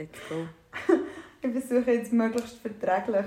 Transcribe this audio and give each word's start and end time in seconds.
Let's 0.00 0.18
go. 0.30 0.46
Ich 1.42 1.50
versuche 1.52 1.92
jetzt 1.92 2.10
möglichst 2.10 2.56
verträglich 2.56 3.26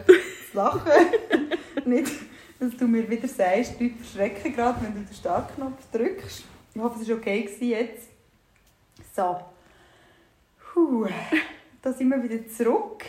zu 0.49 0.57
lachen. 0.57 0.91
Nicht, 1.85 2.11
dass 2.59 2.75
du 2.75 2.87
mir 2.87 3.07
wieder 3.07 3.27
sagst, 3.27 3.79
die 3.79 3.89
Leute 3.89 3.97
verschrecken 3.97 4.55
gerade, 4.55 4.81
wenn 4.81 4.95
du 4.95 5.01
den 5.01 5.13
Startknopf 5.13 5.91
drückst. 5.91 6.43
Ich 6.73 6.81
hoffe, 6.81 6.99
es 6.99 7.09
war 7.09 7.17
okay 7.17 7.47
jetzt. 7.59 8.09
So. 9.15 9.39
Puh. 10.57 11.07
Da 11.83 11.93
sind 11.93 12.09
wir 12.09 12.23
wieder 12.23 12.47
zurück 12.47 13.05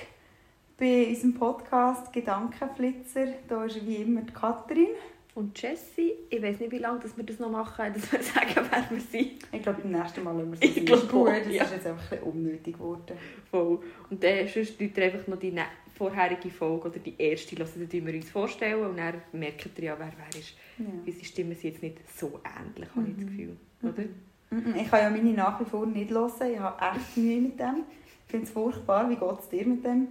bei 0.77 1.07
unserem 1.09 1.33
Podcast 1.33 2.13
Gedankenflitzer. 2.13 3.29
Da 3.49 3.65
ist 3.65 3.87
wie 3.87 3.97
immer 3.97 4.21
die 4.21 4.33
Katrin. 4.35 4.89
Und 5.35 5.61
Jessie, 5.61 6.13
ich 6.31 6.41
weiß 6.41 6.61
nicht, 6.61 6.71
wie 6.71 6.79
lange 6.79 7.01
dass 7.01 7.17
wir 7.17 7.25
das 7.25 7.41
noch 7.41 7.51
machen, 7.51 7.87
dass 7.95 8.13
wir 8.13 8.23
sagen, 8.23 8.69
wer 8.71 8.91
wir 8.91 9.01
sind. 9.01 9.33
Ich 9.51 9.63
glaube, 9.63 9.83
beim 9.83 9.91
nächsten 9.91 10.23
Mal 10.23 10.37
lassen 10.37 10.53
wir 10.53 10.59
es 10.69 10.77
Ich 10.77 10.87
glaube 10.87 11.03
Ist 11.03 11.11
gut. 11.11 11.29
Das 11.29 11.53
ja. 11.53 11.65
ist 11.65 11.73
jetzt 11.73 11.87
einfach 11.87 12.13
ein 12.13 12.23
unnötig 12.23 12.75
geworden. 12.75 13.17
Voll. 13.51 13.81
Und 14.11 14.23
dann 14.23 14.47
sonst 14.47 14.81
ihr 14.81 15.05
einfach 15.05 15.27
noch 15.27 15.39
die 15.39 15.53
vorherige 15.97 16.51
Folge 16.51 16.89
oder 16.89 16.99
die 16.99 17.15
erste 17.19 17.57
hören, 17.57 17.89
tun 17.89 18.07
wir 18.07 18.15
uns 18.15 18.31
vorstellen 18.31 18.85
und 18.85 18.97
dann 18.97 19.23
merkt 19.33 19.69
ihr 19.79 19.85
ja, 19.85 19.97
wer 19.99 20.13
wer 20.17 20.41
ist. 20.41 20.55
Ja. 20.79 20.87
Unsere 21.07 21.25
Stimmen 21.25 21.55
sind 21.55 21.73
jetzt 21.73 21.83
nicht 21.83 21.99
so 22.17 22.41
ähnlich, 22.45 22.89
habe 22.95 23.09
ich 23.09 23.17
das 23.17 23.27
Gefühl. 23.27 23.57
Oder? 23.83 24.03
Mhm, 24.51 24.75
Ich 24.77 24.91
kann 24.91 25.01
ja 25.01 25.11
meine 25.11 25.33
nach 25.33 25.61
wie 25.61 25.65
vor 25.65 25.87
nicht 25.87 26.11
hören. 26.11 26.53
Ich 26.53 26.59
habe 26.59 26.97
echt 26.97 27.17
Mühe 27.17 27.41
mit 27.41 27.59
dem. 27.59 27.85
Ich 28.27 28.31
finde 28.31 28.47
es 28.47 28.53
furchtbar. 28.53 29.09
Wie 29.09 29.17
geht 29.17 29.41
es 29.41 29.49
dir 29.49 29.67
mit 29.67 29.85
dem? 29.85 30.09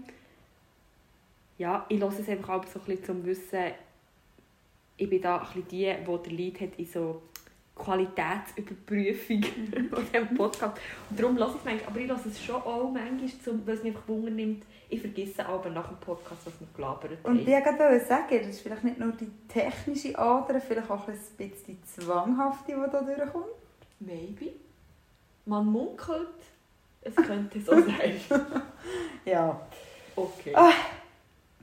Ja, 1.58 1.86
ich 1.90 2.00
höre 2.00 2.10
es 2.10 2.28
einfach 2.30 2.50
auch 2.50 2.66
so 2.68 2.80
ein 2.80 2.86
bisschen 2.86 3.04
zum 3.06 3.26
Wissen, 3.26 3.60
ich 4.98 5.10
bin 5.10 5.22
da 5.22 5.38
ein 5.38 5.46
bisschen 5.46 5.68
die, 5.70 5.94
die 6.06 6.18
der 6.24 6.34
Lead 6.34 6.62
hat 6.62 6.70
in 6.78 6.86
so 6.86 7.22
Qualitätsüberprüfung 7.76 9.44
von 9.90 10.06
diesem 10.12 10.36
Podcast. 10.38 10.78
Und 11.10 11.20
darum 11.20 11.38
höre 11.38 11.48
ich 11.50 11.56
es 11.56 11.66
manchmal, 11.66 11.88
aber 11.88 12.00
ich 12.00 12.08
höre 12.10 12.26
es 12.26 12.44
schon 12.44 12.56
auch 12.56 12.92
manchmal, 12.92 13.30
zum- 13.44 13.66
weil 13.66 13.76
es 13.76 13.84
mich 13.84 13.96
einfach 13.96 14.08
Wunder 14.08 14.32
nimmt. 14.32 14.64
Ich 14.90 15.02
vergesse 15.02 15.44
aber 15.46 15.70
nach 15.72 15.88
dem 15.88 15.98
Podcast, 15.98 16.46
was 16.46 16.54
wir 16.60 16.68
gelabert 16.76 17.12
Und 17.24 17.40
haben. 17.40 17.40
ich 17.40 17.48
wollte 17.48 18.06
sagen, 18.06 18.38
das 18.40 18.48
ist 18.48 18.60
vielleicht 18.62 18.84
nicht 18.84 19.00
nur 19.00 19.12
die 19.14 19.30
technische 19.48 20.18
Ader, 20.18 20.62
vielleicht 20.62 20.90
auch 20.92 21.08
ein 21.08 21.18
bisschen 21.38 21.58
die 21.68 21.82
zwanghafte, 21.84 22.74
die 22.74 22.92
da 22.92 23.02
durchkommt. 23.02 23.46
Maybe. 24.00 24.52
Man 25.46 25.66
munkelt, 25.66 26.28
es 27.02 27.16
könnte 27.16 27.60
so 27.60 27.72
sein. 27.72 28.20
Ja, 29.26 29.60
Okay. 30.16 30.54
Ah. 30.54 30.72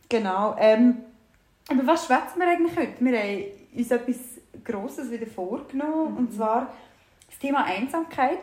genau. 0.08 0.56
Ähm, 0.58 0.96
aber 1.70 1.86
was 1.86 2.06
schwätzen 2.06 2.38
wir 2.38 2.48
eigentlich 2.48 2.76
heute? 2.76 2.94
Wir 3.04 3.18
haben 3.18 3.44
uns 3.76 3.90
etwas 3.90 4.16
Grosses 4.64 5.10
wieder 5.10 5.26
vorgenommen, 5.26 6.12
Mhm. 6.12 6.16
und 6.18 6.32
zwar 6.34 6.74
das 7.28 7.38
Thema 7.38 7.64
Einsamkeit. 7.64 8.40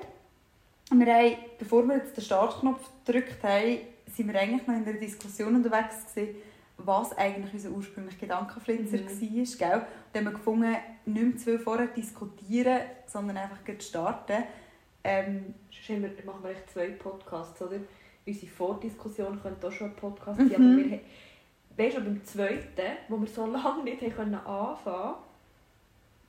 Und 0.90 1.00
wir 1.06 1.14
haben, 1.14 1.36
bevor 1.60 1.84
wir 1.86 1.98
jetzt 1.98 2.16
den 2.16 2.24
Startknopf 2.24 2.90
gedrückt 3.06 3.44
haben, 3.44 3.80
sind 4.16 4.32
wir 4.32 4.40
eigentlich 4.40 4.66
noch 4.66 4.76
in 4.76 4.84
einer 4.86 4.94
Diskussion 5.00 5.56
unterwegs 5.56 6.06
gewesen, 6.14 6.36
was 6.78 7.16
eigentlich 7.18 7.54
unser 7.54 7.72
ursprünglicher 7.72 8.22
Gedankenflitzer 8.22 8.98
Mhm. 8.98 9.06
war. 9.08 9.10
Gell? 9.70 9.78
Und 9.80 9.86
dann 10.14 10.26
haben 10.26 10.32
wir 10.32 10.38
gefunden, 10.38 10.76
nicht 11.06 11.24
mehr 11.26 11.38
zu 11.38 11.44
viel 11.46 11.60
vorher 11.60 11.88
diskutieren, 11.88 12.80
sondern 13.06 13.38
einfach 13.38 13.64
gleich 13.66 13.82
starten. 13.82 14.44
Ähm, 15.04 15.54
Sonst 15.86 16.26
machen 16.26 16.44
wir 16.44 16.52
echt 16.52 16.70
zwei 16.72 16.88
Podcasts, 16.90 17.62
oder? 17.62 17.78
Unsere 18.26 18.48
Vordiskussion 18.48 19.40
könnte 19.42 19.68
auch 19.68 19.72
schon 19.72 19.88
ein 19.92 19.96
Podcast 19.96 20.38
sein, 20.38 20.48
Mhm. 20.48 20.54
aber 20.56 20.90
wir 20.90 21.00
weißt 21.78 21.98
du, 21.98 22.02
beim 22.02 22.24
zweiten, 22.26 22.98
wo 23.08 23.20
wir 23.20 23.28
so 23.28 23.46
lange 23.52 23.84
nicht 23.84 24.02
haben 24.02 24.16
können 24.16 24.36
anfangen 24.36 25.16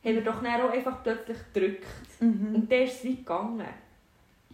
haben 0.04 0.14
wir 0.14 0.22
doch 0.22 0.42
dann 0.42 0.60
auch 0.60 0.70
einfach 0.70 1.02
plötzlich 1.02 1.38
gedrückt. 1.52 1.86
mhm. 2.20 2.54
Und 2.54 2.70
dann 2.70 2.82
ist 2.82 2.94
es 2.98 3.04
wie 3.04 3.16
gegangen. 3.16 3.66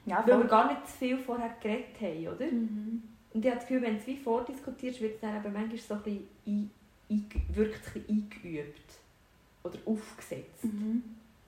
Ja, 0.06 0.22
Weil 0.26 0.38
wir 0.38 0.46
gar 0.46 0.68
nicht 0.68 0.86
zu 0.86 0.98
viel 0.98 1.18
vorher 1.18 1.54
geredet 1.60 2.00
haben, 2.00 2.28
oder? 2.28 2.46
Mhm. 2.46 3.02
Und 3.32 3.44
ich 3.44 3.50
habe 3.50 3.60
das 3.60 3.68
Gefühl, 3.68 3.82
wenn 3.82 3.94
du 3.94 4.00
es 4.00 4.06
wie 4.06 4.16
vordiskutierst, 4.16 5.00
wird 5.00 5.14
es 5.14 5.20
dann 5.20 5.36
eben 5.36 5.52
manchmal 5.52 5.78
so 5.78 5.94
ein 5.94 6.02
bisschen 6.02 6.28
ein, 6.46 6.70
ein, 7.10 7.30
wirklich 7.54 7.76
ein 7.76 7.92
bisschen 7.92 8.08
eingeübt. 8.08 8.80
Oder 9.64 9.78
aufgesetzt. 9.86 10.64
Mhm. 10.64 11.02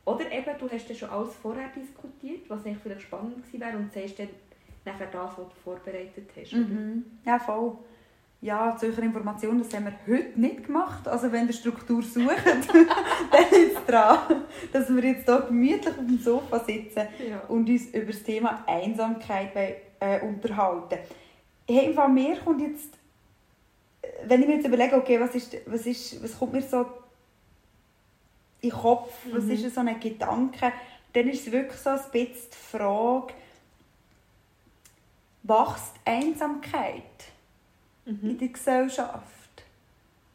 Oder 0.04 0.32
eben, 0.32 0.58
du 0.58 0.70
hast 0.70 0.88
dann 0.88 0.96
schon 0.96 1.10
alles 1.10 1.34
vorher 1.34 1.68
diskutiert, 1.68 2.48
was 2.48 2.64
eigentlich 2.64 2.78
vielleicht 2.78 3.02
spannend 3.02 3.36
gewesen 3.44 3.60
wäre 3.60 3.76
und 3.76 3.92
sagst 3.92 4.18
dann 4.18 4.28
nachher 4.84 5.06
das, 5.06 5.30
was 5.36 5.48
du 5.48 5.54
vorbereitet 5.62 6.30
hast. 6.34 6.52
Mhm. 6.52 7.04
Ja, 7.24 7.38
voll. 7.38 7.76
Ja, 8.46 8.76
zu 8.78 8.86
eurer 8.86 9.02
Information, 9.02 9.58
das 9.58 9.74
haben 9.74 9.86
wir 9.86 9.94
heute 10.06 10.38
nicht 10.40 10.66
gemacht. 10.66 11.08
Also 11.08 11.32
wenn 11.32 11.48
ihr 11.48 11.52
Struktur 11.52 12.00
sucht, 12.00 12.46
dann 12.46 13.42
ist 13.50 13.76
es 13.76 13.84
dran, 13.88 14.44
dass 14.72 14.88
wir 14.88 15.02
jetzt 15.04 15.24
hier 15.24 15.40
gemütlich 15.48 15.88
auf 15.88 15.96
dem 15.96 16.18
Sofa 16.20 16.60
sitzen 16.60 17.08
Ja. 17.28 17.40
und 17.48 17.68
uns 17.68 17.86
über 17.86 18.12
das 18.12 18.22
Thema 18.22 18.62
Einsamkeit 18.68 19.50
äh, 19.98 20.20
unterhalten. 20.20 21.00
Hey, 21.68 21.86
im 21.86 21.94
Fall 21.94 22.08
mir 22.08 22.36
kommt 22.36 22.60
jetzt, 22.60 22.94
äh, 24.02 24.06
wenn 24.28 24.42
ich 24.42 24.46
mir 24.46 24.54
jetzt 24.58 24.66
überlege, 24.68 24.94
okay, 24.94 25.18
was, 25.20 25.34
ist, 25.34 25.56
was, 25.66 25.84
ist, 25.84 26.22
was 26.22 26.38
kommt 26.38 26.52
mir 26.52 26.62
so 26.62 26.86
in 28.60 28.70
den 28.70 28.78
Kopf, 28.78 29.12
was 29.32 29.42
Mhm. 29.42 29.50
ist 29.50 29.74
so 29.74 29.80
ein 29.80 29.98
Gedanke, 29.98 30.72
dann 31.12 31.28
ist 31.28 31.48
es 31.48 31.52
wirklich 31.52 31.80
so 31.80 31.90
ein 31.90 31.96
bisschen 32.12 32.28
die 32.52 32.76
Frage, 32.76 33.34
wächst 35.42 35.94
Einsamkeit 36.04 37.02
in 38.06 38.18
Mhm. 38.22 38.38
der 38.38 38.48
Gesellschaft? 38.48 39.32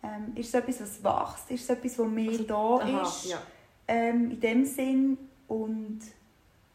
Ähm, 0.04 0.34
ist 0.36 0.48
es 0.50 0.54
etwas, 0.56 0.80
was 0.82 1.04
wächst? 1.04 1.52
Ist 1.52 1.64
es 1.64 1.70
etwas, 1.70 2.00
was 2.00 2.08
mehr 2.08 2.30
Also, 2.32 2.44
da 2.44 2.76
Aha, 2.78 3.02
ist? 3.04 3.26
ja. 3.26 3.42
ähm, 3.88 4.32
in 4.32 4.40
dem 4.40 4.66
Sinn 4.66 5.18
und 5.48 6.00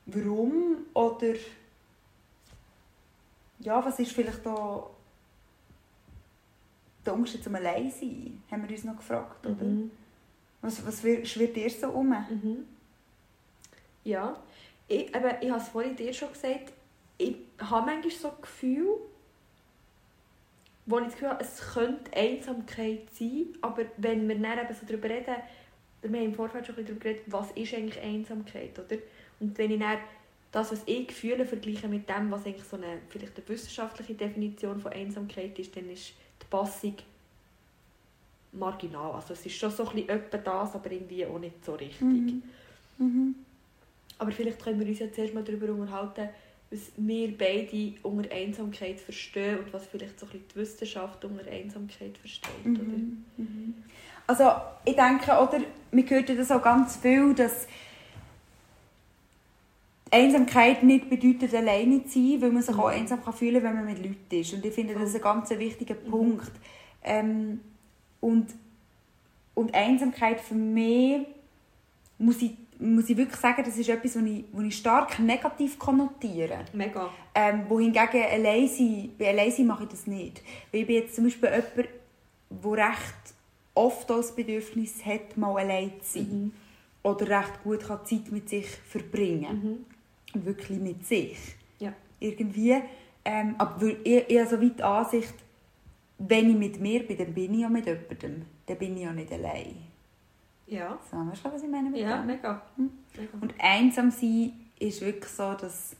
warum 0.07 0.77
oder 0.95 1.35
ja, 3.61 3.85
was 3.85 3.99
ist 3.99 4.13
vielleicht 4.13 4.45
da 4.47 4.87
der 7.05 7.15
Unterschied 7.15 7.43
zum 7.45 7.55
Alleinsein, 7.55 8.43
haben 8.51 8.63
wir 8.69 8.71
uns 8.71 8.85
noch 8.85 8.97
gefragt, 8.97 9.47
oder? 9.47 9.65
Mhm. 9.65 9.91
Was, 10.61 10.85
was 10.87 11.03
wir- 11.05 11.25
schwirrt 11.25 11.55
dir 11.57 11.71
so 11.71 11.89
um? 11.91 12.09
Mhm. 12.09 12.65
Ja, 14.05 14.37
ich, 14.89 15.15
eben, 15.15 15.31
ich 15.41 15.51
habe 15.51 15.61
es 15.61 15.69
vorhin 15.69 15.97
dir 15.97 16.13
schon 16.13 16.33
gesagt, 16.33 16.73
ich 17.19 17.37
habe 17.59 17.87
manchmal 17.87 18.11
so 18.13 18.29
ein 18.29 18.41
Gefühl, 18.43 18.89
wo 20.87 20.99
ich 20.99 21.05
das 21.05 21.13
Gefühl 21.15 21.31
habe, 21.31 21.45
es 21.45 21.75
könnte 21.75 22.17
Einsamkeit 22.17 23.11
sein, 23.13 23.47
aber 23.61 23.83
wenn 23.97 24.29
wir 24.29 24.39
dann 24.39 24.59
eben 24.59 24.75
so 24.75 24.87
darüber 24.87 25.09
reden, 25.09 25.35
wir 26.03 26.21
haben 26.21 26.27
im 26.27 26.35
Vorfeld 26.35 26.67
schon 26.67 26.77
ein 26.77 26.85
bisschen 26.85 26.99
darüber 26.99 27.11
geredet, 27.13 27.25
was 27.27 27.51
ist 27.53 27.75
eigentlich 27.75 28.01
Einsamkeit, 28.01 28.79
oder? 28.79 28.97
Und 29.41 29.59
wenn 29.59 29.73
ich 29.73 29.81
dann 29.81 29.99
das, 30.53 30.73
was 30.73 30.83
ich 30.87 31.13
fühle, 31.13 31.45
vergleiche 31.45 31.89
mit 31.89 32.09
dem, 32.09 32.31
was 32.31 32.47
eigentlich 32.47 32.65
so 32.65 32.77
eine, 32.77 32.99
vielleicht 33.09 33.37
eine 33.37 33.49
wissenschaftliche 33.49 34.15
Definition 34.15 34.81
von 34.81 34.93
Einsamkeit 34.93 35.59
ist, 35.59 35.77
dann 35.77 35.91
ist 35.91 36.13
die 36.41 36.47
Passung 36.49 36.95
marginal. 38.53 39.13
Also 39.13 39.35
es 39.35 39.45
ist 39.45 39.57
schon 39.57 39.71
so 39.71 39.87
ein 39.89 39.97
bisschen 39.97 40.09
etwa 40.09 40.39
das, 40.39 40.75
aber 40.75 40.91
irgendwie 40.91 41.27
auch 41.27 41.39
nicht 41.39 41.65
so 41.65 41.75
richtig. 41.75 42.01
Mhm. 42.01 42.43
Mhm. 42.99 43.35
Aber 44.19 44.31
vielleicht 44.31 44.63
können 44.63 44.81
wir 44.81 44.87
uns 44.87 44.99
ja 44.99 45.13
zuerst 45.13 45.35
mal 45.35 45.45
darüber 45.45 45.71
unterhalten, 45.73 46.29
was 46.71 46.81
wir 46.97 47.37
beide 47.37 47.95
unter 48.03 48.35
Einsamkeit 48.35 49.01
verstehen 49.01 49.59
und 49.61 49.73
was 49.73 49.87
vielleicht 49.87 50.19
so 50.19 50.27
ein 50.27 50.33
bisschen 50.33 50.49
die 50.53 50.57
Wissenschaft 50.57 51.25
unter 51.25 51.51
Einsamkeit 51.51 52.19
versteht. 52.19 52.51
Oder? 52.65 52.83
Mhm. 52.83 53.25
Mhm. 53.37 53.75
Also 54.27 54.51
ich 54.85 54.97
denke, 54.97 55.31
oder, 55.31 55.61
hört 56.11 56.29
ja 56.29 56.35
das 56.35 56.51
auch 56.51 56.63
ganz 56.63 56.97
viel, 56.97 57.33
dass 57.35 57.69
Einsamkeit 60.11 60.83
nicht 60.83 61.09
bedeutet, 61.11 61.55
alleine 61.55 62.05
zu 62.07 62.13
sein, 62.15 62.43
weil 62.43 62.51
man 62.53 62.63
sich 62.63 62.75
auch 62.75 62.89
Mhm. 62.89 63.01
einsam 63.01 63.23
kann 63.23 63.35
fühlen 63.35 63.63
kann, 63.63 63.77
wenn 63.77 63.85
man 63.85 63.95
mit 63.95 64.05
Leuten 64.05 64.41
ist. 64.41 64.53
Und 64.53 64.65
ich 64.65 64.75
finde, 64.75 64.95
das 64.95 65.11
ist 65.11 65.17
ein 65.17 65.23
ganz 65.23 65.51
wichtiger 65.51 65.95
Punkt. 65.95 66.53
Ähm, 67.03 67.61
und, 68.21 68.49
und 69.55 69.75
Einsamkeit 69.75 70.41
für 70.41 70.55
mich, 70.55 71.27
muss 72.19 72.43
ich, 72.43 72.53
muss 72.79 73.09
ich 73.09 73.17
wirklich 73.17 73.41
sagen, 73.41 73.63
das 73.65 73.77
ist 73.77 73.89
etwas, 73.89 74.17
was 74.17 74.23
ich, 74.23 74.45
was 74.53 74.65
ich 74.65 74.77
stark 74.77 75.19
negativ 75.19 75.79
konnotiere. 75.79 76.65
Mega. 76.73 77.11
Ähm, 77.35 77.65
wohingegen 77.69 78.23
allein 78.23 78.69
sein, 78.69 79.11
bei 79.19 79.29
allein 79.29 79.67
mache 79.67 79.85
ich 79.85 79.91
das 79.91 80.07
nicht. 80.07 80.43
Weil 80.73 80.83
ich 80.83 80.87
bin 80.87 80.97
jetzt 80.97 81.15
zum 81.15 81.25
Beispiel 81.25 81.49
jemand, 81.49 81.89
der 82.51 82.89
recht 82.89 83.35
oft 83.75 84.09
das 84.11 84.35
Bedürfnis 84.35 85.05
hat, 85.05 85.37
mal 85.37 85.57
allein 85.59 85.93
zu 86.01 86.19
sein. 86.19 86.29
Mhm. 86.31 86.53
Oder 87.03 87.41
recht 87.41 87.63
gut 87.63 87.87
kann 87.87 88.05
Zeit 88.05 88.33
mit 88.33 88.49
sich 88.49 88.67
verbringen 88.67 89.85
Mhm. 90.35 90.45
Wirklich 90.45 90.79
mit 90.79 91.07
sich. 91.07 91.39
Ja. 91.79 91.93
Irgendwie. 92.21 92.77
Ähm, 93.25 93.55
aber 93.59 93.87
ich, 94.05 94.25
ich 94.29 94.39
habe 94.39 94.49
so 94.49 94.61
weit 94.61 94.79
die 94.79 94.83
Ansicht, 94.83 95.35
wenn 96.19 96.51
ich 96.51 96.57
mit 96.57 96.81
mir 96.81 97.07
bin, 97.07 97.17
dann 97.17 97.33
bin 97.33 97.55
ich 97.55 97.61
ja 97.61 97.69
mit 97.69 97.87
jemandem. 97.87 98.43
Dann 98.67 98.79
bin 98.79 98.97
ich 98.97 99.03
ja 99.03 99.13
nicht 99.13 99.33
allein. 99.33 99.77
Ja. 100.67 100.99
So, 101.11 101.17
weißt 101.17 101.45
du, 101.45 101.53
was 101.53 101.63
ich 101.63 101.69
meine 101.69 101.97
Ja, 101.99 102.23
mega. 102.23 102.63
Hm. 102.77 102.91
mega. 103.17 103.39
Und 103.41 103.55
einsam 103.59 104.11
sein 104.11 104.53
ist 104.79 105.01
wirklich 105.01 105.31
so 105.33 105.55
das 105.55 105.95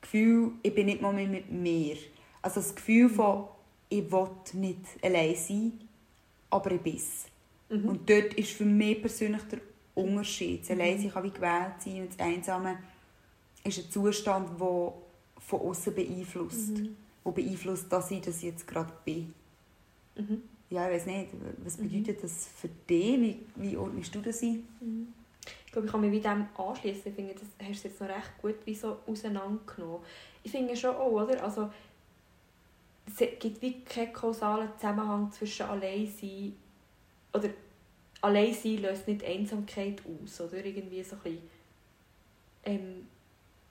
Gefühl, 0.00 0.52
ich 0.62 0.74
bin 0.74 0.86
nicht 0.86 1.02
mal 1.02 1.12
mehr 1.12 1.26
mit 1.26 1.50
mir. 1.50 1.96
Also 2.42 2.60
das 2.60 2.74
Gefühl 2.74 3.08
von, 3.08 3.48
ich 3.88 4.10
will 4.10 4.28
nicht 4.54 4.80
allein 5.02 5.34
sein, 5.34 5.72
aber 6.50 6.70
ich 6.72 6.80
bin 6.80 6.96
es. 6.96 7.26
Mhm. 7.68 7.88
Und 7.88 8.10
dort 8.10 8.34
ist 8.34 8.52
für 8.52 8.64
mich 8.64 9.00
persönlich 9.00 9.42
der 9.44 9.60
Unterschied. 9.94 10.62
Das 10.62 10.70
Mhm. 10.70 10.80
Alleinsein 10.80 11.10
kann 11.12 11.24
wie 11.24 11.30
gewählt 11.30 11.74
sein 11.78 12.02
und 12.02 12.10
das 12.10 12.18
Einsame 12.18 12.78
ist 13.64 13.78
ein 13.78 13.90
Zustand, 13.90 14.60
der 14.60 14.92
von 15.38 15.60
außen 15.60 15.94
beeinflusst. 15.94 16.78
Mhm. 16.78 16.96
Wo 17.22 17.32
beeinflusst 17.32 17.86
das 17.90 18.10
ich, 18.10 18.20
dass 18.20 18.36
ich 18.38 18.44
jetzt 18.44 18.66
gerade 18.66 18.92
bin? 19.04 19.32
Mhm. 20.16 20.42
Ja, 20.74 20.88
ich 20.88 20.96
weiß 20.96 21.06
nicht, 21.06 21.28
was 21.58 21.78
Mhm. 21.78 21.88
bedeutet 21.88 22.24
das 22.24 22.48
für 22.56 22.68
dich? 22.68 23.20
Wie, 23.20 23.40
wie 23.56 23.76
ordnest 23.76 24.12
du 24.12 24.20
das 24.20 24.42
ein? 24.42 24.66
Mhm. 24.80 25.14
Ich 25.66 25.70
glaube, 25.72 25.86
ich 25.86 25.92
kann 25.92 26.00
mich 26.00 26.10
wie 26.10 26.20
dem 26.20 26.46
anschließen. 26.56 27.02
Ich 27.06 27.14
finde, 27.14 27.34
das 27.34 27.68
hast 27.68 27.84
du 27.84 27.88
jetzt 27.88 28.00
noch 28.00 28.08
recht 28.08 28.32
gut 28.42 28.56
wie 28.64 28.74
so 28.74 28.96
auseinandergenommen. 29.06 30.00
Ich 30.42 30.50
finde 30.50 30.76
schon 30.76 30.96
auch, 30.96 31.12
oder? 31.12 31.42
Also, 31.44 31.70
es 33.06 33.18
gibt 33.38 33.62
wie 33.62 33.84
keinen 33.84 34.12
kausalen 34.12 34.68
Zusammenhang 34.76 35.30
zwischen 35.30 35.66
Alleinsein 35.66 36.56
oder 37.32 37.50
Alleinsein 38.20 38.78
löst 38.78 39.06
nicht 39.06 39.22
Einsamkeit 39.24 40.02
aus, 40.06 40.40
oder? 40.40 40.64
Irgendwie 40.64 41.04
so 41.04 41.14
ein 41.16 41.22
bisschen, 41.22 41.42
ähm, 42.64 43.06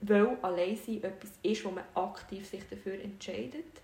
weil 0.00 0.38
Alleinsein 0.40 1.02
etwas 1.02 1.32
ist, 1.42 1.64
wo 1.66 1.70
man 1.70 1.84
aktiv 1.94 2.48
sich 2.48 2.62
dafür 2.70 2.98
entscheidet. 3.02 3.83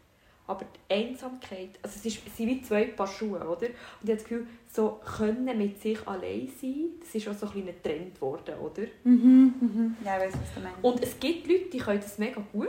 Aber 0.51 0.65
die 0.65 0.95
Einsamkeit, 0.95 1.71
also 1.83 1.95
es, 1.99 2.05
ist, 2.07 2.27
es 2.27 2.37
sind 2.37 2.49
wie 2.49 2.61
zwei 2.63 2.85
Paar 2.87 3.07
Schuhe, 3.07 3.39
oder? 3.39 3.51
Und 3.51 3.61
ich 4.03 4.11
habe 4.11 4.15
das 4.15 4.25
Gefühl, 4.25 4.47
so 4.69 5.01
können 5.17 5.57
mit 5.57 5.81
sich 5.81 6.07
allein 6.09 6.49
sein, 6.61 6.91
das 7.01 7.15
ist 7.15 7.29
auch 7.29 7.35
so 7.35 7.47
ein 7.47 7.69
ein 7.69 7.83
Trend 7.83 8.15
geworden, 8.17 8.55
oder? 8.59 8.83
Mhm, 9.05 9.55
mhm. 9.61 9.97
Ja, 10.05 10.17
ich 10.19 10.25
weiß, 10.25 10.41
was 10.41 10.55
du 10.55 10.61
meinst. 10.61 10.83
Und 10.83 11.03
es 11.03 11.21
gibt 11.21 11.47
Leute, 11.47 11.67
die 11.73 11.79
können 11.79 12.01
das 12.01 12.19
mega 12.19 12.43
gut. 12.53 12.69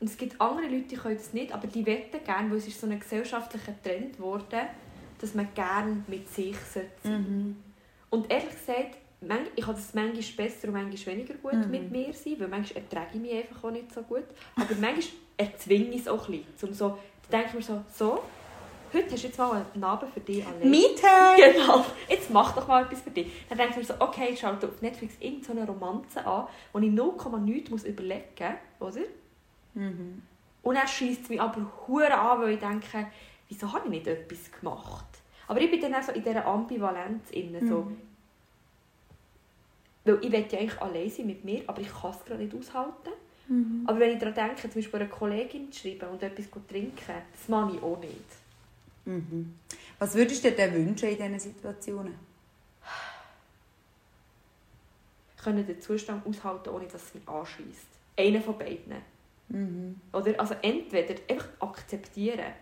Und 0.00 0.08
es 0.08 0.16
gibt 0.16 0.40
andere 0.40 0.66
Leute, 0.66 0.88
die 0.88 0.96
können 0.96 1.16
das 1.16 1.32
nicht, 1.32 1.52
aber 1.52 1.66
die 1.66 1.84
wetten 1.86 2.24
gerne, 2.24 2.50
weil 2.50 2.56
es 2.58 2.66
ist 2.66 2.80
so 2.80 2.86
ein 2.88 2.98
gesellschaftlicher 2.98 3.74
Trend 3.82 4.16
geworden, 4.16 4.60
dass 5.20 5.34
man 5.34 5.48
gerne 5.54 6.02
mit 6.08 6.28
sich 6.28 6.56
sein 6.56 6.86
sollte. 7.02 7.18
Mhm. 7.22 7.56
Und 8.10 8.30
ehrlich 8.30 8.50
gesagt, 8.50 8.96
ich 9.54 9.64
habe 9.66 9.74
das 9.76 9.94
manchmal 9.94 10.48
besser 10.48 10.68
und 10.68 10.74
manchmal 10.74 11.14
weniger 11.16 11.34
gut 11.34 11.54
Mhm. 11.54 11.70
mit 11.70 11.90
mir 11.92 12.12
sein, 12.12 12.34
weil 12.38 12.48
manchmal 12.48 12.82
ertrage 12.82 13.10
ich 13.14 13.20
mich 13.20 13.32
einfach 13.34 13.62
auch 13.62 13.70
nicht 13.70 13.92
so 13.94 14.02
gut. 14.02 14.24
Aber 14.56 14.74
manchmal 14.80 15.04
erzwinge 15.42 15.90
ich 15.90 16.00
es 16.02 16.08
auch 16.08 16.28
ein 16.28 16.42
bisschen. 16.58 16.68
Um 16.68 16.74
so, 16.74 16.98
da 17.30 17.38
denke 17.38 17.48
ich 17.48 17.54
mir 17.54 17.62
so, 17.62 17.84
so, 17.92 18.22
heute 18.92 19.12
hast 19.12 19.22
du 19.22 19.26
jetzt 19.28 19.38
mal 19.38 19.64
einen 19.74 19.84
Abend 19.84 20.12
für 20.12 20.20
dich 20.20 20.46
allein. 20.46 20.70
Me-Time! 20.70 21.52
Genau, 21.52 21.84
jetzt 22.08 22.30
mach 22.30 22.54
doch 22.54 22.66
mal 22.68 22.84
etwas 22.84 23.00
für 23.02 23.10
dich. 23.10 23.30
Dann 23.48 23.58
denke 23.58 23.72
ich 23.72 23.88
mir 23.88 23.94
so, 23.94 23.94
okay, 24.00 24.28
ich 24.32 24.40
schalte 24.40 24.68
auf 24.68 24.80
Netflix 24.82 25.14
irgendeine 25.20 25.66
Romanze 25.66 26.24
an, 26.26 26.46
wo 26.72 26.78
ich 26.78 26.90
0,9 26.90 27.70
muss 27.70 27.84
überlegen 27.84 28.54
muss, 28.78 28.96
oder? 28.96 29.04
Mhm. 29.74 30.22
Und 30.62 30.74
dann 30.76 30.86
schießt 30.86 31.22
es 31.24 31.28
mich 31.28 31.40
aber 31.40 31.60
hure 31.88 32.12
an, 32.16 32.40
weil 32.40 32.52
ich 32.52 32.60
denke, 32.60 33.06
wieso 33.48 33.72
habe 33.72 33.84
ich 33.86 33.90
nicht 33.90 34.06
etwas 34.06 34.50
gemacht? 34.52 35.06
Aber 35.48 35.60
ich 35.60 35.70
bin 35.70 35.80
dann 35.80 35.94
auch 35.94 36.02
so 36.02 36.12
in 36.12 36.22
dieser 36.22 36.46
Ambivalenz 36.46 37.30
inne, 37.30 37.66
so, 37.66 37.82
Mhm. 37.82 37.96
weil 40.04 40.18
ich 40.22 40.30
will 40.32 40.46
ja 40.50 40.58
eigentlich 40.58 40.80
allein 40.80 41.10
sein 41.10 41.26
mit 41.26 41.44
mir, 41.44 41.62
aber 41.66 41.80
ich 41.80 41.88
kann 41.92 42.10
es 42.10 42.24
gerade 42.24 42.42
nicht 42.44 42.54
aushalten. 42.54 43.10
Mhm. 43.52 43.82
Aber 43.86 44.00
wenn 44.00 44.12
ich 44.12 44.18
daran 44.18 44.34
denke, 44.34 44.62
zum 44.70 44.80
Beispiel 44.80 45.00
einer 45.00 45.08
Kollegin 45.10 45.70
zu 45.70 45.80
schreiben 45.80 46.08
und 46.10 46.22
etwas 46.22 46.50
zu 46.50 46.60
trinken, 46.66 46.96
das 47.32 47.48
mache 47.48 47.76
ich 47.76 47.82
auch 47.82 47.98
nicht. 48.00 48.14
Mhm. 49.04 49.54
Was 49.98 50.14
würdest 50.14 50.42
du 50.44 50.50
dir 50.52 50.72
wünschen 50.72 51.08
in 51.10 51.16
diesen 51.18 51.38
Situationen? 51.54 52.14
Können 55.42 55.66
den 55.66 55.80
Zustand 55.80 56.24
aushalten, 56.26 56.70
ohne 56.70 56.86
dass 56.86 57.02
es 57.06 57.14
mich 57.14 57.28
anschießt. 57.28 57.88
Einer 58.16 58.40
von 58.40 58.56
beiden. 58.56 58.96
Mhm. 59.48 60.00
Oder? 60.12 60.38
Also 60.38 60.54
entweder 60.62 61.14
einfach 61.28 61.48
akzeptieren. 61.60 62.52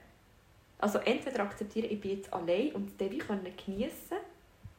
Also 0.78 0.98
entweder 1.00 1.40
akzeptieren, 1.40 1.88
ich 1.90 2.00
bin 2.00 2.12
jetzt 2.16 2.32
allein 2.32 2.72
und 2.72 2.98
das 2.98 3.26
können 3.26 3.46
geniessen 3.64 4.16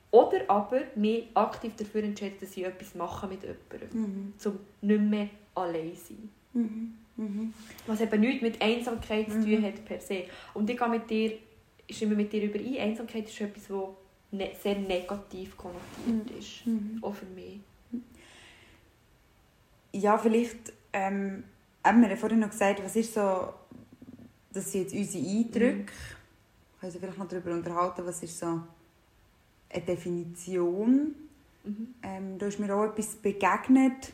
oder 0.09 0.41
aber 0.49 0.81
mich 0.95 1.27
aktiv 1.35 1.75
dafür 1.77 2.03
entscheiden, 2.03 2.37
dass 2.41 2.57
ich 2.57 2.65
etwas 2.65 2.95
mache 2.95 3.27
mit 3.27 3.43
jemandem, 3.43 4.01
Mhm. 4.01 4.33
um 4.45 4.59
nicht 4.81 5.01
mehr 5.01 5.29
allein 5.55 5.95
sein. 5.95 6.29
Mhm. 6.53 6.93
Mhm. 7.17 7.53
Was 7.87 8.01
eben 8.01 8.19
nichts 8.21 8.41
mit 8.41 8.61
Einsamkeit 8.61 9.29
zu 9.29 9.41
tun 9.41 9.61
Mhm. 9.61 9.65
hat 9.65 9.85
per 9.85 9.99
se. 9.99 10.25
Und 10.53 10.69
ich 10.69 10.77
gehe 10.77 10.89
mit 10.89 11.09
dir, 11.09 11.33
stimme 11.89 12.15
mit 12.15 12.31
dir 12.31 12.43
überein, 12.43 12.77
Einsamkeit 12.77 13.27
ist 13.27 13.39
etwas, 13.41 13.67
das 13.67 13.77
ne 14.31 14.51
sehr 14.61 14.77
negativ 14.77 15.57
konnotiert 15.57 16.39
ist. 16.39 16.65
Mhm. 16.65 16.99
Auch 17.01 17.13
für 17.13 17.25
mich. 17.25 17.59
Ja, 19.93 20.17
vielleicht, 20.17 20.71
ähm, 20.93 21.43
haben 21.83 22.01
wir 22.01 22.09
ja 22.09 22.15
vorhin 22.15 22.39
noch 22.39 22.49
gesagt, 22.49 22.81
was 22.83 22.95
ist 22.95 23.13
so, 23.13 23.53
das 24.53 24.71
sind 24.71 24.83
jetzt 24.83 24.95
unsere 24.95 25.25
Eindrücke. 25.25 25.59
Mhm. 25.59 25.85
Können 26.79 26.91
uns 26.93 26.97
vielleicht 26.97 27.17
noch 27.17 27.27
darüber 27.27 27.51
unterhalten, 27.51 28.05
was 28.05 28.23
ist 28.23 28.39
so 28.39 28.61
eine 29.69 29.83
Definition. 29.85 31.15
Mhm. 31.63 31.95
Ähm, 32.01 32.37
da 32.39 32.47
ist 32.47 32.59
mir 32.59 32.73
auch 32.73 32.85
etwas 32.85 33.15
begegnet. 33.15 34.13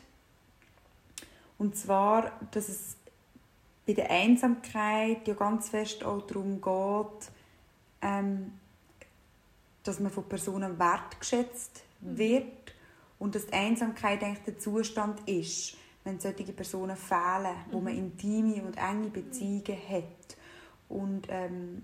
Und 1.58 1.76
zwar, 1.76 2.32
dass 2.52 2.68
es 2.68 2.96
bei 3.86 3.92
der 3.94 4.10
Einsamkeit 4.10 5.26
ja 5.26 5.34
ganz 5.34 5.70
fest 5.70 6.04
auch 6.04 6.22
darum 6.26 6.60
geht, 6.60 7.30
ähm, 8.02 8.52
dass 9.82 9.98
man 10.00 10.10
von 10.12 10.24
Personen 10.24 10.78
wertgeschätzt 10.78 11.82
Mhm. 12.00 12.18
wird 12.18 12.74
und 13.18 13.34
dass 13.34 13.46
die 13.46 13.52
Einsamkeit 13.54 14.22
eigentlich 14.22 14.44
der 14.44 14.58
Zustand 14.58 15.26
ist, 15.28 15.76
wenn 16.04 16.20
solche 16.20 16.52
Personen 16.52 16.96
fehlen, 16.96 17.56
wo 17.72 17.80
man 17.80 17.92
Mhm. 17.94 17.98
intime 17.98 18.62
und 18.62 18.76
enge 18.76 19.08
Beziehungen 19.08 19.78
hat 19.88 20.36
und 20.88 21.26
ähm, 21.28 21.82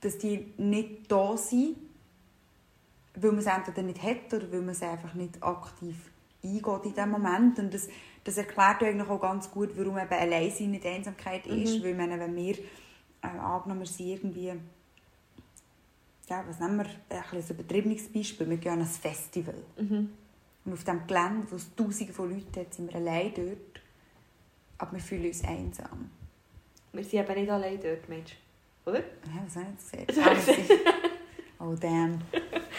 dass 0.00 0.18
die 0.18 0.52
nicht 0.56 1.10
da 1.10 1.36
sind, 1.36 1.76
weil 3.14 3.30
man 3.30 3.40
es 3.40 3.46
entweder 3.46 3.82
nicht 3.82 4.02
hat 4.02 4.32
oder 4.32 4.50
weil 4.50 4.60
man 4.60 4.70
es 4.70 4.82
einfach 4.82 5.14
nicht 5.14 5.42
aktiv 5.42 5.96
eingeht 6.42 6.84
in 6.84 6.94
diesem 6.94 7.10
Moment. 7.10 7.58
Und 7.58 7.74
das, 7.74 7.88
das 8.28 8.36
erklärt 8.36 8.82
eigentlich 8.82 9.08
auch 9.08 9.20
ganz 9.20 9.50
gut, 9.50 9.70
warum 9.74 9.96
eben 9.96 10.12
Alleinsein 10.12 10.70
nicht 10.72 10.84
Einsamkeit 10.84 11.46
ist. 11.46 11.78
Mhm. 11.78 11.82
Weil 11.82 11.94
meine, 11.94 12.20
wenn 12.20 12.36
wir 12.36 12.58
äh, 13.22 13.26
angenommen 13.26 13.86
sind 13.86 14.06
irgendwie, 14.06 14.52
ja, 16.28 16.44
was 16.46 16.60
nehmen 16.60 16.78
wir, 16.78 17.16
ein 17.16 17.24
ein 17.32 17.48
übertriebenes 17.48 18.12
Beispiel, 18.12 18.50
wir 18.50 18.58
gehen 18.58 18.72
an 18.72 18.80
ein 18.80 18.86
Festival. 18.86 19.54
Mhm. 19.78 20.10
Und 20.66 20.72
auf 20.74 20.84
diesem 20.84 21.06
Gelände, 21.06 21.46
wo 21.50 21.56
es 21.56 21.74
tausende 21.74 22.12
von 22.12 22.30
Leuten 22.30 22.60
hat, 22.60 22.74
sind 22.74 22.92
wir 22.92 22.96
allein 22.96 23.32
dort. 23.34 23.82
Aber 24.76 24.92
wir 24.92 25.00
fühlen 25.00 25.24
uns 25.24 25.42
einsam. 25.44 26.10
Wir 26.92 27.04
sind 27.04 27.20
eben 27.20 27.40
nicht 27.40 27.50
allein 27.50 27.80
dort, 27.80 28.08
Mensch. 28.10 28.36
Oder? 28.84 28.98
Ja, 28.98 29.42
was 29.46 29.56
habe 29.56 29.68
ich 29.78 29.98
jetzt 29.98 30.08
gesagt? 30.08 30.70
Ah, 31.58 31.64
wir 31.64 31.66
oh 31.66 31.74
damn. 31.80 32.20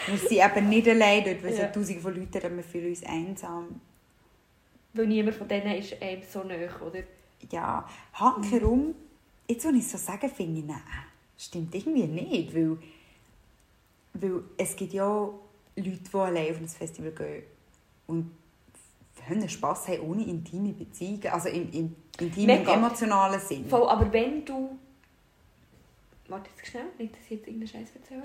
Wir 0.06 0.16
sind 0.16 0.30
eben 0.30 0.68
nicht 0.68 0.88
allein 0.88 1.24
dort, 1.24 1.42
weil 1.42 1.52
es 1.52 1.58
ja. 1.58 1.66
tausende 1.66 2.00
von 2.00 2.14
Leuten 2.14 2.34
hat, 2.34 2.44
aber 2.44 2.56
wir 2.56 2.62
fühlen 2.62 2.90
uns 2.90 3.02
einsam. 3.02 3.80
Weil 4.92 5.06
niemand 5.06 5.36
von 5.36 5.48
denen 5.48 5.76
ist 5.76 6.00
einem 6.02 6.22
so 6.22 6.42
nahe, 6.42 6.68
oder? 6.80 7.02
Ja, 7.50 7.88
handherum, 8.12 8.94
jetzt, 9.48 9.64
wenn 9.64 9.76
ich 9.76 9.84
es 9.84 9.92
so 9.92 9.98
sage, 9.98 10.28
finde 10.28 10.60
ich, 10.60 10.66
nein, 10.66 10.82
stimmt 11.38 11.74
irgendwie 11.74 12.06
nicht, 12.06 12.54
weil, 12.54 12.76
weil 14.14 14.42
es 14.56 14.76
gibt 14.76 14.92
ja 14.92 15.30
Leute, 15.76 15.90
die 16.12 16.16
allein 16.16 16.50
auf 16.50 16.60
ein 16.60 16.68
Festival 16.68 17.12
gehen 17.12 17.44
und 18.06 18.30
einen 19.28 19.48
Spass 19.48 19.88
haben 19.88 20.00
ohne 20.00 20.24
intime 20.24 20.72
Beziehungen, 20.72 21.26
also 21.28 21.48
im, 21.48 21.70
im 21.72 21.96
intimen 22.18 22.66
emotionalen 22.66 23.40
Sinn. 23.40 23.68
Voll, 23.68 23.88
aber 23.88 24.12
wenn 24.12 24.44
du. 24.44 24.78
Warte 26.28 26.50
jetzt 26.56 26.68
schnell, 26.68 26.84
nicht, 26.98 27.14
dass 27.14 27.24
ich 27.24 27.30
jetzt 27.30 27.46
irgendeinen 27.46 27.68
Scheiß 27.68 27.96
erzähle. 27.96 28.22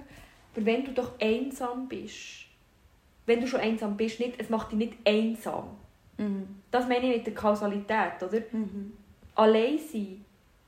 Aber 0.56 0.66
wenn 0.66 0.86
du 0.86 0.94
doch 0.94 1.20
einsam 1.20 1.88
bist, 1.88 2.46
wenn 3.26 3.42
du 3.42 3.48
schon 3.48 3.60
einsam 3.60 3.98
bist, 3.98 4.20
nicht, 4.20 4.40
es 4.40 4.50
macht 4.50 4.72
dich 4.72 4.78
nicht 4.78 4.94
einsam. 5.06 5.70
Mhm. 6.18 6.48
Das 6.72 6.88
meine 6.88 7.10
ich 7.12 7.18
mit 7.18 7.28
der 7.28 7.34
Kausalität, 7.34 8.22
oder? 8.22 8.40
Mhm. 8.52 8.94
Allein 9.36 9.78
sein 9.92 10.24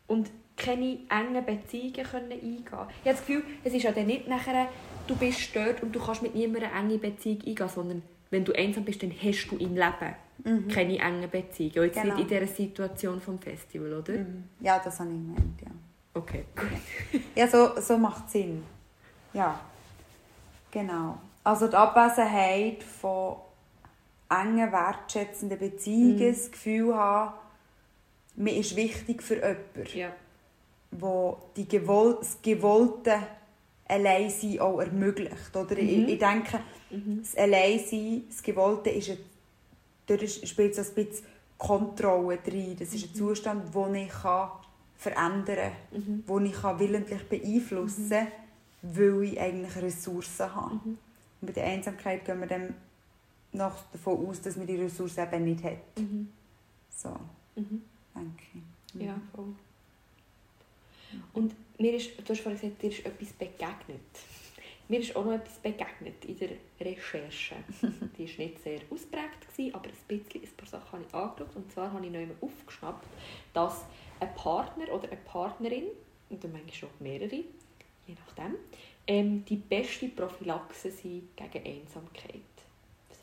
und 0.07 0.29
keine 0.55 0.97
engen 1.09 1.45
Beziehungen 1.45 1.93
können 2.03 2.31
eingehen. 2.31 2.63
Ich 2.63 2.71
habe 2.73 2.89
das 3.05 3.19
Gefühl, 3.19 3.43
es 3.63 3.73
ist 3.73 3.83
ja 3.83 3.91
dann 3.91 4.07
nicht 4.07 4.27
nachher, 4.27 4.67
du 5.05 5.15
bist 5.15 5.39
stört 5.39 5.83
und 5.83 5.95
du 5.95 5.99
kannst 5.99 6.21
mit 6.23 6.33
niemandem 6.35 6.71
eine 6.73 6.79
enge 6.89 6.97
Beziehung 6.97 7.39
eingehen, 7.45 7.69
sondern 7.69 8.01
wenn 8.31 8.43
du 8.43 8.51
einsam 8.53 8.83
bist, 8.83 9.01
dann 9.03 9.11
hast 9.11 9.47
du 9.49 9.55
im 9.57 9.75
Leben 9.75 10.15
Mhm. 10.43 10.67
keine 10.67 10.99
engen 10.99 11.29
Beziehungen. 11.29 11.77
Und 11.79 11.83
jetzt 11.85 12.01
Genau. 12.01 12.15
nicht 12.15 12.29
in 12.31 12.39
dieser 12.39 12.53
Situation 12.53 13.19
vom 13.19 13.39
Festival, 13.39 13.93
oder? 13.93 14.13
Mhm. 14.13 14.43
Ja, 14.61 14.79
das 14.83 14.99
habe 14.99 15.09
ich 15.09 15.15
gemeint, 15.15 15.61
ja. 15.61 15.71
Okay. 16.13 16.45
Ja, 17.35 17.47
so, 17.47 17.79
so 17.79 17.97
macht 17.97 18.29
Sinn. 18.29 18.63
Ja, 19.33 19.59
genau. 20.71 21.17
Also 21.43 21.67
die 21.67 21.75
Abwesenheit 21.75 22.83
von 22.83 23.37
engen, 24.29 24.71
wertschätzenden 24.71 25.57
Beziehungen, 25.59 26.17
Mhm. 26.19 26.31
das 26.33 26.51
Gefühl 26.51 26.95
haben, 26.95 27.33
mir 28.35 28.55
ist 28.55 28.75
wichtig 28.75 29.23
für 29.23 29.35
jemanden, 29.35 29.97
Ja. 29.97 30.11
wo 30.91 31.37
die 31.55 31.67
gewoll 31.67 32.17
das 32.19 32.37
gewollte 32.41 33.19
Alleinsein 33.87 34.59
auch 34.59 34.79
ermöglicht. 34.79 35.55
Oder? 35.55 35.75
Mhm. 35.75 35.87
Ich, 35.89 36.07
ich 36.09 36.19
denke, 36.19 36.59
Mhm. 36.91 37.21
das 37.21 37.35
Alleinsein, 37.35 38.23
das 38.29 38.43
Gewollte, 38.43 38.89
ist 38.89 39.09
ein, 39.09 39.17
dort 40.07 40.29
spielt 40.29 40.75
so 40.75 40.81
ein 40.81 40.93
bisschen 40.93 41.25
Kontrolle 41.57 42.37
drin. 42.37 42.75
Das 42.77 42.93
ist 42.93 43.05
ein 43.05 43.09
Mhm. 43.13 43.15
Zustand, 43.15 43.73
den 43.75 43.95
ich 43.95 44.09
kann 44.09 44.51
verändern 44.95 45.71
kann, 45.91 45.99
Mhm. 45.99 46.23
den 46.27 46.45
ich 46.47 46.53
kann 46.61 46.79
willentlich 46.79 47.23
beeinflussen 47.29 48.09
kann, 48.09 48.27
weil 48.83 49.23
ich 49.23 49.39
eigentlich 49.39 49.75
Ressourcen 49.77 50.53
habe. 50.55 50.75
Mhm. 50.75 50.97
Und 51.41 51.45
bei 51.47 51.51
der 51.53 51.65
Einsamkeit 51.65 52.25
gehen 52.25 52.39
wir 52.39 52.47
dann 52.47 52.73
noch 53.51 53.85
davon 53.91 54.27
aus, 54.27 54.41
dass 54.41 54.55
man 54.55 54.67
die 54.67 54.75
Ressourcen 54.75 55.23
eben 55.23 55.43
nicht 55.45 55.63
hat. 55.63 55.97
Mhm. 55.97 56.31
So. 56.89 57.09
Mhm. 57.55 57.83
denke 58.15 58.43
ich. 58.53 59.01
Ja, 59.01 59.19
voll. 59.33 59.55
Und 61.33 61.55
mir 61.79 61.95
ist, 61.95 62.17
du 62.17 62.33
hast 62.33 62.41
vorhin 62.41 62.59
gesagt, 62.59 62.81
dir 62.81 62.89
ist 62.89 63.05
etwas 63.05 63.29
begegnet. 63.33 64.01
Mir 64.89 65.01
ist 65.01 65.15
auch 65.15 65.25
noch 65.25 65.33
etwas 65.33 65.57
begegnet 65.57 66.23
in 66.25 66.37
der 66.37 66.49
Recherche. 66.79 67.55
Die 68.17 68.27
war 68.27 68.45
nicht 68.45 68.63
sehr 68.63 68.79
ausprägt, 68.89 69.47
gewesen, 69.51 69.75
aber 69.75 69.89
ein 69.89 69.95
bisschen 70.07 70.41
ein 70.41 70.49
paar 70.55 70.67
Sachen 70.67 70.91
habe 70.93 71.03
ich 71.07 71.13
angeschaut. 71.13 71.55
Und 71.55 71.71
zwar 71.71 71.91
habe 71.91 72.05
ich 72.05 72.11
noch 72.11 72.19
einmal 72.19 72.37
aufgeschnappt, 72.41 73.07
dass 73.53 73.85
ein 74.19 74.33
Partner 74.35 74.91
oder 74.93 75.09
eine 75.09 75.17
Partnerin, 75.17 75.87
und 76.29 76.43
dann 76.43 76.51
manchmal 76.51 76.91
auch 76.91 76.99
mehrere, 76.99 77.35
je 77.35 78.15
nachdem, 78.15 78.55
ähm, 79.07 79.45
die 79.45 79.55
beste 79.57 80.07
Prophylaxe 80.09 80.91
sind 80.91 81.35
gegen 81.35 81.65
Einsamkeit. 81.65 82.41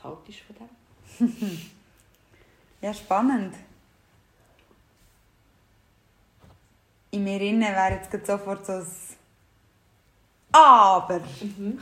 Haltest 0.05 0.41
du 0.49 0.55
von 0.55 0.69
dem? 1.29 1.61
Ja, 2.81 2.93
spannend. 2.93 3.55
In 7.13 7.25
mir 7.25 7.41
innen 7.41 7.63
wäre 7.63 7.95
jetzt 7.95 8.27
sofort 8.27 8.67
so 8.67 8.73
ein 8.73 8.87
Aber 10.53 11.21
Mhm. 11.41 11.79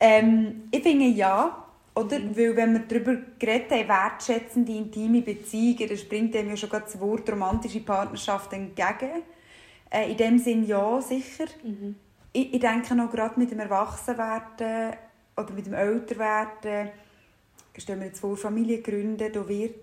Ähm, 0.00 0.68
ich 0.72 0.82
finde 0.82 1.06
ja, 1.06 1.64
oder? 1.94 2.18
Weil 2.36 2.56
wenn 2.56 2.72
wir 2.72 2.80
darüber 2.80 3.16
geredet 3.38 3.70
haben, 3.70 3.88
wertschätzende, 3.88 4.72
intime 4.72 5.22
Beziehungen, 5.22 5.88
dann 5.88 5.98
springt 5.98 6.34
dem 6.34 6.50
ja 6.50 6.56
schon 6.56 6.70
das 6.70 6.98
Wort 6.98 7.30
romantische 7.30 7.80
Partnerschaft 7.80 8.52
entgegen. 8.52 9.22
Äh, 9.90 10.10
in 10.10 10.16
dem 10.16 10.38
Sinn 10.38 10.66
ja, 10.66 11.00
sicher. 11.00 11.46
Mhm. 11.62 11.94
Ich, 12.32 12.52
ich 12.52 12.60
denke 12.60 12.96
noch 12.96 13.10
gerade 13.10 13.38
mit 13.38 13.50
dem 13.52 13.60
Erwachsenwerden 13.60 14.96
oder 15.38 15.52
mit 15.52 15.66
dem 15.66 15.74
Älterwerden, 15.74 16.90
stellen 17.76 18.00
wir 18.00 18.08
jetzt 18.08 18.20
vor, 18.20 18.36
Familie 18.36 18.82
gründen, 18.82 19.32
da 19.32 19.48
wird 19.48 19.76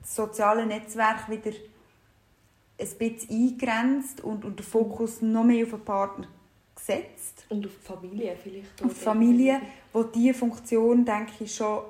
das 0.00 0.14
soziale 0.14 0.66
Netzwerk 0.66 1.28
wieder 1.28 1.50
ein 1.50 2.88
bisschen 2.98 3.30
eingegrenzt 3.30 4.20
und, 4.22 4.44
und 4.44 4.58
der 4.58 4.66
Fokus 4.66 5.22
noch 5.22 5.44
mehr 5.44 5.64
auf 5.64 5.70
den 5.70 5.84
Partner 5.84 6.28
gesetzt. 6.74 7.46
Und 7.48 7.66
auf 7.66 7.72
die 7.72 7.86
Familie 7.86 8.36
vielleicht. 8.42 8.84
Auf 8.84 8.94
die 8.94 9.00
Familie, 9.00 9.60
wo 9.92 10.04
diese 10.04 10.34
Funktion, 10.34 11.04
denke 11.04 11.44
ich, 11.44 11.54
schon 11.54 11.82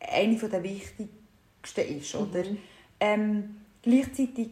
eine 0.00 0.36
der 0.36 0.62
wichtigsten 0.62 1.98
ist. 1.98 2.14
Oder? 2.14 2.44
Mhm. 2.44 2.58
Ähm, 3.00 3.56
gleichzeitig 3.82 4.50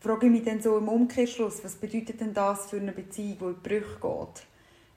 frage 0.00 0.26
ich 0.26 0.32
mich 0.32 0.44
dann 0.44 0.60
so 0.60 0.78
im 0.78 0.88
Umkehrschluss, 0.88 1.64
was 1.64 1.74
bedeutet 1.74 2.20
denn 2.20 2.34
das 2.34 2.70
für 2.70 2.76
eine 2.76 2.92
Beziehung, 2.92 3.38
die 3.38 3.44
in 3.44 3.54
die 3.54 3.68
Brüche 3.68 3.98
geht? 4.00 4.46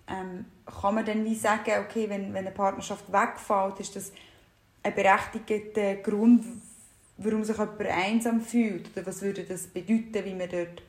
Ähm, 0.07 0.45
kann 0.65 0.95
man 0.95 1.05
dann 1.05 1.25
wie 1.25 1.35
sagen, 1.35 1.71
okay, 1.83 2.09
wenn, 2.09 2.33
wenn 2.33 2.45
eine 2.45 2.51
Partnerschaft 2.51 3.11
wegfällt, 3.11 3.79
ist 3.79 3.95
das 3.95 4.11
ein 4.83 4.93
berechtigter 4.93 5.95
Grund, 5.95 6.45
warum 7.17 7.43
sich 7.43 7.57
jemand 7.57 7.81
einsam 7.81 8.41
fühlt? 8.41 8.95
Oder 8.95 9.05
was 9.07 9.21
würde 9.21 9.43
das 9.43 9.67
bedeuten, 9.67 10.23
wie 10.25 10.33
man 10.33 10.49
dort 10.49 10.83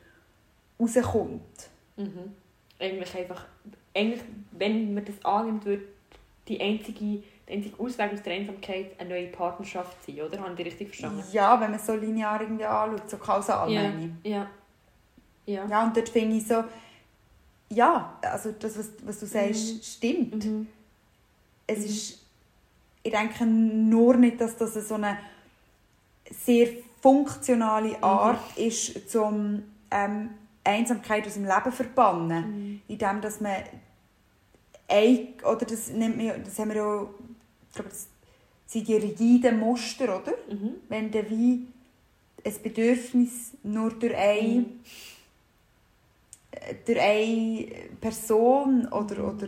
rauskommt? 0.79 1.71
Mhm. 1.97 2.35
Eigentlich 2.79 3.15
einfach, 3.17 3.47
eigentlich, 3.95 4.23
wenn 4.53 4.93
man 4.93 5.05
das 5.05 5.25
annimmt, 5.25 5.65
würde 5.65 5.85
die 6.47 6.61
einzige, 6.61 7.23
der 7.49 7.57
einzige 7.57 7.81
Ausweg 7.81 8.13
aus 8.13 8.23
der 8.23 8.35
Einsamkeit 8.35 9.01
eine 9.01 9.11
neue 9.11 9.29
Partnerschaft 9.29 10.05
sein, 10.05 10.21
oder? 10.21 10.39
Habe 10.41 10.51
ich 10.51 10.57
dich 10.57 10.67
richtig 10.67 10.89
verstanden? 10.89 11.25
Ja, 11.33 11.61
wenn 11.61 11.71
man 11.71 11.81
es 11.81 11.87
so 11.87 11.95
linear 11.95 12.41
irgendwie 12.41 12.65
anschaut, 12.65 13.11
so 13.11 13.17
kausal 13.17 13.71
ja. 13.71 13.83
meine 13.83 14.15
ich. 14.23 14.31
Ja. 14.31 14.51
Ja. 15.47 15.65
Ja, 15.67 15.85
und 15.85 15.97
dort 15.97 16.09
finde 16.09 16.37
ich 16.37 16.47
so, 16.47 16.65
ja, 17.69 18.19
also 18.23 18.53
das, 18.53 18.79
was, 18.79 18.89
was 19.05 19.21
du 19.21 19.27
sagst, 19.27 19.75
Mhm. 19.75 19.83
stimmt. 19.83 20.45
Mhm. 20.45 20.67
Es 21.67 21.79
Mhm. 21.79 21.85
ist, 21.85 22.19
ich 23.03 23.13
denke 23.13 23.45
nur 23.47 24.17
nicht, 24.17 24.41
dass 24.41 24.57
das 24.57 24.75
so 24.89 24.95
eine 24.95 25.19
sehr 26.31 26.69
funktionale 27.01 28.03
Art 28.03 28.57
ist, 28.57 29.09
zum 29.11 29.63
ähm, 29.91 30.31
Einsamkeit 30.65 31.27
aus 31.27 31.35
dem 31.35 31.45
Leben 31.45 31.65
zu 31.65 31.71
verbannen. 31.73 32.45
Mhm. 32.73 32.81
Indem, 32.89 33.21
dass 33.21 33.41
man 33.41 33.55
ein, 34.89 35.29
oder 35.43 35.65
das, 35.67 35.89
nennt 35.91 36.17
man, 36.17 36.43
das 36.45 36.59
haben 36.59 36.71
wir 36.71 36.77
ja, 36.77 37.03
ich 37.69 37.75
glaube, 37.75 37.91
das 37.91 38.09
sind 38.67 38.89
die 38.89 38.95
rigiden 38.97 39.59
Muster, 39.61 40.05
oder? 40.21 40.33
Mhm. 40.51 40.75
Wenn 40.89 41.11
der 41.11 41.29
wie 41.31 41.67
ein 42.45 42.55
Bedürfnis 42.63 43.53
nur 43.63 43.91
durch 43.91 44.15
eine 44.17 44.49
Mhm. 44.49 44.81
Durch 46.85 47.01
eine 47.01 47.67
Person 48.01 48.87
oder, 48.89 49.29
oder 49.33 49.47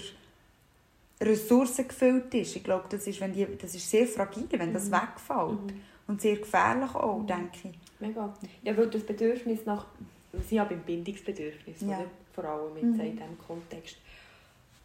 Ressourcen 1.21 1.88
gefüllt 1.88 2.33
ist. 2.35 2.57
Ich 2.57 2.65
glaube, 2.65 2.85
das 2.88 3.07
ist, 3.07 3.21
wenn 3.21 3.33
die, 3.33 3.47
das 3.61 3.75
ist 3.75 3.88
sehr 3.91 4.07
fragil, 4.07 4.47
wenn 4.53 4.73
das 4.73 4.87
Mhm. 4.88 4.93
wegfällt. 4.93 5.62
Mhm. 5.75 5.81
Und 6.07 6.23
sehr 6.23 6.37
gefährlich 6.37 6.95
auch, 6.95 7.25
denke 7.27 7.69
ich. 7.69 7.79
Mega. 8.00 8.33
Ja, 8.62 8.77
weil 8.77 8.88
das 8.88 9.03
Bedürfnis 9.05 9.67
nach... 9.67 9.87
Sind 10.33 10.53
ja 10.53 10.65
beim 10.65 10.81
Bindungsbedürfnis, 10.83 11.81
Ja. 11.81 12.05
Vor 12.35 12.45
allem 12.45 12.75
jetzt 12.77 12.85
Mhm. 12.85 13.00
in 13.00 13.12
diesem 13.17 13.38
Kontext. 13.47 13.97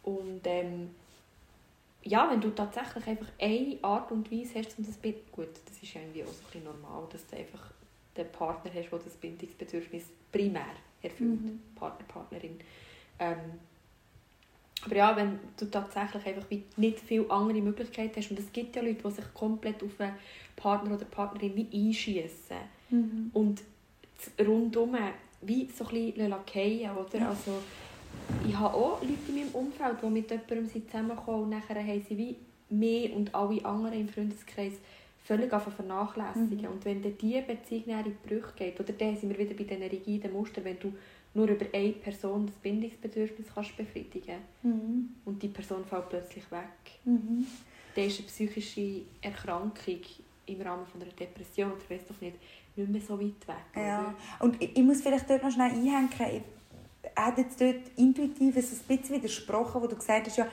Und 0.02 0.40
ähm, 0.44 0.90
ja, 2.02 2.28
wenn 2.30 2.40
du 2.40 2.50
tatsächlich 2.50 3.06
einfach 3.06 3.28
eine 3.40 3.78
Art 3.82 4.10
und 4.12 4.30
Weise 4.30 4.58
hast, 4.58 4.76
um 4.78 4.84
das 4.84 4.96
Bild... 4.96 5.30
Gut, 5.32 5.48
das 5.66 5.82
ist 5.82 5.94
irgendwie 5.94 6.24
auch 6.24 6.28
so 6.28 6.32
ein 6.32 6.44
bisschen 6.46 6.64
normal, 6.64 7.04
dass 7.10 7.26
du 7.26 7.36
einfach 7.36 7.70
den 8.16 8.28
Partner 8.32 8.70
hast, 8.74 8.90
der 8.90 8.98
das 8.98 9.14
Bindungsbedürfnis 9.14 10.04
primär 10.32 10.66
erfüllt. 11.04 11.42
Mhm. 11.42 11.60
Partner, 11.74 12.06
Partnerin. 12.06 12.58
Ähm, 13.18 13.36
aber 14.84 14.96
ja, 14.96 15.16
wenn 15.16 15.38
du 15.56 15.66
tatsächlich 15.66 16.26
einfach 16.26 16.50
wie 16.50 16.62
nicht 16.76 17.00
viele 17.00 17.30
andere 17.30 17.60
Möglichkeiten 17.60 18.16
hast, 18.16 18.30
und 18.30 18.38
es 18.38 18.52
gibt 18.52 18.76
ja 18.76 18.82
Leute, 18.82 19.02
die 19.02 19.10
sich 19.10 19.34
komplett 19.34 19.82
auf 19.82 19.98
einen 19.98 20.14
Partner 20.56 20.94
oder 20.94 21.04
Partnerin 21.06 21.56
wie 21.56 21.88
einschießen 21.88 22.56
und 23.32 23.62
das 24.16 24.46
rundum 24.46 24.96
wie 25.42 25.68
so 25.68 25.86
ein 25.86 26.12
bisschen 26.12 26.32
oder? 26.32 27.18
Ja. 27.18 27.28
Also, 27.30 27.62
ich 28.46 28.56
habe 28.56 28.74
auch 28.74 29.02
Leute 29.02 29.18
in 29.28 29.34
meinem 29.34 29.54
Umfeld, 29.54 29.96
die 30.02 30.06
mit 30.06 30.30
jemandem 30.30 30.66
sind 30.66 30.90
zusammengekommen 30.90 31.42
und 31.42 31.50
nachher 31.50 31.76
haben 31.76 32.06
sie 32.08 32.16
wie 32.16 32.36
mir 32.70 33.14
und 33.14 33.34
alle 33.34 33.64
anderen 33.64 34.00
im 34.00 34.08
Freundeskreis 34.08 34.74
völlig 35.24 35.50
vernachlässigen. 35.50 36.60
Mhm. 36.60 36.66
Und 36.66 36.84
wenn 36.84 37.02
dann 37.02 37.16
diese 37.18 37.42
Beziehung 37.42 37.98
in 37.98 38.04
die 38.04 38.28
Brüche 38.28 38.52
geht, 38.56 38.78
oder 38.78 38.92
dann 38.92 39.16
sind 39.16 39.30
wir 39.30 39.38
wieder 39.38 39.54
bei 39.54 39.64
diesen 39.64 39.82
rigiden 39.82 40.32
Mustern, 40.32 40.64
wenn 40.64 40.78
du 40.78 40.92
nur 41.32 41.48
über 41.48 41.66
eine 41.72 41.92
Person 41.92 42.46
das 42.46 42.54
Bindungsbedürfnis 42.56 43.48
kannst 43.52 43.76
befriedigen 43.76 44.36
Mhm. 44.62 45.08
und 45.24 45.42
die 45.42 45.48
Person 45.48 45.84
fällt 45.84 46.08
plötzlich 46.10 46.48
weg, 46.52 47.00
Mhm. 47.04 47.46
dann 47.94 48.04
ist 48.04 48.18
eine 48.18 48.28
psychische 48.28 49.02
Erkrankung 49.22 49.98
im 50.46 50.60
Rahmen 50.60 50.86
von 50.86 51.00
einer 51.00 51.10
Depression 51.12 51.72
oder 51.72 51.80
weiss 51.88 52.06
doch 52.06 52.20
nicht, 52.20 52.36
nicht 52.76 52.88
mehr 52.90 53.00
so 53.00 53.18
weit 53.18 53.48
weg. 53.48 53.56
Ja. 53.74 54.00
Oder? 54.00 54.14
Und 54.44 54.62
ich, 54.62 54.76
ich 54.76 54.82
muss 54.82 55.00
vielleicht 55.00 55.28
dort 55.28 55.42
noch 55.42 55.50
schnell 55.50 55.70
einhängen. 55.70 56.10
Ich 56.12 56.42
habe 57.16 57.40
jetzt 57.40 57.60
dort 57.60 57.76
intuitiv 57.96 58.54
so 58.54 58.76
ein 58.76 58.98
bisschen 58.98 59.16
widersprochen, 59.16 59.80
wo 59.80 59.86
du 59.86 59.96
gesagt 59.96 60.26
hast, 60.26 60.36
ja, 60.36 60.46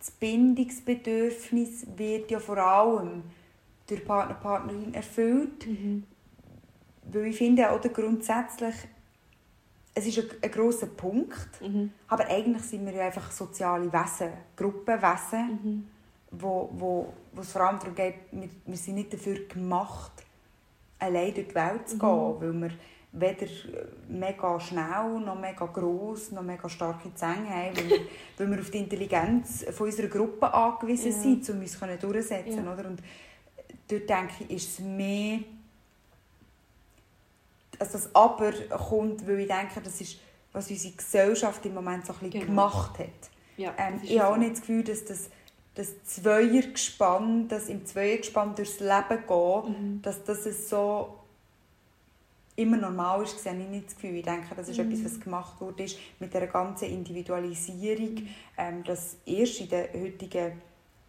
das 0.00 0.10
Bindungsbedürfnis 0.10 1.86
wird 1.96 2.30
ja 2.30 2.40
vor 2.40 2.58
allem 2.58 3.22
durch 3.90 4.04
Partner, 4.04 4.34
Partnerin 4.36 4.94
erfüllt. 4.94 5.66
Mhm. 5.66 6.04
Weil 7.12 7.26
ich 7.26 7.36
finde, 7.36 7.68
oder 7.70 7.88
grundsätzlich, 7.88 8.74
es 9.94 10.06
ist 10.06 10.18
ein, 10.18 10.26
ein 10.42 10.50
grosser 10.50 10.86
Punkt, 10.86 11.60
Mhm. 11.60 11.90
aber 12.08 12.26
eigentlich 12.28 12.62
sind 12.62 12.86
wir 12.86 12.92
ja 12.92 13.06
einfach 13.06 13.30
soziale 13.32 13.92
Wesen, 13.92 14.30
Gruppenwesen, 14.56 15.48
Mhm. 15.62 15.86
wo, 16.30 16.70
wo, 16.72 17.12
wo 17.32 17.40
es 17.40 17.50
vor 17.52 17.62
allem 17.62 17.78
darum 17.80 17.94
geht, 17.94 18.14
wir, 18.30 18.48
wir 18.64 18.76
sind 18.76 18.94
nicht 18.94 19.12
dafür 19.12 19.46
gemacht, 19.48 20.12
allein 20.98 21.34
durch 21.34 21.48
die 21.48 21.54
Welt 21.54 21.88
zu 21.88 21.96
Mhm. 21.96 22.00
gehen, 22.00 22.40
weil 22.40 22.70
wir 22.70 22.70
weder 23.12 23.46
mega 24.08 24.60
schnell, 24.60 25.18
noch 25.24 25.38
mega 25.40 25.66
gross, 25.66 26.30
noch 26.30 26.42
mega 26.44 26.68
starke 26.68 27.12
Zähne 27.14 27.48
haben, 27.50 27.76
weil 27.76 27.88
wir, 27.90 28.00
weil 28.38 28.50
wir 28.52 28.60
auf 28.60 28.70
die 28.70 28.78
Intelligenz 28.78 29.64
von 29.72 29.86
unserer 29.88 30.06
Gruppe 30.06 30.54
angewiesen 30.54 31.10
Ja. 31.10 31.18
sind, 31.18 31.50
um 31.50 31.58
uns 31.60 31.76
durchsetzen 32.00 32.64
Ja. 32.64 32.72
oder? 32.72 32.88
Und 32.88 33.02
dort 33.88 34.08
denke 34.08 34.44
ich, 34.48 34.50
ist 34.50 34.78
es 34.78 34.78
mehr 34.80 35.40
also 37.78 37.92
das 37.94 38.14
Aber 38.14 38.52
kommt, 38.52 39.26
weil 39.26 39.40
ich 39.40 39.48
denke, 39.48 39.80
das 39.82 40.00
ist, 40.00 40.18
was 40.52 40.70
unsere 40.70 40.94
Gesellschaft 40.94 41.64
im 41.64 41.74
Moment 41.74 42.04
so 42.04 42.12
ein 42.12 42.18
bisschen 42.18 42.32
Genau. 42.32 42.46
gemacht 42.46 42.98
hat. 42.98 43.08
Ja, 43.56 43.74
Ähm, 43.78 44.00
ich 44.02 44.18
habe 44.20 44.34
auch 44.34 44.36
nicht 44.36 44.52
das 44.52 44.60
Gefühl, 44.60 44.84
dass 44.84 45.04
das, 45.06 45.30
das 45.74 46.04
Zweiergespann, 46.04 47.48
das 47.48 47.68
im 47.68 47.86
Zweiergespann 47.86 48.54
durchs 48.54 48.80
Leben 48.80 49.24
geht, 49.26 49.28
Mhm. 49.80 50.02
dass 50.02 50.22
das 50.24 50.44
es 50.46 50.68
so 50.68 51.16
immer 52.56 52.76
normal 52.76 53.22
ist, 53.22 53.38
sehe 53.42 53.52
ich 53.58 53.68
nicht 53.68 53.86
das 53.86 53.94
Gefühl. 53.94 54.16
Ich 54.16 54.24
denke, 54.24 54.54
das 54.54 54.68
ist 54.68 54.78
Mhm. 54.78 54.92
etwas, 54.92 55.04
was 55.12 55.20
gemacht 55.20 55.60
wurde 55.60 55.84
ist 55.84 55.96
mit 56.18 56.34
der 56.34 56.46
ganzen 56.48 56.84
Individualisierung, 56.90 58.14
Mhm. 58.14 58.28
ähm, 58.58 58.84
dass 58.84 59.16
erst 59.24 59.60
in 59.60 59.68
der 59.70 59.88
heutigen 59.94 60.60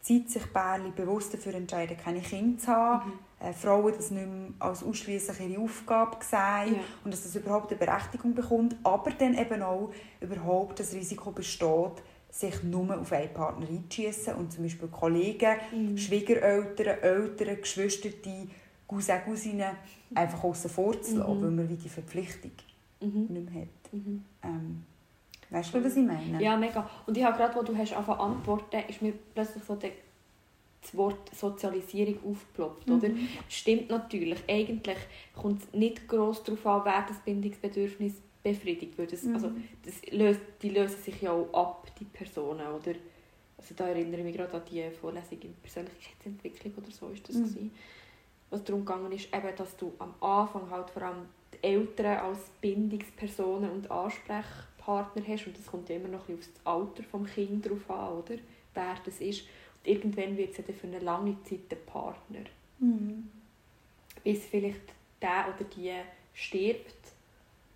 Zeit 0.02 0.30
sich 0.30 0.52
Pärchen 0.52 0.94
bewusst 0.96 1.34
dafür 1.34 1.54
entscheiden, 1.54 1.96
keine 1.98 2.22
Kinder 2.22 2.60
zu 2.60 2.68
haben, 2.68 3.10
Mhm. 3.40 3.48
äh, 3.48 3.54
Frauen 3.54 3.94
das 3.96 4.12
nicht 4.12 4.28
mehr 4.28 4.50
als 4.60 4.84
ausschließlich 4.84 5.40
ihre 5.52 5.62
Aufgabe 5.62 6.18
sehen 6.24 6.76
Ja. 6.76 6.82
und 7.04 7.14
dass 7.14 7.24
das 7.24 7.36
überhaupt 7.36 7.72
eine 7.72 7.80
Berechtigung 7.80 8.34
bekommt, 8.34 8.76
aber 8.84 9.12
dann 9.12 9.38
eben 9.38 9.62
auch 9.62 9.92
überhaupt 10.20 10.80
das 10.80 10.94
Risiko 10.94 11.32
besteht, 11.32 12.02
sich 12.32 12.64
nur 12.64 12.98
auf 13.00 13.12
einen 13.12 13.34
Partner 13.34 13.68
einzuschiessen 13.68 14.36
und 14.36 14.52
zum 14.54 14.64
Beispiel 14.64 14.88
Kollegen, 14.88 15.58
Mhm. 15.72 15.98
Schwiegereltern, 15.98 17.00
Eltern, 17.02 17.58
Geschwister, 17.62 18.10
Cousin, 18.88 19.16
Cousinen 19.26 19.72
einfach 20.16 20.44
außen 20.44 20.70
vor 20.70 21.00
zu 21.02 21.18
lassen, 21.18 21.38
Mhm. 21.38 21.44
weil 21.44 21.52
man 21.52 21.70
wie 21.70 21.76
die 21.76 21.90
Verpflichtung 21.90 22.52
Mhm. 23.02 23.26
nicht 23.30 23.52
mehr 23.52 23.62
hat. 23.64 23.94
Mhm. 23.94 24.24
Ähm, 24.44 24.84
weißt 25.52 25.74
du, 25.74 25.84
was 25.84 25.96
ich 25.96 26.04
meine? 26.06 26.42
Ja, 26.42 26.58
mega. 26.58 26.90
Und 27.06 27.16
ich 27.16 27.24
habe 27.24 27.38
gerade, 27.38 27.56
wo 27.56 27.62
du 27.64 27.78
hast 27.78 27.94
angefangen 27.94 28.20
antworten, 28.20 28.78
ist 28.90 29.02
mir 29.02 29.14
plötzlich 29.36 29.64
so 29.64 29.76
der, 29.76 29.92
das 30.82 30.96
Wort 30.98 31.34
Sozialisierung 31.36 32.18
aufgeploppt, 32.32 32.90
oder? 32.90 33.10
Mhm. 33.10 33.28
Stimmt 33.48 33.90
natürlich. 33.90 34.40
Eigentlich 34.50 34.98
kommt 35.36 35.62
es 35.62 35.74
nicht 35.74 36.08
gross 36.08 36.44
darauf 36.44 36.66
an, 36.66 36.82
wer 36.86 37.06
das 37.08 37.18
Bindungsbedürfnis 37.20 38.14
befriedigt. 38.42 38.98
Weil 38.98 39.06
das, 39.08 39.22
Mhm. 39.24 39.36
also, 39.36 39.52
das 39.86 40.02
löst, 40.12 40.40
die 40.64 40.70
lösen 40.70 41.00
sich 41.04 41.22
ja 41.22 41.32
auch 41.32 41.54
ab, 41.54 41.88
die 42.00 42.06
Personen, 42.06 42.66
oder? 42.66 42.94
Also 43.58 43.76
da 43.76 43.88
erinnere 43.88 44.22
ich 44.22 44.26
mich 44.26 44.36
gerade 44.36 44.54
an 44.56 44.64
die 44.72 44.90
Vorlesung 44.90 45.40
in 45.40 45.54
Persönlichkeitsentwicklung 45.62 46.74
oder 46.78 46.90
so 46.90 47.10
ist 47.10 47.30
das 47.30 47.36
Mhm. 47.36 47.44
gewesen. 47.44 47.72
Was 48.50 48.64
darum 48.64 48.84
gegangen 48.84 49.12
ist, 49.12 49.28
eben, 49.32 49.56
dass 49.56 49.78
du 49.78 49.94
am 50.00 50.16
Anfang 50.20 50.68
halt 50.72 50.90
vor 50.90 51.04
allem 51.04 51.26
die 51.54 51.64
Eltern 51.68 52.18
als 52.26 52.40
Bindungspersonen 52.60 53.70
und 53.70 53.92
Ansprechpartner 55.00 55.24
hast 55.28 55.48
und 55.48 55.58
das 55.58 55.66
kommt 55.68 55.90
ja 55.90 55.96
immer 55.96 56.08
noch 56.10 56.28
ein 56.28 56.38
bisschen 56.38 56.54
auf 56.64 56.88
das 56.96 57.06
Alter 57.06 57.20
des 57.24 57.34
Kindes 57.34 57.72
drauf 57.72 57.90
an, 57.90 58.14
oder? 58.20 58.36
Wer 58.74 58.96
das 59.06 59.20
ist. 59.22 59.42
Und 59.42 59.88
irgendwann 59.92 60.38
wird 60.38 60.52
es 60.52 60.58
ja 60.58 60.64
dann 60.66 60.76
für 60.76 60.88
eine 60.88 61.00
lange 61.00 61.36
Zeit 61.44 61.70
der 61.72 61.76
Partner 61.78 62.40
Mhm. 62.80 63.30
bis 64.24 64.46
vielleicht 64.46 64.82
der 65.22 65.54
oder 65.56 65.68
die 65.70 65.92
stirbt. 66.34 66.96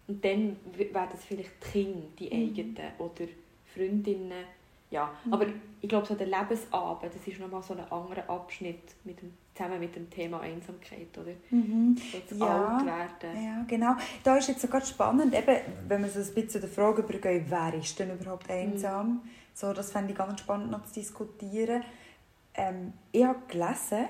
Und 0.07 0.24
dann 0.24 0.55
werden 0.74 1.10
es 1.13 1.25
vielleicht 1.25 1.51
die 1.63 1.72
Kinder, 1.72 2.07
die 2.19 2.25
Mhm. 2.29 2.50
eigenen, 2.50 2.91
oder 3.00 3.27
Freundinnen. 3.74 4.43
Ja, 4.92 5.12
Mhm. 5.25 5.34
aber 5.34 5.46
ich 5.82 5.89
glaube, 5.89 6.06
so 6.06 6.15
der 6.15 6.27
Lebensabend, 6.27 7.13
das 7.13 7.27
ist 7.27 7.39
nochmal 7.39 7.63
so 7.63 7.74
ein 7.74 7.80
anderer 7.92 8.30
Abschnitt 8.30 8.82
mit 9.04 9.22
dem, 9.22 9.34
zusammen 9.56 9.80
mit 9.80 9.96
dem 9.96 10.10
Thema 10.10 10.39
Einsamkeit, 10.42 11.18
oder? 11.18 11.32
Mhm. 11.50 11.96
So 12.30 12.36
Ja. 12.46 12.77
Ja, 13.44 13.65
genau. 13.68 13.96
Da 14.24 14.38
ist 14.38 14.48
jetzt 14.48 14.62
sogar 14.62 14.82
spannend, 14.82 15.34
eben, 15.34 15.58
wenn 15.88 16.04
wir 16.04 16.10
so 16.10 16.20
ein 16.20 16.25
bisschen 16.25 16.50
zu 16.50 16.60
der 16.60 16.70
Frage 16.70 17.01
übergehen, 17.01 17.46
wer 17.50 17.74
ist 17.74 17.98
denn 18.00 18.12
überhaupt 18.18 18.50
einsam? 18.50 19.22
So, 19.54 19.74
das 19.74 19.92
fände 19.92 20.12
ich 20.12 20.18
ganz 20.18 20.39
spannend 20.39 20.72
noch 20.72 20.86
zu 20.86 20.94
diskutieren. 20.94 21.84
Ähm, 22.54 22.94
ich 23.12 23.24
habe 23.25 23.39
gelesen, 23.48 24.08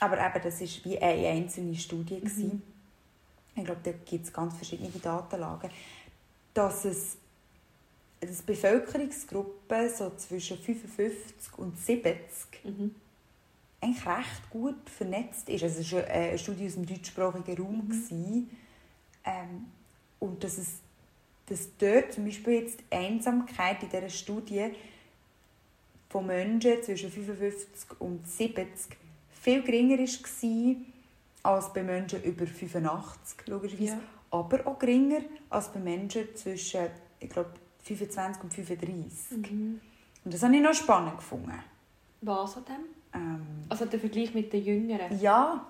aber 0.00 0.18
eben, 0.18 0.42
das 0.42 0.60
war 0.60 0.68
wie 0.84 0.98
eine 0.98 1.28
einzelne 1.28 1.74
Studie. 1.74 2.20
Mhm. 2.22 2.62
Ich 3.54 3.64
glaube, 3.64 3.80
da 3.82 3.92
gibt 3.92 4.24
es 4.26 4.32
ganz 4.32 4.54
verschiedene 4.56 4.90
Datenlagen, 4.90 5.70
dass 6.54 6.84
es 6.84 7.16
dass 8.20 8.42
Bevölkerungsgruppen 8.42 9.90
so 9.94 10.10
zwischen 10.16 10.58
55 10.58 11.58
und 11.58 11.78
70 11.78 12.64
Mhm. 12.64 12.94
eigentlich 13.80 14.06
recht 14.06 14.50
gut 14.50 14.90
vernetzt 14.90 15.48
ist. 15.48 15.62
Also 15.62 15.80
es 15.80 15.92
war 15.92 16.04
eine 16.04 16.36
Studie 16.38 16.66
aus 16.66 16.74
dem 16.74 16.86
deutschsprachigen 16.86 17.56
Raum. 17.62 17.76
Mhm. 17.76 17.88
gewesen. 17.88 18.50
Ähm, 19.24 19.66
und 20.18 20.42
dass, 20.42 20.58
es, 20.58 20.68
dass 21.46 21.68
dort 21.78 22.12
zum 22.12 22.24
Beispiel 22.24 22.54
jetzt 22.62 22.80
die 22.80 22.96
Einsamkeit 22.96 23.82
in 23.82 23.90
dieser 23.90 24.08
Studie 24.08 24.72
von 26.08 26.26
Menschen 26.26 26.82
zwischen 26.82 27.10
55 27.10 28.00
und 28.00 28.26
70 28.26 28.96
viel 29.30 29.62
geringer 29.62 29.98
war 29.98 30.76
als 31.42 31.72
bei 31.72 31.82
Menschen 31.82 32.22
über 32.24 32.46
85, 32.46 33.46
logischerweise. 33.46 33.92
Ja. 33.92 34.00
Aber 34.30 34.66
auch 34.66 34.78
geringer 34.78 35.20
als 35.48 35.72
bei 35.72 35.78
Menschen 35.78 36.34
zwischen, 36.34 36.88
ich 37.20 37.30
glaube, 37.30 37.50
25 37.96 38.42
und 38.44 38.52
35. 38.54 39.50
Mhm. 39.50 39.80
Und 40.24 40.34
das 40.34 40.42
habe 40.42 40.54
ich 40.56 40.62
noch 40.62 40.74
spannend 40.74 41.16
gefunden. 41.16 41.52
Was 42.20 42.56
an 42.56 42.64
dem? 42.64 43.20
Ähm, 43.20 43.40
Also 43.68 43.84
der 43.86 43.98
Vergleich 44.00 44.34
mit 44.34 44.52
den 44.52 44.64
Jüngeren. 44.64 45.20
ja, 45.20 45.66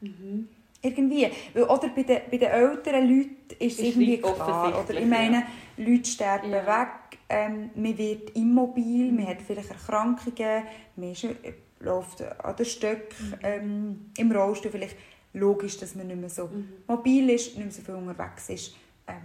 Mhm. 0.00 0.48
Irgendwie. 0.84 1.28
Oder 1.54 1.88
bei 1.94 2.02
den, 2.02 2.22
bei 2.28 2.36
den 2.38 2.50
älteren 2.50 3.08
Leuten 3.08 3.36
ist 3.60 3.78
es 3.78 3.84
irgendwie 3.86 4.14
wie 4.14 4.18
klar. 4.18 4.82
Oder 4.82 4.98
ich 5.00 5.06
meine, 5.06 5.44
Leute 5.76 6.10
sterben 6.10 6.50
Ja. 6.50 6.66
weg, 6.66 7.18
ähm, 7.28 7.70
man 7.76 7.96
wird 7.96 8.30
immobil, 8.36 9.12
Mhm. 9.12 9.16
man 9.18 9.28
hat 9.28 9.42
vielleicht 9.42 9.70
Erkrankungen, 9.70 10.64
man 10.96 11.12
ist, 11.12 11.22
äh, 11.22 11.34
läuft 11.78 12.20
an 12.22 12.56
den 12.56 12.66
Stöcken, 12.66 13.28
Mhm. 13.30 13.34
ähm, 13.44 14.10
im 14.16 14.32
Rollstuhl. 14.32 14.72
Vielleicht 14.72 14.96
logisch, 15.34 15.78
dass 15.78 15.94
man 15.94 16.08
nicht 16.08 16.18
mehr 16.20 16.28
so 16.30 16.46
Mhm. 16.48 16.68
mobil 16.88 17.30
ist, 17.30 17.54
nicht 17.56 17.58
mehr 17.64 17.70
so 17.70 17.82
viel 17.82 17.94
unterwegs 17.94 18.48
ist. 18.48 18.74
Ähm, 19.06 19.22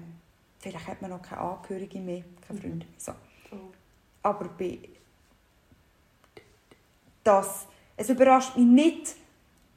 vielleicht 0.71 0.87
hat 0.87 1.01
man 1.01 1.11
noch 1.11 1.21
keine 1.21 1.41
Angehörige 1.41 1.99
mehr, 1.99 2.23
keine 2.45 2.59
Mhm. 2.59 2.61
Freunde 2.63 2.85
mehr. 2.85 2.95
So. 2.97 3.11
So. 3.49 3.57
Aber 4.23 4.49
bei 4.49 4.79
das, 7.23 7.67
es 7.97 8.09
überrascht 8.09 8.55
mich 8.55 8.65
nicht, 8.65 9.15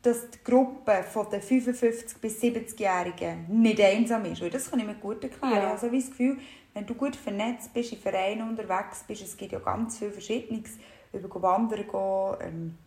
dass 0.03 0.31
die 0.31 0.38
Gruppe 0.44 1.03
von 1.03 1.29
den 1.31 1.42
55- 1.42 2.18
bis 2.20 2.40
70-Jährigen 2.40 3.46
nicht 3.48 3.81
einsam 3.81 4.24
ist. 4.24 4.40
Weil 4.40 4.50
das 4.50 4.70
kann 4.70 4.79
ich 4.79 4.87
mir 4.87 4.94
gut 4.94 5.22
erklären. 5.24 5.53
Ja. 5.55 5.59
Ich 5.64 5.68
habe 5.68 5.79
so 5.79 5.92
wie 5.92 6.00
das 6.00 6.11
Gefühl, 6.11 6.38
wenn 6.72 6.87
du 6.87 6.94
gut 6.94 7.16
vernetzt 7.16 7.72
bist, 7.74 7.92
in 7.92 7.98
Vereinen 7.98 8.48
unterwegs 8.48 9.03
bist, 9.07 9.22
es 9.22 9.37
gibt 9.37 9.53
ja 9.53 9.59
ganz 9.59 9.98
viel 9.98 10.11
Verschiedenes, 10.11 10.79
über 11.12 11.42
Wandern 11.42 11.87
gehen, 11.88 12.37
ähm, 12.40 12.79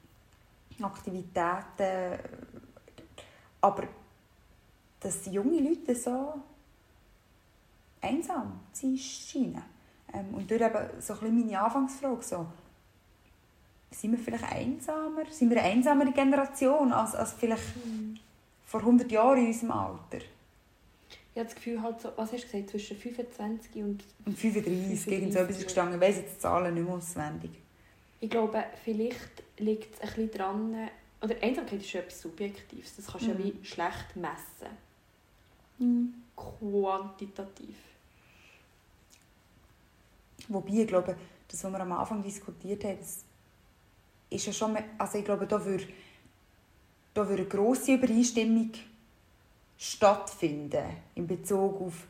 Aktivitäten, 0.81 2.19
aber 3.61 3.83
dass 5.01 5.21
die 5.23 5.31
jungen 5.31 5.63
Leute 5.63 5.93
so 5.93 6.35
einsam 8.03 8.59
zu 8.71 8.87
sein 8.87 8.97
scheinen. 8.97 9.63
Ähm, 10.13 10.33
und 10.33 10.49
dort 10.49 10.61
eben 10.61 11.01
so 11.01 11.13
ein 11.13 11.19
bisschen 11.19 11.39
meine 11.45 11.61
Anfangsfrage, 11.61 12.21
so, 12.23 12.45
sind 13.91 14.11
wir 14.11 14.19
vielleicht 14.19 14.51
einsamer? 14.51 15.25
Sind 15.29 15.49
wir 15.49 15.61
eine 15.61 15.71
einsamere 15.71 16.11
Generation 16.11 16.91
als, 16.91 17.15
als 17.15 17.33
vielleicht 17.33 17.75
Mhm. 17.85 18.17
vor 18.65 18.81
100 18.81 19.11
Jahren 19.11 19.39
in 19.39 19.47
unserem 19.47 19.71
Alter? 19.71 20.19
Ich 21.35 21.39
habe 21.39 21.45
das 21.45 21.55
Gefühl, 21.55 21.81
halt 21.81 21.99
so, 21.99 22.11
was 22.15 22.31
hast 22.31 22.43
du 22.43 22.51
gesagt, 22.51 22.69
zwischen 22.69 22.97
25 22.97 23.75
und 23.83 24.03
Und 24.25 24.37
35, 24.37 25.07
irgend 25.11 25.33
so 25.33 25.39
etwas 25.39 25.63
gestanden. 25.63 25.95
Ich 25.95 26.01
weiss 26.07 26.17
jetzt 26.17 26.35
die 26.35 26.39
Zahlen 26.39 26.73
nicht 26.75 26.85
mehr 26.85 26.93
auswendig. 26.93 27.51
Ich 28.19 28.29
glaube, 28.29 28.63
vielleicht 28.83 29.43
liegt 29.57 29.95
es 29.95 30.01
ein 30.01 30.07
bisschen 30.09 30.31
dran, 30.31 30.89
oder 31.21 31.35
Einsamkeit 31.41 31.79
ist 31.79 31.89
schon 31.89 32.01
etwas 32.01 32.21
Subjektives, 32.21 32.95
das 32.97 33.07
kannst 33.07 33.25
du 33.27 33.31
Mhm. 33.31 33.39
ja 33.39 33.45
wie 33.45 33.65
schlecht 33.65 34.15
messen, 34.15 34.77
quantitativ. 36.35 37.75
Wobei, 40.49 40.73
ich 40.81 40.87
glaube, 40.87 41.15
das, 41.47 41.63
was 41.63 41.71
wir 41.71 41.79
am 41.79 41.91
Anfang 41.91 42.21
diskutiert 42.23 42.83
haben, 42.83 42.97
ist 44.29 44.45
ja 44.45 44.53
schon... 44.53 44.77
Also 44.97 45.17
ich 45.17 45.25
glaube, 45.25 45.45
da 45.47 45.63
würde, 45.63 45.85
da 47.13 47.27
würde 47.27 47.41
eine 47.43 47.49
grosse 47.49 47.93
Übereinstimmung 47.93 48.71
stattfinden 49.77 50.85
in 51.15 51.27
Bezug 51.27 51.81
auf 51.81 52.07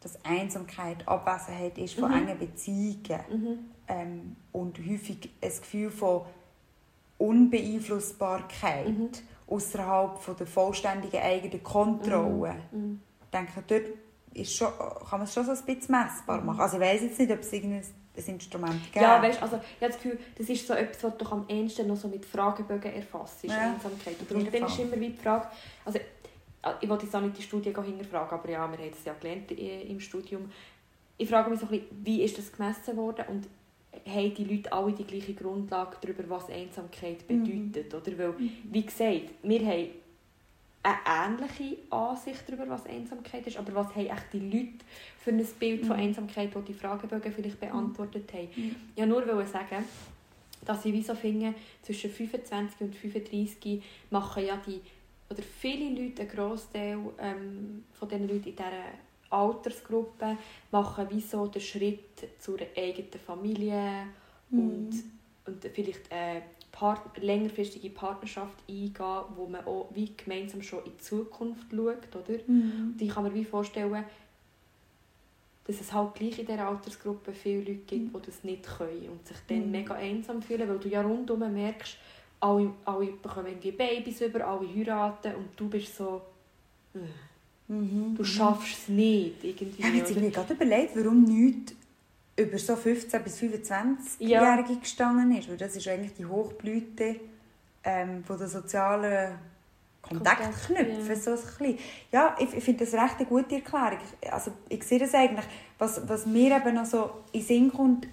dass 0.00 0.24
Einsamkeit, 0.24 1.06
Abwesenheit 1.08 1.76
ist 1.76 1.94
von 1.94 2.10
Mhm. 2.10 2.16
engen 2.28 2.38
Beziehungen 2.38 3.20
Mhm. 3.30 3.58
ähm, 3.88 4.36
und 4.52 4.78
häufig 4.78 5.28
ein 5.42 5.48
Gefühl 5.48 5.90
von 5.90 6.22
Unbeeinflussbarkeit 7.18 8.88
Mhm. 8.88 9.10
außerhalb 9.48 10.18
von 10.18 10.36
der 10.36 10.46
vollständigen 10.46 11.20
eigenen 11.20 11.62
Kontrolle. 11.62 12.54
Mhm. 12.70 13.00
Ich 13.24 13.30
denke, 13.30 13.62
dort 13.66 13.98
ist 14.38 14.54
schon, 14.56 14.68
kann 14.78 15.18
man 15.18 15.22
es 15.22 15.34
schon 15.34 15.44
so 15.44 15.52
ein 15.52 15.56
bisschen 15.64 15.94
messbar 16.00 16.40
Mhm. 16.40 16.46
machen. 16.46 16.60
Also 16.60 16.76
ich 16.76 16.82
weiß 16.82 17.02
jetzt 17.02 17.18
nicht, 17.18 17.30
ob 17.32 17.40
es 17.40 17.52
irgendein 17.52 17.82
ein 18.16 18.24
Instrument 18.34 18.82
gibt. 18.82 18.96
Ja, 18.96 19.22
weißt, 19.22 19.40
also, 19.40 19.56
ich 19.56 19.80
habe 19.82 19.92
das 19.92 20.02
Gefühl, 20.02 20.18
das 20.36 20.48
ist 20.48 20.66
so 20.66 20.74
etwas, 20.74 21.04
was 21.04 21.16
du 21.18 21.24
am 21.26 21.44
ehesten 21.48 21.86
noch 21.86 21.96
so 21.96 22.08
mit 22.08 22.24
Fragebögen 22.26 22.92
erfasst, 22.92 23.44
ist 23.44 23.52
Ja, 23.54 23.72
Einsamkeit. 23.74 24.16
Und 24.20 24.52
dann 24.52 24.66
ist 24.66 24.78
immer 24.80 24.98
wie 24.98 25.10
die 25.10 25.22
Frage, 25.22 25.46
also, 25.84 26.00
ich 26.80 26.88
wollte 26.88 27.04
jetzt 27.04 27.14
auch 27.14 27.20
nicht 27.20 27.38
die 27.38 27.42
Studie 27.42 27.72
hinterfragen, 27.72 28.36
aber 28.36 28.50
ja, 28.50 28.68
wir 28.68 28.76
haben 28.78 28.90
es 28.92 29.04
ja 29.04 29.14
gelernt 29.14 29.52
äh, 29.52 29.82
im 29.82 30.00
Studium. 30.00 30.50
Ich 31.16 31.28
frage 31.28 31.48
mich 31.48 31.60
so 31.60 31.66
ein 31.66 31.70
bisschen, 31.70 31.86
wie 32.04 32.22
ist 32.24 32.36
das 32.38 32.50
gemessen 32.50 32.96
worden 32.96 33.24
und 33.28 33.46
haben 34.04 34.34
die 34.34 34.44
Leute 34.44 34.72
alle 34.72 34.92
die 34.92 35.04
gleiche 35.04 35.34
Grundlage 35.34 35.96
darüber, 36.00 36.24
was 36.28 36.50
Einsamkeit 36.50 37.18
Mhm. 37.30 37.70
bedeutet, 37.72 37.94
oder? 37.94 38.18
Weil, 38.18 38.34
wie 38.64 38.84
gesagt, 38.84 39.30
wir 39.44 39.60
haben 39.64 39.88
eine 40.82 40.96
ähnliche 41.06 41.76
Ansicht 41.90 42.44
darüber, 42.46 42.68
was 42.68 42.86
Einsamkeit 42.86 43.46
ist, 43.46 43.56
aber 43.56 43.74
was 43.74 43.94
haben 43.94 44.06
echt 44.06 44.32
die 44.32 44.38
Leute 44.40 44.84
für 45.18 45.30
ein 45.30 45.44
Bild 45.58 45.84
von 45.86 45.96
Mhm. 45.96 46.02
Einsamkeit, 46.02 46.54
das 46.54 46.64
die 46.64 46.74
Fragebögen 46.74 47.32
vielleicht 47.32 47.60
beantwortet 47.60 48.32
haben? 48.32 48.48
Mhm. 48.56 48.76
Ja, 48.96 49.04
nur 49.06 49.26
wollte 49.26 49.50
sagen, 49.50 49.84
dass 50.64 50.84
ich 50.84 50.92
wie 50.92 51.02
so 51.02 51.14
finde, 51.14 51.54
zwischen 51.82 52.10
25 52.10 52.80
und 52.80 52.94
35 52.94 53.82
machen 54.10 54.44
ja 54.46 54.56
die, 54.66 54.80
oder 55.30 55.42
viele 55.42 55.90
Leute, 56.00 56.22
ein 56.22 56.28
Grossteil 56.28 56.98
ähm, 57.18 57.84
von 57.92 58.08
diesen 58.08 58.28
Leuten 58.28 58.48
in 58.48 58.56
dieser 58.56 58.72
Altersgruppe, 59.30 60.36
machen 60.70 61.06
wie 61.10 61.20
so 61.20 61.46
den 61.46 61.60
Schritt 61.60 62.28
zur 62.38 62.58
eigenen 62.76 63.20
Familie 63.24 64.04
Mhm. 64.50 64.58
und 64.60 64.90
vielleicht 65.72 66.10
eine 66.12 66.42
Part 66.72 67.16
längerfristige 67.20 67.90
Partnerschaft 67.90 68.54
eingehen, 68.68 69.22
wo 69.36 69.46
man 69.46 69.64
auch 69.64 69.88
wie 69.94 70.12
gemeinsam 70.16 70.62
schon 70.62 70.84
in 70.84 70.92
die 70.92 70.98
Zukunft 70.98 71.66
schaut, 71.70 72.14
oder? 72.14 72.38
Mhm. 72.46 72.92
Und 72.92 73.02
ich 73.02 73.08
kann 73.08 73.24
mir 73.24 73.34
wie 73.34 73.44
vorstellen, 73.44 74.04
dass 75.66 75.80
es 75.80 75.92
halt 75.92 76.14
gleich 76.14 76.38
in 76.38 76.46
dieser 76.46 76.66
Altersgruppe 76.66 77.32
viele 77.32 77.58
Leute 77.58 77.74
gibt, 77.86 78.14
die 78.14 78.20
das 78.26 78.42
nicht 78.44 78.62
können 78.64 79.08
und 79.10 79.26
sich 79.26 79.36
dann 79.46 79.66
Mhm. 79.66 79.70
mega 79.70 79.94
einsam 79.94 80.40
fühlen, 80.40 80.68
weil 80.68 80.78
du 80.78 80.88
ja 80.88 81.02
rundum 81.02 81.40
merkst, 81.52 81.96
alle, 82.40 82.70
alle 82.84 83.06
bekommen 83.06 83.48
irgendwie 83.48 83.72
Babys 83.72 84.20
über, 84.20 84.46
alle 84.46 84.66
heiraten 84.74 85.34
und 85.34 85.48
du 85.56 85.68
bist 85.68 85.96
so... 85.96 86.22
Äh, 86.94 86.98
Mhm. 87.70 88.14
du 88.16 88.24
schaffst 88.24 88.78
es 88.78 88.88
nicht 88.88 89.44
irgendwie. 89.44 89.74
Ich 89.78 89.84
habe 89.84 89.96
irgendwie 89.98 90.30
gerade 90.30 90.54
überlegt, 90.54 90.96
warum 90.96 91.24
nichts 91.24 91.74
über 92.38 92.58
so 92.58 92.74
15- 92.74 93.18
bis 93.20 93.38
25-Jährige 93.38 94.76
gestanden 94.76 95.36
ist. 95.36 95.48
Weil 95.48 95.56
das 95.56 95.76
ist 95.76 95.88
eigentlich 95.88 96.14
die 96.14 96.26
Hochblüte 96.26 97.16
ähm, 97.84 98.24
von 98.24 98.38
der 98.38 98.48
sozialen 98.48 99.38
Kontakt 100.02 100.66
knüpfen. 100.66 101.08
ja. 101.08 101.16
So 101.16 101.32
ein 101.32 101.36
bisschen. 101.36 101.78
Ja, 102.12 102.36
ich, 102.38 102.54
ich 102.54 102.64
finde 102.64 102.84
das 102.84 102.94
recht 102.94 103.16
eine 103.18 103.26
gute 103.26 103.56
Erklärung. 103.56 103.98
Ich, 104.20 104.32
also, 104.32 104.52
ich 104.68 104.82
sehe 104.84 104.98
das 104.98 105.14
eigentlich, 105.14 105.46
was, 105.78 106.08
was 106.08 106.26
mir 106.26 106.56
eben 106.56 106.74
noch 106.74 106.86
so 106.86 107.10
in 107.32 107.42
Sinn 107.42 107.72
kommt, 107.72 108.06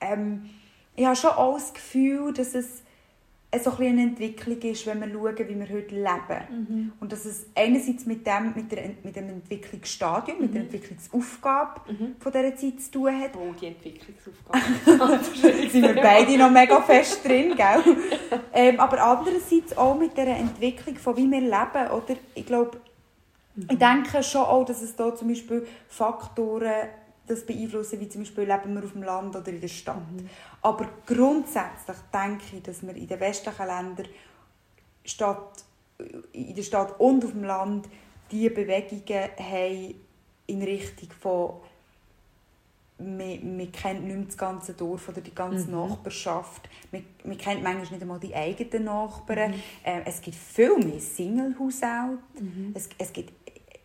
ähm, 0.00 0.48
ich 0.94 1.06
habe 1.06 1.16
schon 1.16 1.30
auch 1.30 1.54
das 1.54 1.72
Gefühl, 1.72 2.32
dass 2.34 2.54
es 2.54 2.82
so 3.60 3.70
ein 3.72 3.86
eine 3.86 4.02
Entwicklung 4.02 4.58
ist, 4.62 4.86
wenn 4.86 5.00
wir 5.00 5.08
schauen, 5.08 5.48
wie 5.48 5.60
wir 5.60 5.68
heute 5.68 5.94
leben. 5.94 6.66
Mhm. 6.68 6.92
Und 7.00 7.12
dass 7.12 7.24
es 7.26 7.46
einerseits 7.54 8.06
mit 8.06 8.26
dem, 8.26 8.52
mit, 8.54 8.72
der, 8.72 8.90
mit 9.02 9.14
dem 9.14 9.28
Entwicklungsstadium, 9.28 10.40
mit 10.40 10.54
der 10.54 10.62
Entwicklungsaufgabe 10.62 11.80
Mhm. 11.92 12.16
von 12.18 12.32
dieser 12.32 12.56
Zeit 12.56 12.80
zu 12.80 12.90
tun 12.92 13.20
hat. 13.20 13.32
Oh, 13.36 13.52
die 13.60 13.66
Entwicklungsaufgabe. 13.66 15.24
sind 15.70 15.82
wir 15.82 15.94
beide 15.94 16.38
noch 16.38 16.50
mega 16.50 16.80
fest 16.80 17.24
drin, 17.24 17.54
gell? 17.56 17.96
ähm, 18.54 18.80
aber 18.80 19.02
andererseits 19.02 19.76
auch 19.76 19.98
mit 19.98 20.16
der 20.16 20.28
Entwicklung 20.28 20.96
von 20.96 21.16
wie 21.16 21.30
wir 21.30 21.40
leben, 21.40 21.90
oder? 21.90 22.16
Ich 22.34 22.46
glaube, 22.46 22.78
ich 23.56 23.78
denke 23.78 24.22
schon 24.22 24.42
auch, 24.42 24.64
dass 24.64 24.80
es 24.80 24.96
da 24.96 25.14
zum 25.14 25.28
Beispiel 25.28 25.66
Faktoren 25.88 26.88
das 27.26 27.46
beeinflussen, 27.46 28.00
wie 28.00 28.08
zum 28.08 28.22
Beispiel 28.22 28.44
leben 28.44 28.74
wir 28.74 28.84
auf 28.84 28.92
dem 28.92 29.02
Land 29.04 29.36
oder 29.36 29.48
in 29.48 29.60
der 29.60 29.68
Stadt. 29.68 29.96
Aber 30.60 30.88
grundsätzlich 31.06 31.96
denke 32.12 32.56
ich, 32.56 32.62
dass 32.62 32.82
wir 32.82 32.94
in 32.96 33.06
den 33.06 33.20
westlichen 33.20 33.66
Ländern 33.66 34.06
Stadt, 35.04 35.64
in 36.32 36.54
der 36.54 36.62
Stadt 36.62 36.98
und 37.00 37.24
auf 37.24 37.30
dem 37.32 37.44
Land 37.44 37.88
die 38.30 38.48
Bewegungen 38.48 39.28
haben 39.38 39.94
in 40.46 40.62
Richtung 40.62 41.10
von 41.20 41.54
man, 42.98 43.56
man 43.56 43.72
kennt 43.72 44.04
nicht 44.04 44.16
mehr 44.16 44.26
das 44.26 44.36
ganze 44.36 44.74
Dorf 44.74 45.08
oder 45.08 45.20
die 45.20 45.34
ganze 45.34 45.66
Mhm. 45.66 45.72
Nachbarschaft. 45.72 46.68
Man, 46.92 47.04
man 47.24 47.36
kennt 47.36 47.62
manchmal 47.62 47.90
nicht 47.90 48.02
einmal 48.02 48.20
die 48.20 48.34
eigenen 48.34 48.84
Nachbarn. 48.84 49.52
Mhm. 49.52 49.62
Ähm, 49.84 50.02
es 50.04 50.20
gibt 50.20 50.36
viel 50.36 50.76
mehr 50.78 51.00
Single-Haushalte. 51.00 52.18
Mhm. 52.38 52.70
Es, 52.74 52.88
es 52.98 53.12
gibt 53.12 53.32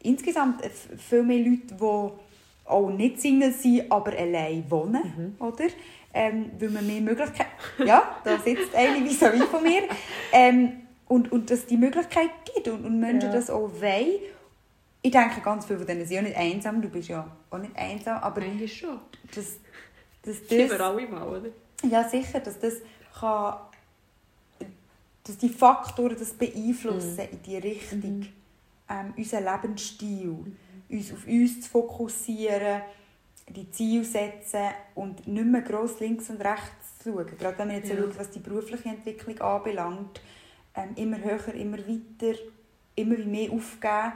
insgesamt 0.04 0.64
f- 0.64 0.90
viel 0.98 1.24
mehr 1.24 1.40
Leute, 1.40 1.74
die 1.74 2.12
auch 2.68 2.90
nicht 2.90 3.20
Single 3.22 3.52
sind, 3.54 3.92
aber 3.92 4.12
allein 4.18 4.64
wohnen. 4.70 5.36
Mhm. 5.40 5.46
Oder? 5.46 5.66
Ähm, 6.14 6.52
weil 6.60 6.70
man 6.70 6.86
mehr 6.88 7.02
Möglichkeiten... 7.02 7.52
Ja, 7.86 8.18
da 8.24 8.38
sitzt 8.40 8.74
eine 8.76 9.04
wie 9.04 9.14
so 9.14 9.26
wie 9.34 9.40
von 9.42 9.62
mir. 9.64 9.84
Ähm, 10.32 10.82
und, 11.08 11.32
und 11.32 11.50
dass 11.50 11.66
die 11.66 11.78
Möglichkeit 11.78 12.30
gibt 12.54 12.68
und, 12.68 12.86
und 12.86 13.00
Menschen 13.00 13.30
Ja. 13.30 13.36
das 13.36 13.50
auch 13.50 13.70
wollen. 13.82 14.20
Ich 15.02 15.12
denke, 15.12 15.40
ganz 15.42 15.66
viele 15.66 15.78
von 15.80 15.88
denen 15.88 16.06
sind 16.06 16.16
ja 16.16 16.22
nicht 16.24 16.36
einsam. 16.36 16.82
Du 16.82 16.90
bist 16.90 17.08
ja 17.10 17.30
auch 17.50 17.58
nicht 17.60 17.76
einsam. 17.78 18.18
Aber 18.22 18.42
Eigentlich 18.42 18.78
schon. 18.78 19.00
dass, 19.34 19.60
dass 20.24 20.38
Sind 20.50 20.50
wir 20.50 20.68
das, 20.70 20.82
alle 20.82 21.08
mal, 21.08 21.28
oder? 21.28 21.50
ja 21.90 22.08
sicher, 22.10 22.40
dass 22.40 22.60
das 22.60 22.74
kann, 23.20 23.58
dass 25.24 25.38
die 25.38 25.50
Faktoren 25.50 26.16
das 26.18 26.34
beeinflussen 26.34 27.20
in 27.32 27.42
die 27.44 27.58
Richtung, 27.58 28.00
Mhm. 28.02 28.28
ähm, 28.90 29.14
unseren 29.18 29.44
Lebensstil, 29.46 30.36
uns 30.90 31.12
auf 31.14 31.28
uns 31.28 31.62
zu 31.62 31.70
fokussieren, 31.70 32.82
die 33.50 33.70
Ziele 33.72 34.04
setzen 34.04 34.70
und 34.96 35.26
nicht 35.28 35.46
mehr 35.46 35.62
gross 35.62 36.00
links 36.00 36.30
und 36.30 36.42
rechts 36.42 37.00
zu 37.00 37.12
schauen. 37.14 37.26
Gerade 37.38 37.58
wenn 37.60 37.68
man 37.68 37.78
jetzt 37.78 37.90
Ja. 37.90 37.98
schaut, 37.98 38.18
was 38.20 38.30
die 38.32 38.40
berufliche 38.40 38.90
Entwicklung 38.90 39.40
anbelangt, 39.40 40.22
ähm, 40.76 40.90
immer 40.96 41.18
höher, 41.20 41.54
immer 41.54 41.78
weiter, 41.78 42.38
immer 42.96 43.18
mehr 43.18 43.52
aufgeben, 43.52 44.14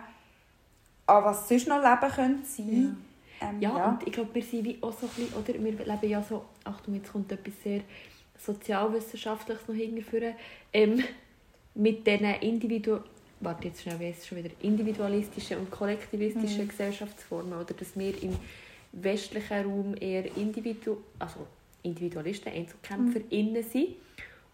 an 1.08 1.24
was 1.24 1.48
sonst 1.48 1.68
noch 1.68 1.82
Leben 1.82 2.14
könnte 2.14 2.46
sein. 2.48 2.98
Ähm, 3.42 3.60
Ja, 3.60 3.90
und 3.90 4.06
ich 4.06 4.14
glaube, 4.14 4.36
wir 4.36 4.44
sind 4.44 4.66
wie 4.66 4.78
auch 4.82 4.94
so 4.94 5.08
ein 5.08 5.12
bisschen, 5.16 5.34
oder 5.34 5.54
wir 5.64 5.86
leben 5.86 6.10
ja 6.10 6.22
so, 6.22 6.46
Achtung, 6.64 6.94
jetzt 6.96 7.12
kommt 7.12 7.32
etwas 7.32 7.54
sehr 7.64 7.82
Sozialwissenschaftliches 8.38 9.68
noch 9.68 9.76
hingeführen, 9.76 10.36
ähm, 10.74 11.04
mit 11.74 12.06
diesen 12.06 12.26
Individu 12.42 13.00
warte 13.42 13.68
jetzt 13.68 13.82
schnell, 13.82 14.00
wie 14.00 14.10
es 14.10 14.26
schon 14.26 14.38
wieder, 14.38 14.50
individualistischen 14.62 15.58
und 15.58 15.72
kollektivistischen 15.72 16.68
Gesellschaftsformen, 16.68 17.54
oder? 17.54 17.74
Dass 17.74 17.98
wir 17.98 18.22
im 18.24 18.38
westlichen 18.94 19.66
Raum 19.66 19.96
eher 20.00 20.26
Individu 20.38 20.98
also 21.20 21.48
Individualisten, 21.84 22.54
Einzelkämpfer 22.54 23.22
innen 23.30 23.64
sind 23.64 23.96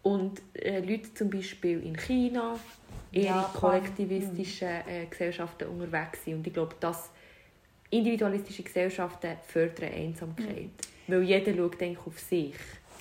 und 0.04 0.42
äh, 0.54 0.80
Leute 0.80 1.14
zum 1.14 1.30
Beispiel 1.30 1.82
in 1.84 1.98
China 1.98 2.58
eher 3.12 3.24
Ja, 3.24 3.52
in 3.54 3.60
kollektivistischen 3.60 4.68
äh, 4.68 5.06
Gesellschaften 5.10 5.68
unterwegs 5.68 6.24
sind. 6.24 6.36
Und 6.36 6.48
ich 6.48 6.54
glaube, 6.54 6.76
dass 6.80 7.10
individualistische 7.90 8.64
Gesellschaften 8.64 9.38
fördern 9.46 9.92
Einsamkeit. 9.94 10.70
Weil 11.08 11.24
jeder 11.24 11.54
schaut 11.56 11.82
eigentlich 11.82 12.06
auf 12.06 12.20
sich. 12.20 12.56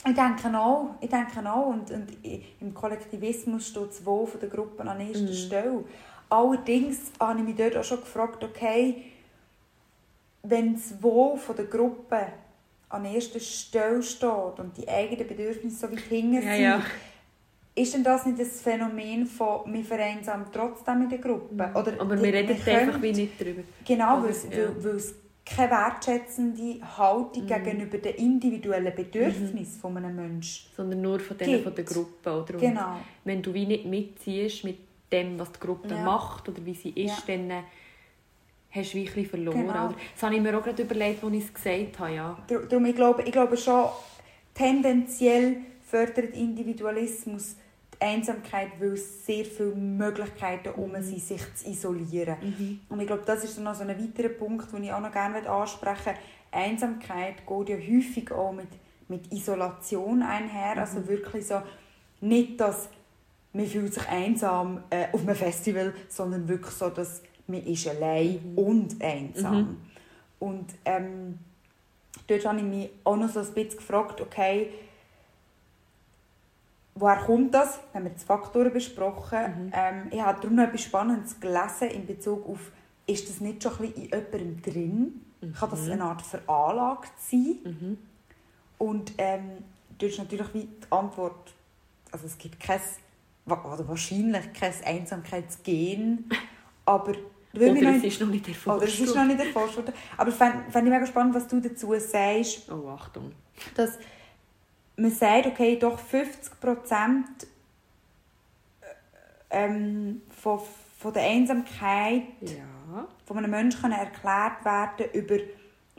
Ich 0.07 0.15
denke 0.15 0.57
auch, 0.57 0.91
ich 1.01 1.11
denke 1.11 1.51
auch. 1.51 1.67
Und, 1.67 1.91
und 1.91 2.13
im 2.61 2.73
Kollektivismus 2.73 3.69
steht 3.69 3.89
das 3.89 4.07
Wohl 4.07 4.29
der 4.41 4.49
Gruppen 4.49 4.87
an 4.87 5.01
erster 5.01 5.33
Stelle. 5.33 5.85
Allerdings 6.29 7.13
habe 7.19 7.41
ich 7.41 7.45
mich 7.45 7.57
dort 7.57 7.77
auch 7.77 7.85
schon 7.85 8.01
gefragt, 8.01 8.43
okay, 8.45 9.03
wenn 10.43 10.75
das 10.75 11.03
Wohl 11.03 11.39
der 11.57 11.65
Gruppe 11.65 12.27
an 12.89 13.05
erster 13.05 13.41
Stelle 13.41 14.03
steht 14.03 14.59
und 14.59 14.77
die 14.77 14.89
eigenen 14.89 15.27
Bedürfnisse 15.27 15.87
so 15.87 15.93
weit 15.93 16.01
hinten 16.01 16.35
Ja, 16.35 16.41
sind, 16.41 16.63
ja. 16.63 16.83
ist 17.75 17.95
denn 17.95 18.05
das 18.05 18.27
nicht 18.27 18.39
das 18.39 18.61
Phänomen 18.61 19.27
von 19.27 19.73
«wir 19.73 19.85
vereinsamen 19.85 20.47
trotzdem 20.53 21.03
in 21.03 21.09
der 21.09 21.19
Gruppe»? 21.19 21.71
Oder 21.75 22.01
Aber 22.01 22.23
wir 22.23 22.33
reden 22.33 22.57
einfach 22.65 23.03
wie 23.03 23.13
nicht 23.13 23.41
darüber. 23.41 23.63
Genau, 23.85 24.23
weil 24.23 24.31
ja. 24.31 24.69
weil, 24.69 24.85
weil 24.85 24.97
es 24.97 25.15
keine 25.47 25.71
wertschätzende 25.71 26.81
Haltung 26.99 27.45
Mhm. 27.45 27.47
gegenüber 27.47 27.99
den 27.99 28.15
individuellen 28.17 28.93
Bedürfnissen 28.95 29.81
von 29.81 29.97
einem 29.97 30.17
Menschen 30.17 30.67
Sondern 30.77 31.01
nur 31.01 31.21
von 31.21 31.39
denen 31.39 31.63
von 31.63 31.75
der 31.75 31.85
Gibt. 31.85 31.97
Gruppe. 31.97 32.31
Oder? 32.43 32.59
Genau. 32.59 32.97
Wenn 33.25 33.41
du 33.43 33.55
wie 33.55 33.65
nicht 33.67 33.87
mitziehst 33.87 34.65
mit 34.65 34.79
dem, 35.13 35.39
was 35.39 35.53
die 35.53 35.61
Gruppe 35.61 35.95
Ja. 35.95 36.03
macht 36.03 36.49
oder 36.49 36.65
wie 36.67 36.75
sie 36.75 36.91
ist, 36.91 37.27
Ja. 37.29 37.37
dann 37.37 37.51
äh, 37.51 37.63
hast 38.73 38.93
du 38.93 38.99
bisschen 39.15 39.31
verloren. 39.31 39.59
Genau. 39.69 39.87
Oder? 39.87 39.95
Das 40.15 40.23
habe 40.25 40.35
ich 40.35 40.41
mir 40.41 40.59
auch 40.59 40.65
gerade 40.65 40.83
überlegt, 40.83 41.23
als 41.23 41.33
ich 41.35 41.45
es 41.45 41.55
gesagt 41.55 41.99
habe. 42.01 42.15
Ja. 42.15 42.39
Dar- 42.49 42.67
Darum, 42.67 42.85
ich 42.87 42.97
glaube, 42.97 43.23
ich 43.23 43.31
glaube 43.33 43.57
schon, 43.57 43.85
tendenziell 44.53 45.59
fördert 45.85 46.35
Individualismus 46.35 47.57
die 47.99 48.05
Einsamkeit, 48.05 48.69
weil 48.79 48.97
sehr 48.97 49.45
viele 49.45 49.75
Möglichkeiten 49.75 50.71
um 50.81 50.93
sind, 51.03 51.21
sich 51.21 51.43
zu 51.55 51.69
isolieren. 51.71 52.37
Mhm. 52.41 52.81
Und 52.89 53.01
ich 53.01 53.07
glaube, 53.07 53.23
das 53.25 53.45
ist 53.45 53.59
noch 53.59 53.75
so 53.75 53.83
ein 53.83 53.89
weiterer 53.89 54.29
Punkt, 54.29 54.73
den 54.73 54.85
ich 54.85 54.93
auch 54.93 55.01
noch 55.01 55.13
gerne 55.13 55.49
ansprechen 55.49 56.13
möchte. 56.15 56.21
Einsamkeit 56.53 57.47
geht 57.47 57.69
ja 57.69 57.77
häufig 57.77 58.33
auch 58.33 58.53
mit, 58.53 58.69
mit 59.09 59.33
Isolation 59.33 60.23
einher. 60.23 60.79
Also 60.79 61.07
wirklich 61.07 61.47
so, 61.47 61.63
nicht, 62.21 62.61
dass 62.61 62.89
man 63.53 63.67
fühlt 63.67 63.95
sich 63.95 64.07
einsam 64.09 64.83
äh, 64.91 65.07
auf 65.13 65.23
einem 65.23 65.35
Festival, 65.35 65.95
sondern 66.09 66.47
wirklich 66.49 66.75
so, 66.75 66.91
dass 66.91 67.23
man 67.47 67.65
ist 67.65 67.89
allein 67.89 68.41
und 68.57 69.03
einsam. 69.03 69.57
Mhm. 69.57 69.77
Und 70.39 70.67
ähm, 70.85 71.39
dort 72.27 72.47
habe 72.47 72.59
ich 72.59 72.65
mich 72.65 72.91
auch 73.05 73.17
noch 73.17 73.31
so 73.31 73.41
ein 73.41 73.47
bisschen 73.47 73.79
gefragt, 73.79 74.21
okay, 74.21 74.71
woher 76.97 77.17
kommt 77.19 77.55
das? 77.55 77.79
Wir 77.93 78.01
haben 78.01 78.09
jetzt 78.09 78.25
Faktoren 78.25 78.73
besprochen. 78.73 79.39
Mhm. 79.39 79.73
Ähm, 79.73 80.03
ich 80.11 80.21
habe 80.21 80.41
darum 80.41 80.57
noch 80.57 80.65
etwas 80.65 80.83
Spannendes 80.83 81.39
gelesen 81.39 81.91
in 81.93 82.07
Bezug 82.07 82.49
auf, 82.49 82.73
ist 83.07 83.29
das 83.29 83.41
nicht 83.41 83.63
schon 83.63 83.73
ein 83.73 83.79
bisschen 83.93 84.03
in 84.03 84.11
jemandem 84.11 84.63
drin? 84.63 85.21
Kann 85.59 85.71
das 85.71 85.89
eine 85.89 86.03
Art 86.03 86.23
veranlagt 86.23 87.13
sein? 87.21 87.59
Mhm. 87.65 87.99
Und 88.79 89.13
ähm, 89.19 89.51
dort 89.99 90.11
ist 90.13 90.19
natürlich 90.19 90.53
wie 90.55 90.65
die 90.65 90.91
Antwort, 90.91 91.55
also 92.11 92.27
es 92.27 92.37
gibt 92.37 92.59
kein, 92.59 92.81
oder 93.47 93.87
wahrscheinlich 93.87 94.53
kein 94.53 94.73
Einsamkeitsgen, 94.85 96.29
aber 96.85 97.13
Oder 97.55 97.97
es 97.97 98.05
ist 98.05 98.21
noch 98.21 98.29
nicht 98.29 98.49
erforscht. 98.49 98.77
oder 98.83 98.89
es 98.89 99.01
ist 99.01 99.15
noch 99.15 99.25
nicht 99.25 99.41
erforscht 99.41 99.77
worden. 99.77 99.95
Aber 100.17 100.29
ich 100.31 100.35
fände 100.35 100.65
fänd 100.71 100.87
ich 100.87 100.93
mega 100.93 101.07
spannend, 101.07 101.35
was 101.35 101.47
du 101.47 101.61
dazu 101.61 101.95
sagst, 101.99 102.71
Oh, 102.71 102.89
Achtung. 102.89 103.33
dass 103.75 103.99
man 104.97 105.11
sagt, 105.11 105.47
okay, 105.47 105.79
doch 105.79 105.99
50 105.99 106.61
Prozent 106.61 107.47
ähm, 109.51 110.23
von, 110.31 110.61
von 110.99 111.13
der 111.13 111.23
Einsamkeit 111.25 112.23
Ja. 112.41 113.07
von 113.27 113.39
einem 113.39 113.51
Menschen 113.51 113.81
können 113.83 113.95
erklärt 113.99 114.65
werden 114.65 115.07
über 115.13 115.37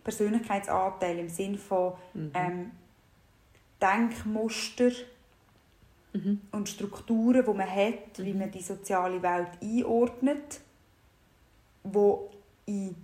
Persönlichkeitsanteile 0.04 1.22
im 1.22 1.30
Sinne 1.30 1.58
von 1.58 1.94
Mhm. 2.14 2.32
ähm, 2.34 2.72
Denkmuster 3.82 4.92
Mhm. 6.14 6.42
und 6.52 6.68
Strukturen, 6.70 7.44
die 7.46 7.54
man 7.54 7.70
hat, 7.70 8.18
wie 8.18 8.34
man 8.34 8.50
die 8.50 8.62
soziale 8.62 9.22
Welt 9.22 9.50
einordnet, 9.62 10.62
wo 11.84 12.32
in 12.66 12.96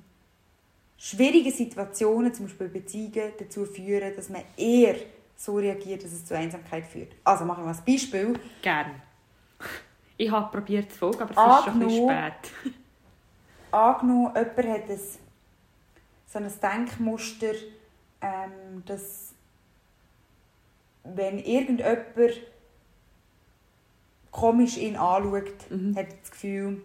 schwierigen 0.97 1.51
Situationen, 1.51 2.33
zum 2.33 2.45
Beispiel 2.45 2.69
Beziehungen, 2.69 3.33
dazu 3.37 3.65
führen, 3.65 4.15
dass 4.15 4.29
man 4.29 4.41
eher 4.57 4.95
so 5.43 5.55
reagiert, 5.57 6.03
dass 6.03 6.11
es 6.13 6.25
zu 6.25 6.35
Einsamkeit 6.37 6.85
führt. 6.85 7.13
Also 7.23 7.43
machen 7.45 7.63
wir 7.63 7.71
mal 7.73 7.77
ein 7.77 7.85
Beispiel. 7.85 8.39
Gerne. 8.61 8.91
Ich 10.15 10.29
habe 10.29 10.51
probiert 10.55 10.91
zu 10.91 10.97
folgen, 10.99 11.21
aber 11.23 11.31
es 11.31 11.37
ist 11.37 11.65
schon 11.65 11.73
ein 11.73 11.87
bisschen 11.87 12.09
Angenommen- 12.09 12.33
spät. 12.43 12.73
Angenommen, 13.71 14.31
jemand 14.35 14.57
hat 14.57 14.89
ein, 14.89 14.99
so 16.27 16.39
ein 16.39 16.51
Denkmuster, 16.61 17.53
ähm, 18.21 18.83
dass 18.85 19.33
wenn 21.03 21.39
irgendjemand 21.39 22.05
komisch 24.31 24.77
ihn 24.77 24.95
anschaut, 24.95 25.69
Mhm. 25.71 25.95
hat 25.95 26.07
er 26.09 26.15
das 26.21 26.31
Gefühl, 26.31 26.81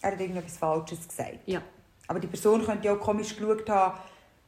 er 0.00 0.12
hat 0.12 0.20
irgendetwas 0.20 0.56
Falsches 0.56 1.06
gesagt. 1.06 1.38
Ja. 1.46 1.60
Aber 2.08 2.18
die 2.20 2.26
Person 2.26 2.64
könnte 2.64 2.86
ja 2.86 2.94
auch 2.94 3.00
komisch 3.00 3.36
geschaut 3.36 3.68
haben, 3.68 3.98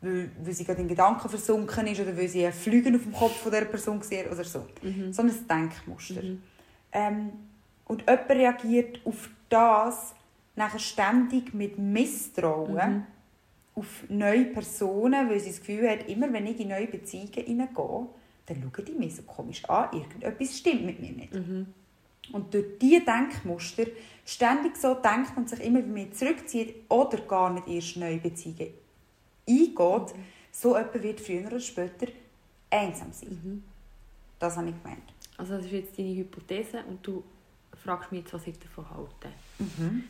weil, 0.03 0.31
weil 0.43 0.53
sie 0.53 0.65
gerade 0.65 0.83
in 0.83 0.89
Gedanken 0.89 1.29
versunken 1.29 1.87
ist 1.87 2.01
oder 2.01 2.17
weil 2.17 2.29
sie 2.29 2.45
ein 2.45 2.53
Flügen 2.53 2.95
auf 2.97 3.03
dem 3.03 3.13
Kopf 3.13 3.41
von 3.41 3.53
dieser 3.53 3.65
Person 3.65 4.01
gesehen 4.01 4.27
hat 4.27 4.33
oder 4.33 4.45
so. 4.45 4.67
Mhm. 4.83 5.13
So 5.13 5.23
ein 5.23 5.33
Denkmuster. 5.49 6.23
Mhm. 6.23 6.43
Ähm, 6.93 7.33
und 7.87 8.03
jemand 8.03 8.31
reagiert 8.31 9.01
auf 9.05 9.31
das 9.49 10.15
nachher 10.57 10.79
ständig 10.79 11.55
mit 11.55 11.79
Misstrauen 11.79 12.75
Mhm. 12.75 13.05
auf 13.75 14.05
neue 14.09 14.45
Personen, 14.47 15.31
weil 15.31 15.41
sie 15.41 15.51
das 15.51 15.61
Gefühl 15.61 15.89
hat, 15.89 16.09
immer 16.09 16.31
wenn 16.33 16.47
ich 16.47 16.61
in 16.61 16.69
neue 16.69 16.87
Beziehungen 16.87 17.33
hineingehe, 17.33 18.07
dann 18.47 18.73
schauen 18.75 18.85
die 18.85 18.93
mich 18.93 19.17
so 19.17 19.23
komisch 19.23 19.65
an, 19.67 19.89
irgendetwas 19.93 20.59
stimmt 20.59 20.85
mit 20.85 21.01
mir 21.01 21.13
nicht. 21.13 21.33
Mhm. 21.33 21.67
Und 22.33 22.53
durch 22.55 22.79
diese 22.81 23.03
Denkmuster 23.03 23.85
ständig 24.25 24.77
so 24.77 24.95
denkt 24.95 25.37
und 25.37 25.49
sich 25.49 25.61
immer 25.61 25.81
mehr 25.81 26.13
zurückzieht 26.13 26.75
oder 26.89 27.19
gar 27.23 27.53
nicht 27.53 27.69
erst 27.69 27.97
neue 27.97 28.19
Beziehungen 28.19 28.82
eingeht, 29.49 30.15
so 30.51 30.77
jemand 30.77 31.03
wird 31.03 31.21
früher 31.21 31.47
oder 31.47 31.61
später 31.61 32.07
einsam 32.71 33.13
sein. 33.13 33.31
Mhm. 33.31 33.63
Das 34.39 34.57
habe 34.57 34.69
ich 34.69 34.83
gemeint. 34.83 35.13
Also 35.37 35.57
das 35.57 35.67
ist 35.67 35.73
jetzt 35.73 35.99
deine 35.99 36.15
Hypothese 36.15 36.85
und 36.89 37.07
du 37.07 37.23
fragst 37.83 38.13
mich 38.13 38.23
jetzt, 38.23 38.35
was 38.35 38.47
ich 38.47 38.59
davon 38.59 38.89
halte. 38.91 39.29
Mhm. 39.59 40.05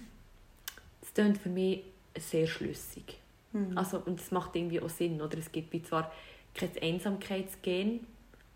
Das 1.01 1.15
klingt 1.15 1.39
für 1.39 1.49
mich 1.49 1.85
sehr 2.19 2.47
schlüssig. 2.47 3.19
Mhm. 3.53 3.77
Also, 3.77 3.99
und 3.99 4.21
es 4.21 4.31
macht 4.31 4.57
irgendwie 4.57 4.81
auch 4.81 4.89
Sinn, 4.89 5.21
oder? 5.21 5.39
Es 5.39 5.51
gibt 5.53 5.73
wie 5.73 5.83
zwar 5.83 6.13
kein 6.55 6.71
Einsamkeitsgen, 6.81 8.07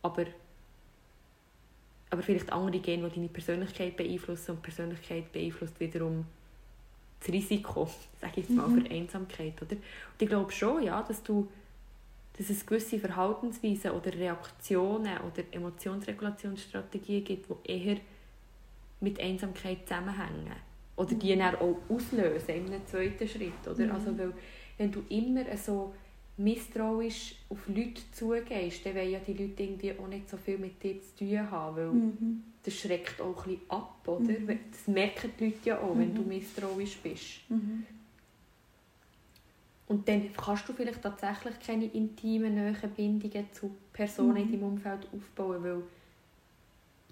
aber, 0.02 0.26
aber 2.10 2.22
vielleicht 2.22 2.52
andere 2.52 2.80
Gene, 2.80 3.08
die 3.08 3.16
deine 3.16 3.28
Persönlichkeit 3.28 3.96
beeinflussen 3.96 4.52
und 4.52 4.58
die 4.58 4.70
Persönlichkeit 4.70 5.32
beeinflusst 5.32 5.78
wiederum 5.80 6.26
das 7.26 7.34
Risiko, 7.34 7.88
sage 8.20 8.32
ich 8.36 8.48
jetzt 8.48 8.50
mal, 8.50 8.68
Mhm. 8.68 8.82
für 8.84 8.90
Einsamkeit, 8.90 9.60
oder? 9.62 9.72
Und 9.76 10.20
ich 10.20 10.28
glaube 10.28 10.52
schon, 10.52 10.82
ja, 10.82 11.02
dass 11.02 11.22
du 11.22 11.48
dass 12.38 12.50
es 12.50 12.66
gewisse 12.66 12.98
Verhaltensweisen 12.98 13.92
oder 13.92 14.12
Reaktionen 14.12 15.16
oder 15.20 15.42
Emotionsregulationsstrategien 15.52 17.24
gibt, 17.24 17.46
die 17.48 17.70
eher 17.72 17.96
mit 19.00 19.18
Einsamkeit 19.20 19.78
zusammenhängen. 19.88 20.52
Oder 20.96 21.14
die 21.14 21.36
dann 21.36 21.54
auch 21.56 21.78
auslösen 21.88 22.50
in 22.54 22.66
einem 22.66 22.86
zweiten 22.86 23.26
Schritt. 23.26 23.66
Oder? 23.66 23.86
Mhm. 23.86 23.90
Also, 23.90 24.18
weil, 24.18 24.32
wenn 24.76 24.92
du 24.92 25.02
immer 25.08 25.44
so 25.56 25.94
misstrauisch 26.38 27.34
auf 27.48 27.66
Leute 27.68 28.02
zugehst, 28.12 28.84
dann 28.84 28.94
wollen 28.94 29.10
ja 29.10 29.18
die 29.20 29.32
Leute 29.32 29.62
irgendwie 29.62 29.92
auch 29.98 30.06
nicht 30.08 30.28
so 30.28 30.36
viel 30.36 30.58
mit 30.58 30.82
dir 30.82 31.00
zu 31.00 31.16
tun 31.24 31.50
haben, 31.50 31.76
weil 31.76 31.86
Mhm. 31.86 32.42
das 32.62 32.74
schreckt 32.74 33.20
auch 33.20 33.46
ein 33.46 33.52
bisschen 33.56 33.70
ab. 33.70 34.06
Oder? 34.06 34.20
Mhm. 34.38 34.58
Das 34.70 34.86
merken 34.88 35.30
die 35.38 35.44
Leute 35.46 35.58
ja 35.64 35.80
auch, 35.80 35.96
wenn 35.96 36.14
du 36.14 36.22
Mhm. 36.22 36.28
misstrauisch 36.28 36.96
bist. 36.98 37.40
Mhm. 37.48 37.86
Und 39.88 40.08
dann 40.08 40.30
kannst 40.36 40.68
du 40.68 40.72
vielleicht 40.72 41.00
tatsächlich 41.00 41.60
keine 41.64 41.86
intimen, 41.86 42.54
nahen 42.56 42.90
Bindungen 42.96 43.46
zu 43.52 43.70
Personen 43.92 44.36
in 44.36 44.48
Mhm. 44.48 44.52
deinem 44.52 44.62
Umfeld 44.64 45.06
aufbauen, 45.14 45.62
weil 45.62 45.82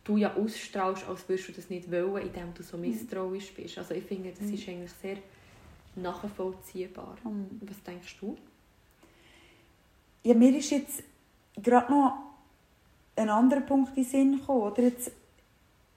du 0.02 0.16
ja 0.16 0.34
ausstrahlst, 0.34 1.08
als 1.08 1.26
würdest 1.28 1.48
du 1.48 1.52
das 1.52 1.70
nicht 1.70 1.90
wollen, 1.90 2.26
indem 2.26 2.52
du 2.52 2.62
so 2.64 2.76
misstrauisch 2.76 3.54
bist. 3.54 3.78
Also 3.78 3.94
ich 3.94 4.04
finde, 4.04 4.30
das 4.30 4.40
Mhm. 4.48 4.54
ist 4.54 4.68
eigentlich 4.68 4.92
sehr 5.00 5.16
nachvollziehbar. 5.94 7.16
Mhm. 7.24 7.60
Was 7.62 7.82
denkst 7.84 8.16
du? 8.20 8.36
Ja, 10.24 10.32
mir 10.34 10.56
ist 10.56 10.70
jetzt 10.70 11.02
gerade 11.62 11.92
noch 11.92 12.14
ein 13.14 13.28
anderer 13.28 13.60
Punkt 13.60 13.90
in 13.90 14.02
den 14.02 14.10
Sinn 14.10 14.38
gekommen. 14.38 14.62
Oder? 14.62 14.82
Jetzt, 14.84 15.12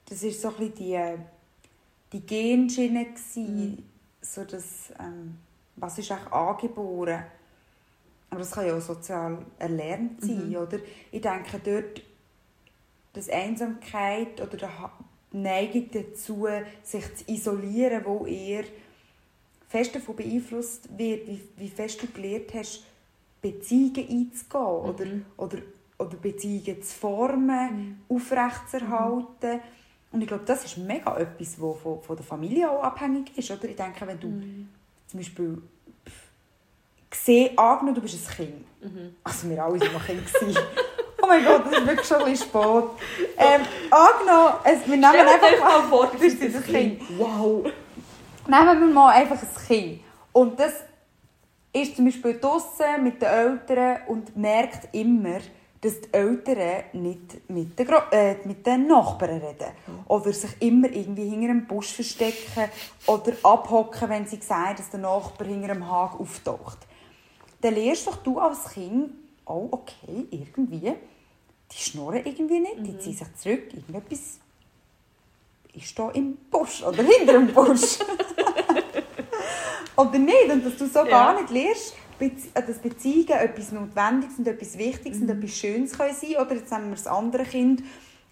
das 0.04 0.22
war 0.22 0.30
so 0.30 0.48
ein 0.48 0.70
bisschen 0.70 0.74
die, 2.12 2.18
die 2.18 2.26
Genschiene, 2.26 3.06
Mhm. 3.36 3.82
so 4.20 4.44
das, 4.44 4.92
ähm, 5.00 5.38
was 5.76 5.98
ist 5.98 6.12
eigentlich 6.12 6.32
angeboren. 6.32 7.24
Aber 8.28 8.40
das 8.40 8.50
kann 8.50 8.66
ja 8.66 8.76
auch 8.76 8.82
sozial 8.82 9.46
erlernt 9.58 10.20
sein. 10.20 10.50
Mhm. 10.50 10.56
Oder? 10.56 10.78
Ich 11.10 11.22
denke 11.22 11.58
dort, 11.64 12.02
dass 13.14 13.30
Einsamkeit 13.30 14.38
oder 14.42 14.68
die 15.32 15.38
Neigung 15.38 15.88
dazu, 15.90 16.46
sich 16.82 17.14
zu 17.14 17.32
isolieren, 17.32 18.04
wo 18.04 18.26
eher 18.26 18.64
fest 19.68 19.94
davon 19.94 20.16
beeinflusst 20.16 20.86
wird, 20.98 21.26
wie, 21.26 21.40
wie 21.56 21.68
fest 21.68 22.02
du 22.02 22.06
gelernt 22.08 22.52
hast, 22.52 22.84
Beziehungen 23.40 23.96
einzugehen 24.08 24.62
oder, 24.64 25.04
Mhm. 25.04 25.24
oder, 25.36 25.58
oder 25.98 26.16
Beziehungen 26.16 26.82
zu 26.82 26.94
formen, 26.94 28.02
aufrechtzuerhalten. 28.08 29.60
Und 30.10 30.22
ich 30.22 30.26
glaube, 30.28 30.44
das 30.46 30.64
ist 30.64 30.78
mega 30.78 31.16
etwas, 31.18 31.56
das 31.56 31.56
von, 31.82 32.02
von 32.02 32.16
der 32.16 32.24
Familie 32.24 32.70
auch 32.70 32.82
abhängig 32.82 33.36
ist. 33.36 33.50
Oder? 33.50 33.64
Ich 33.68 33.76
denke, 33.76 34.06
wenn 34.06 34.18
du 34.18 34.26
Mhm. 34.28 34.68
zum 35.06 35.20
Beispiel 35.20 35.62
gesehen, 37.10 37.56
angenommen, 37.58 37.94
du 37.94 38.00
bist 38.02 38.28
ein 38.28 38.34
Kind. 38.36 38.64
Mhm. 38.94 39.14
Also 39.24 39.48
wir 39.50 39.62
alle 39.64 39.80
waren 39.80 40.02
Kinder. 40.06 40.22
gewesen. 40.22 40.58
oh 41.22 41.26
mein 41.26 41.44
Gott, 41.44 41.66
das 41.66 41.78
ist 41.78 41.86
wirklich 41.86 42.06
schon 42.06 42.16
ein 42.18 42.30
bisschen 42.30 42.48
spät. 42.48 42.84
Ähm, 43.36 43.60
angenommen, 43.90 44.54
es, 44.64 44.80
wir 44.86 44.96
nehmen 44.96 45.04
einfach 45.04 45.60
mal 45.60 45.82
vor, 45.88 46.06
du 46.06 46.18
bist 46.20 46.42
ein 46.42 46.64
Kind. 46.64 47.02
Wow! 47.18 47.66
Nehmen 48.46 48.80
wir 48.80 48.94
mal 48.94 49.10
einfach 49.10 49.36
ein 49.42 49.66
Kind. 49.66 50.00
Und 50.32 50.58
das 50.58 50.72
ist 51.72 51.96
zum 51.96 52.06
Beispiel 52.06 52.38
draussen 52.38 53.02
mit 53.04 53.20
den 53.20 53.28
Eltern 53.28 53.98
und 54.08 54.36
merkt 54.36 54.94
immer, 54.94 55.40
dass 55.80 56.00
die 56.00 56.12
Eltern 56.12 56.84
nicht 56.94 57.48
mit 57.50 57.78
den, 57.78 57.86
Gro 57.86 57.98
äh, 58.10 58.36
mit 58.44 58.66
den 58.66 58.86
Nachbarn 58.88 59.40
reden. 59.40 59.72
Oder 60.08 60.32
sich 60.32 60.50
immer 60.60 60.90
irgendwie 60.90 61.28
hinter 61.28 61.50
einem 61.50 61.66
Busch 61.66 61.92
verstecken 61.92 62.68
oder 63.06 63.32
abhocken, 63.42 64.08
wenn 64.08 64.26
sie 64.26 64.40
sehen, 64.40 64.74
dass 64.76 64.90
der 64.90 65.00
Nachbar 65.00 65.46
hinter 65.46 65.70
einem 65.70 65.88
Hag 65.88 66.18
auftaucht. 66.18 66.78
Dann 67.60 67.74
lernst 67.74 68.06
doch 68.06 68.16
du 68.16 68.38
als 68.38 68.70
Kind, 68.70 69.12
oh 69.46 69.68
okay, 69.70 70.26
irgendwie, 70.30 70.94
die 71.70 71.76
schnurren 71.76 72.24
irgendwie 72.24 72.60
nicht, 72.60 72.78
die 72.78 72.98
ziehen 72.98 73.14
sich 73.14 73.34
zurück, 73.36 73.72
irgendetwas 73.72 74.38
ist 75.74 75.98
da 75.98 76.10
im 76.10 76.36
Busch 76.50 76.82
oder 76.82 77.02
hinter 77.02 77.34
dem 77.34 77.52
Busch. 77.52 77.98
oder 79.98 80.18
nicht. 80.18 80.50
Und 80.50 80.64
dass 80.64 80.76
du 80.76 80.86
so 80.86 81.00
Ja. 81.00 81.04
gar 81.06 81.34
nicht 81.40 81.50
lernst, 81.50 81.94
äh, 82.20 82.30
dass 82.54 82.78
Beziehungen 82.78 83.28
etwas 83.30 83.72
Notwendiges 83.72 84.38
und 84.38 84.48
etwas 84.48 84.78
Wichtiges 84.78 85.20
und 85.20 85.28
etwas 85.30 85.50
Schönes 85.56 85.92
können 85.96 86.14
sein 86.14 86.36
Oder 86.36 86.54
jetzt 86.56 86.72
haben 86.72 86.88
wir 86.88 86.96
das 86.96 87.06
andere 87.06 87.44
Kind, 87.44 87.82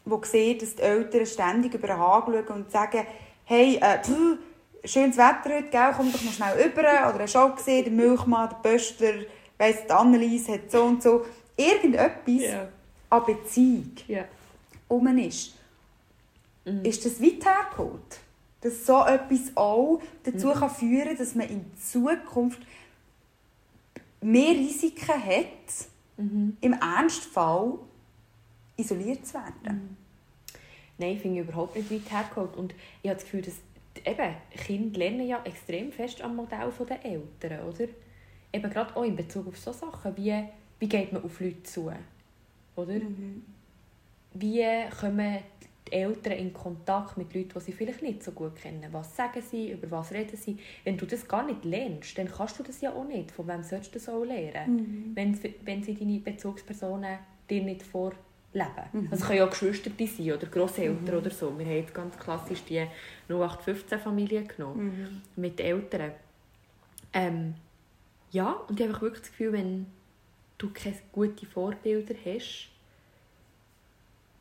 das 0.04 0.30
sieht, 0.30 0.62
dass 0.62 0.74
die 0.76 0.82
Eltern 0.82 1.26
ständig 1.26 1.74
über 1.74 1.88
den 1.88 1.98
Hag 1.98 2.24
schauen 2.26 2.46
und 2.48 2.70
sagen, 2.70 3.04
hey, 3.44 3.76
äh, 3.80 3.98
pff, 4.02 4.38
schönes 4.84 5.16
Wetter 5.16 5.56
heute, 5.56 5.68
gell? 5.70 5.92
komm 5.96 6.12
doch 6.12 6.22
noch 6.22 6.32
schnell 6.32 6.62
rüber. 6.62 6.82
Oder 7.12 7.24
hast 7.24 7.34
du 7.34 7.38
auch 7.40 7.56
gesehen, 7.56 7.84
der 7.84 7.92
Milchmann, 7.92 8.48
der 8.48 8.70
Pöster, 8.70 9.12
weiss, 9.58 9.84
die 9.86 9.90
Annelies 9.92 10.48
hat 10.48 10.70
so 10.70 10.82
und 10.84 11.02
so. 11.02 11.24
Irgendetwas 11.56 12.42
Ja. 12.52 12.68
an 13.10 13.22
Beziehung 13.24 13.92
Ja. 14.06 14.24
rum 14.90 15.06
ist. 15.18 15.54
Mhm. 16.64 16.84
Ist 16.84 17.04
das 17.04 17.20
weit 17.20 17.44
hergeholt? 17.44 18.20
Dass 18.66 18.84
so 18.84 19.04
etwas 19.04 19.56
auch 19.56 20.00
dazu 20.24 20.50
kann 20.50 20.70
führen 20.70 21.08
kann, 21.08 21.18
dass 21.18 21.34
man 21.34 21.48
in 21.48 21.64
Zukunft 21.76 22.60
mehr 24.20 24.50
Risiken 24.50 25.24
hat, 25.24 25.88
Mhm. 26.18 26.56
im 26.60 26.72
Ernstfall 26.72 27.78
isoliert 28.76 29.26
zu 29.26 29.34
werden. 29.34 29.96
Nein, 30.98 31.12
ich 31.12 31.20
finde 31.20 31.42
überhaupt 31.42 31.76
nicht 31.76 31.90
weit 31.90 32.10
hergeholt. 32.10 32.56
Und 32.56 32.74
ich 33.02 33.10
habe 33.10 33.20
das 33.20 33.24
Gefühl, 33.24 33.42
dass 33.42 33.54
eben, 34.04 34.34
Kinder 34.50 34.98
lernen 34.98 35.26
ja 35.26 35.42
extrem 35.44 35.92
fest 35.92 36.22
am 36.22 36.36
Modell 36.36 36.72
der 36.88 37.04
Eltern, 37.04 37.68
oder? 37.68 37.88
Eben 38.52 38.70
gerade 38.70 38.96
auch 38.96 39.04
in 39.04 39.14
Bezug 39.16 39.48
auf 39.48 39.58
so 39.58 39.72
Sachen, 39.72 40.16
wie, 40.16 40.44
wie 40.78 40.88
geht 40.88 41.12
man 41.12 41.22
auf 41.22 41.38
Leute 41.40 41.62
zu, 41.64 41.92
oder? 42.76 43.00
Wie 44.32 44.64
kommen 45.00 45.38
die 45.88 45.92
Eltern 45.92 46.32
in 46.32 46.52
Kontakt 46.52 47.16
mit 47.16 47.32
Leuten, 47.34 47.50
die 47.54 47.60
sie 47.60 47.72
vielleicht 47.72 48.02
nicht 48.02 48.22
so 48.22 48.32
gut 48.32 48.56
kennen? 48.56 48.84
Was 48.92 49.14
sagen 49.16 49.40
sie, 49.42 49.70
über 49.72 49.90
was 49.90 50.12
reden 50.12 50.36
sie? 50.36 50.58
Wenn 50.84 50.96
du 50.96 51.06
das 51.06 51.26
gar 51.28 51.44
nicht 51.44 51.64
lernst, 51.64 52.18
dann 52.18 52.28
kannst 52.30 52.58
du 52.58 52.62
das 52.62 52.80
ja 52.80 52.92
auch 52.92 53.04
nicht. 53.04 53.30
Von 53.30 53.46
wem 53.48 53.62
sollst 53.62 53.90
du 53.94 53.98
das 53.98 54.08
auch 54.08 54.24
lernen? 54.24 55.12
Wenn, 55.14 55.34
sie- 55.34 55.54
wenn 55.64 55.82
sie 55.82 55.94
deine 55.94 56.18
Bezugspersonen 56.18 57.18
dir 57.48 57.62
nicht 57.62 57.82
vorleben. 57.82 58.18
Also 59.10 59.22
es 59.22 59.26
können 59.26 59.38
ja 59.38 59.46
Geschwister 59.46 59.90
sein 59.98 60.32
oder 60.32 60.46
Grosseltern 60.46 61.16
oder 61.18 61.30
so. 61.30 61.56
Wir 61.58 61.66
haben 61.66 61.74
jetzt 61.76 61.92
ganz 61.94 62.18
klassisch 62.18 62.62
die 62.64 62.86
0815-Familie 63.28 64.44
genommen 64.44 65.22
mit 65.36 65.60
Eltern. 65.60 66.12
Ähm, 67.12 67.54
ja, 68.32 68.52
und 68.68 68.80
ich 68.80 68.88
habe 68.88 69.00
wirklich 69.00 69.20
das 69.20 69.30
Gefühl, 69.30 69.52
wenn 69.52 69.86
du 70.58 70.70
keine 70.70 70.96
guten 71.12 71.46
Vorbilder 71.46 72.14
hast, 72.24 72.68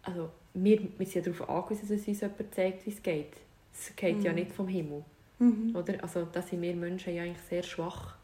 also 0.04 0.30
wir, 0.56 0.80
wir 0.98 1.06
sind 1.06 1.26
ja 1.26 1.32
darauf 1.34 1.50
angewiesen, 1.50 1.88
dass 1.96 2.08
uns 2.08 2.22
jemand 2.22 2.56
zeigt, 2.56 2.86
wie 2.86 2.90
es 2.90 3.04
geht. 3.04 3.34
Es 3.74 3.96
geht 3.96 4.24
ja 4.24 4.32
Mhm. 4.32 4.36
nicht 4.40 4.52
vom 4.52 4.68
Himmel, 4.68 5.04
Mhm. 5.40 5.76
oder? 5.76 6.02
Also 6.02 6.28
da 6.32 6.42
sind 6.42 6.62
wir 6.62 6.74
Menschen 6.76 7.14
ja 7.14 7.24
eigentlich 7.24 7.44
sehr 7.50 7.62
schwach. 7.64 8.16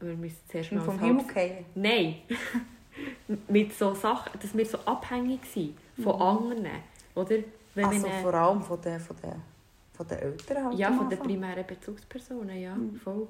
Wir 0.00 0.14
müssen 0.14 0.38
zuerst 0.48 0.70
mal 0.72 0.82
vom 0.82 0.98
Himmel 1.00 1.24
fallen. 1.24 1.64
Nein. 1.74 2.16
Mit 3.48 3.72
so 3.72 3.94
Sachen, 3.94 4.38
dass 4.40 4.56
wir 4.56 4.64
so 4.66 4.78
abhängig 4.78 5.44
sind 5.46 5.74
von 6.02 6.16
Mhm. 6.16 6.22
anderen, 6.22 6.66
oder? 7.14 7.36
Wenn 7.74 7.84
Also 7.84 8.04
wir 8.06 8.12
vor 8.12 8.34
allem 8.34 8.62
von 8.62 8.80
den, 8.80 9.00
von 9.00 9.16
den, 9.22 9.42
von 9.92 10.06
den 10.08 10.18
Eltern 10.18 10.64
halt 10.64 10.78
ja, 10.78 10.92
von 10.92 11.08
den 11.08 11.18
primären 11.18 11.66
Bezugspersonen, 11.66 12.58
ja, 12.60 12.74
Mhm. 12.74 12.96
voll. 12.96 13.26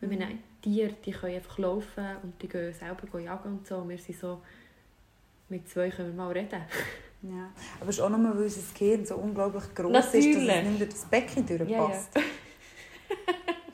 Weil 0.00 0.10
wir 0.10 0.18
nehmen 0.18 0.38
Tiere, 0.60 0.94
die 1.04 1.12
können 1.12 1.36
einfach 1.36 1.58
laufen 1.58 2.04
und 2.22 2.40
die 2.42 2.48
gehen 2.48 2.72
selber 2.72 3.20
jagen 3.20 3.48
und 3.58 3.66
so. 3.66 3.76
Und 3.78 3.88
wir 3.90 3.98
sind 3.98 4.18
so, 4.18 4.40
mit 5.48 5.68
zwei 5.68 5.90
können 5.90 6.08
wir 6.16 6.24
mal 6.24 6.32
reden. 6.32 6.60
Ja. 7.22 7.50
Aber 7.80 7.90
es 7.90 7.96
ist 7.96 8.02
auch 8.02 8.10
nur, 8.10 8.34
weil 8.34 8.42
unser 8.44 8.60
Gehirn 8.76 9.06
so 9.06 9.14
unglaublich 9.16 9.74
groß 9.74 9.96
ist, 9.96 10.04
dass 10.06 10.14
es 10.14 10.24
nicht 10.24 10.80
durch 10.80 10.90
das 10.90 11.04
Becken 11.04 11.46
Ja, 11.48 11.56
durchpasst. 11.56 12.08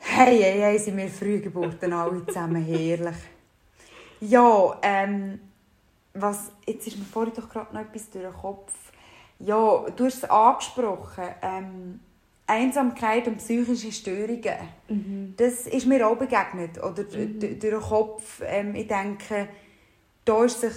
Hey, 0.01 0.39
hey, 0.41 0.59
hey, 0.59 0.79
sind 0.79 0.97
wir 0.97 1.07
Frühgeburten 1.07 1.93
alle 1.93 2.25
zusammen 2.25 2.63
herrlich. 2.63 3.15
Ja, 4.21 4.77
ähm, 4.81 5.39
was, 6.13 6.51
jetzt 6.67 6.87
ist 6.87 6.97
mir 6.97 7.05
vorhin 7.05 7.33
doch 7.35 7.47
gerade 7.49 7.73
noch 7.73 7.81
etwas 7.81 8.09
durch 8.09 8.25
den 8.25 8.33
Kopf. 8.33 8.73
Ja, 9.39 9.85
du 9.95 10.05
hast 10.05 10.15
es 10.23 10.29
angesprochen, 10.29 11.23
ähm, 11.41 11.99
Einsamkeit 12.47 13.27
und 13.27 13.37
psychische 13.37 13.91
Störungen. 13.91 14.55
Mhm. 14.89 15.33
Das 15.37 15.67
ist 15.67 15.85
mir 15.85 16.05
auch 16.05 16.17
begegnet, 16.17 16.77
oder 16.83 17.03
Mhm. 17.03 17.39
durch 17.39 17.59
den 17.59 17.79
Kopf. 17.79 18.41
Ähm, 18.45 18.75
ich 18.75 18.87
denke, 18.87 19.47
da 20.25 20.43
ist 20.43 20.59
sich 20.59 20.73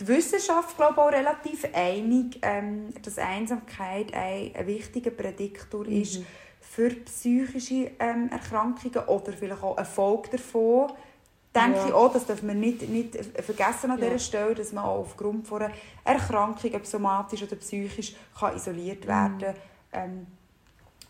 die 0.00 0.08
Wissenschaft 0.08 0.76
glaube 0.76 0.92
ich, 0.94 0.98
auch 0.98 1.12
relativ 1.12 1.66
einig, 1.72 2.38
ähm, 2.42 2.92
dass 3.02 3.18
Einsamkeit 3.18 4.12
ein, 4.14 4.52
ein 4.54 4.66
wichtiger 4.66 5.10
Prädiktor 5.10 5.86
ist 5.86 6.18
Mhm. 6.20 6.26
für 6.60 6.90
psychische 6.90 7.92
ähm, 7.98 8.28
Erkrankungen 8.30 9.06
oder 9.08 9.32
vielleicht 9.32 9.62
auch 9.62 9.76
eine 9.76 9.86
Folge 9.86 10.30
davon. 10.32 10.92
Denke 11.54 11.78
Ja. 11.78 11.86
ich 11.86 11.92
auch, 11.94 12.12
das 12.12 12.26
dürfen 12.26 12.48
wir 12.48 12.54
nicht, 12.54 12.86
nicht 12.88 13.16
vergessen 13.42 13.90
an 13.90 13.98
Ja. 13.98 14.06
dieser 14.06 14.18
Stelle, 14.18 14.54
dass 14.54 14.72
man 14.72 14.84
auch 14.84 14.98
aufgrund 14.98 15.46
von 15.48 15.62
einer 15.62 15.74
Erkrankung, 16.04 16.74
ob 16.74 16.84
somatisch 16.84 17.42
oder 17.42 17.56
psychisch, 17.56 18.14
kann 18.38 18.54
isoliert 18.54 19.04
Mhm. 19.04 19.08
werden 19.08 19.54
ähm, 19.92 20.26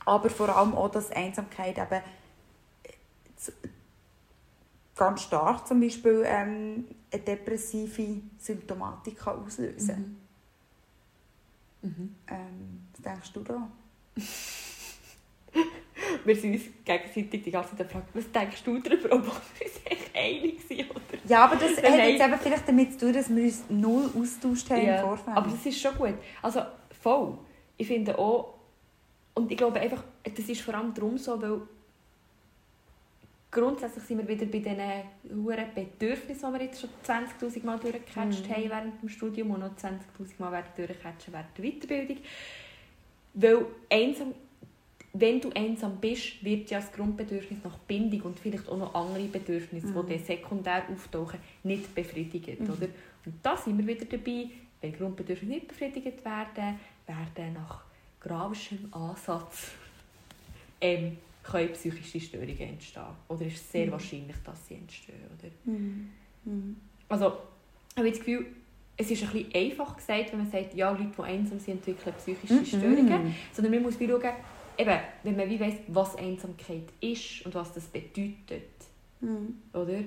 Aber 0.05 0.31
vor 0.31 0.55
allem 0.57 0.77
auch, 0.77 0.89
dass 0.93 1.11
Einsamkeit 1.11 1.77
eben 1.79 2.01
zu- 3.37 3.51
ganz 4.97 5.23
stark 5.23 5.67
zum 5.69 5.81
Beispiel 5.81 6.23
ähm, 6.27 6.85
eine 7.13 7.23
depressive 7.23 8.21
Symptomatik 8.39 9.19
kann 9.19 9.45
auslösen 9.45 10.17
Mhm. 11.83 11.89
Mhm. 11.91 12.15
ähm, 12.29 12.81
Was 12.95 13.03
denkst 13.03 13.33
du 13.35 13.41
da? 13.41 13.69
Wir 16.25 16.37
sind 16.37 16.55
uns 16.55 16.63
gegenseitig 16.85 17.43
die 17.45 17.51
ganze 17.51 17.77
Zeit 17.77 17.87
gefragt, 17.89 18.09
was 18.13 18.31
denkst 18.31 18.63
du 18.65 18.79
darüber, 18.81 19.13
obwohl 19.13 19.33
wir 19.59 19.67
uns 19.67 19.81
echt 19.85 20.15
einig 20.15 20.61
sind, 20.67 20.91
oder? 20.91 21.01
Ja, 21.27 21.45
aber 21.45 21.57
das 21.57 21.77
hat 21.83 21.85
jetzt 21.99 22.23
eben 22.23 22.39
vielleicht 22.39 22.69
damit 22.69 22.93
zu 22.93 22.99
tun, 23.07 23.13
dass 23.13 23.35
wir 23.35 23.45
uns 23.45 23.65
null 23.69 24.11
austauscht 24.21 24.69
haben 24.71 24.83
im 24.83 24.99
Vorfeld. 25.01 25.37
aber 25.37 25.51
das 25.51 25.65
ist 25.67 25.81
schon 25.81 25.95
gut. 25.95 26.15
Also 26.43 26.63
voll. 27.01 27.39
Ich 27.77 27.87
finde 27.87 28.19
auch, 28.19 28.55
und 29.35 29.51
ich 29.51 29.57
glaube 29.57 29.81
einfach, 29.81 30.03
das 30.25 30.49
ist 30.49 30.61
vor 30.63 30.75
allem 30.75 30.93
darum 30.95 31.17
so, 31.19 31.41
weil 31.41 31.61
grundsätzlich 33.57 34.05
sind 34.05 34.19
wir 34.19 34.29
wieder 34.29 34.47
bei 34.47 34.59
diesen 34.59 35.45
hohen 35.45 35.65
Bedürfnissen, 35.75 36.53
die 36.53 36.59
wir 36.59 36.67
jetzt 36.67 36.81
schon 36.81 36.91
20'000 37.05 37.65
Mal 37.65 37.79
durchgecatcht 37.79 38.49
Mhm. 38.49 38.53
haben 38.53 38.71
während 38.71 39.03
dem 39.03 39.09
Studium 39.09 39.51
und 39.53 39.61
noch 39.61 39.75
20'000 39.77 40.39
Mal 40.39 40.53
werden 40.53 40.69
durchcatchen 40.77 41.33
während 41.33 41.57
der 41.59 41.65
Weiterbildung. 41.65 42.19
Weil 43.35 43.67
einsam, 43.91 44.35
wenn 45.13 45.41
du 45.41 45.51
einsam 45.55 45.97
bist, 45.97 46.45
wird 46.45 46.71
ja 46.71 46.81
das 46.81 46.93
Grundbedürfnis 46.93 47.59
nach 47.65 47.79
Bindung 47.79 48.21
und 48.23 48.39
vielleicht 48.39 48.69
auch 48.69 48.77
noch 48.77 48.95
andere 48.95 49.25
Bedürfnisse, 49.25 49.87
Mhm. 49.89 50.07
die 50.07 50.17
dann 50.17 50.25
sekundär 50.25 50.83
auftauchen, 50.93 51.41
nicht 51.63 51.95
befriedigt. 51.95 52.61
Mhm. 52.61 52.71
Oder? 52.71 52.89
Und 53.25 53.35
da 53.43 53.57
sind 53.57 53.79
wir 53.79 53.87
wieder 53.87 54.05
dabei, 54.05 54.51
wenn 54.81 54.93
Grundbedürfnisse 54.97 55.53
nicht 55.55 55.69
befriedigt 55.69 56.25
werden, 56.25 56.79
werden 57.07 57.55
nach 57.55 57.83
gravischem 58.21 58.89
Ansatz 58.93 59.73
ähm, 60.81 61.17
können 61.47 61.73
psychische 61.73 62.21
Störungen 62.21 62.59
entstehen. 62.61 63.03
Oder 63.29 63.47
ist 63.47 63.57
es 63.57 63.73
sehr 63.73 63.87
Mhm. 63.87 63.93
wahrscheinlich, 63.93 64.37
dass 64.45 64.67
sie 64.67 64.75
entstehen. 64.75 65.21
Oder? 65.39 65.51
Mhm. 65.73 66.09
Mhm. 66.45 66.77
Also, 67.09 67.33
ich 67.93 67.97
habe 67.99 68.11
das 68.11 68.19
Gefühl, 68.19 68.47
es 68.97 69.11
ist 69.11 69.23
ein 69.25 69.31
bisschen 69.31 69.55
einfach 69.55 69.97
gesagt, 69.97 70.33
wenn 70.33 70.39
man 70.41 70.51
sagt, 70.51 70.75
ja, 70.75 70.91
Leute, 70.91 71.11
die 71.17 71.23
einsam 71.23 71.59
sind, 71.59 71.75
entwickeln 71.87 72.15
psychische 72.19 72.55
Mhm. 72.55 72.65
Störungen. 72.67 73.35
Sondern 73.53 73.75
man 73.75 73.83
muss 73.83 73.95
schauen, 73.95 74.33
eben, 74.79 75.01
wenn 75.23 75.37
man 75.37 75.49
wie 75.51 75.61
weiss, 75.61 75.75
was 75.89 76.17
Einsamkeit 76.17 76.89
ist 77.01 77.45
und 77.45 77.55
was 77.55 77.73
das 77.75 77.85
bedeutet. 77.85 78.71
Mhm. 79.21 79.59
Oder? 79.73 80.01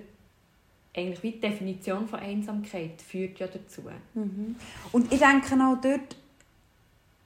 Eigentlich 0.96 1.24
wie 1.24 1.32
die 1.34 1.40
Definition 1.40 2.08
von 2.08 2.20
Einsamkeit 2.20 3.00
führt 3.02 3.40
ja 3.40 3.48
dazu. 3.48 3.84
Mhm. 4.16 4.56
Und 4.92 5.14
ich 5.14 5.20
denke 5.20 5.54
auch 5.64 5.78
dort 5.82 6.16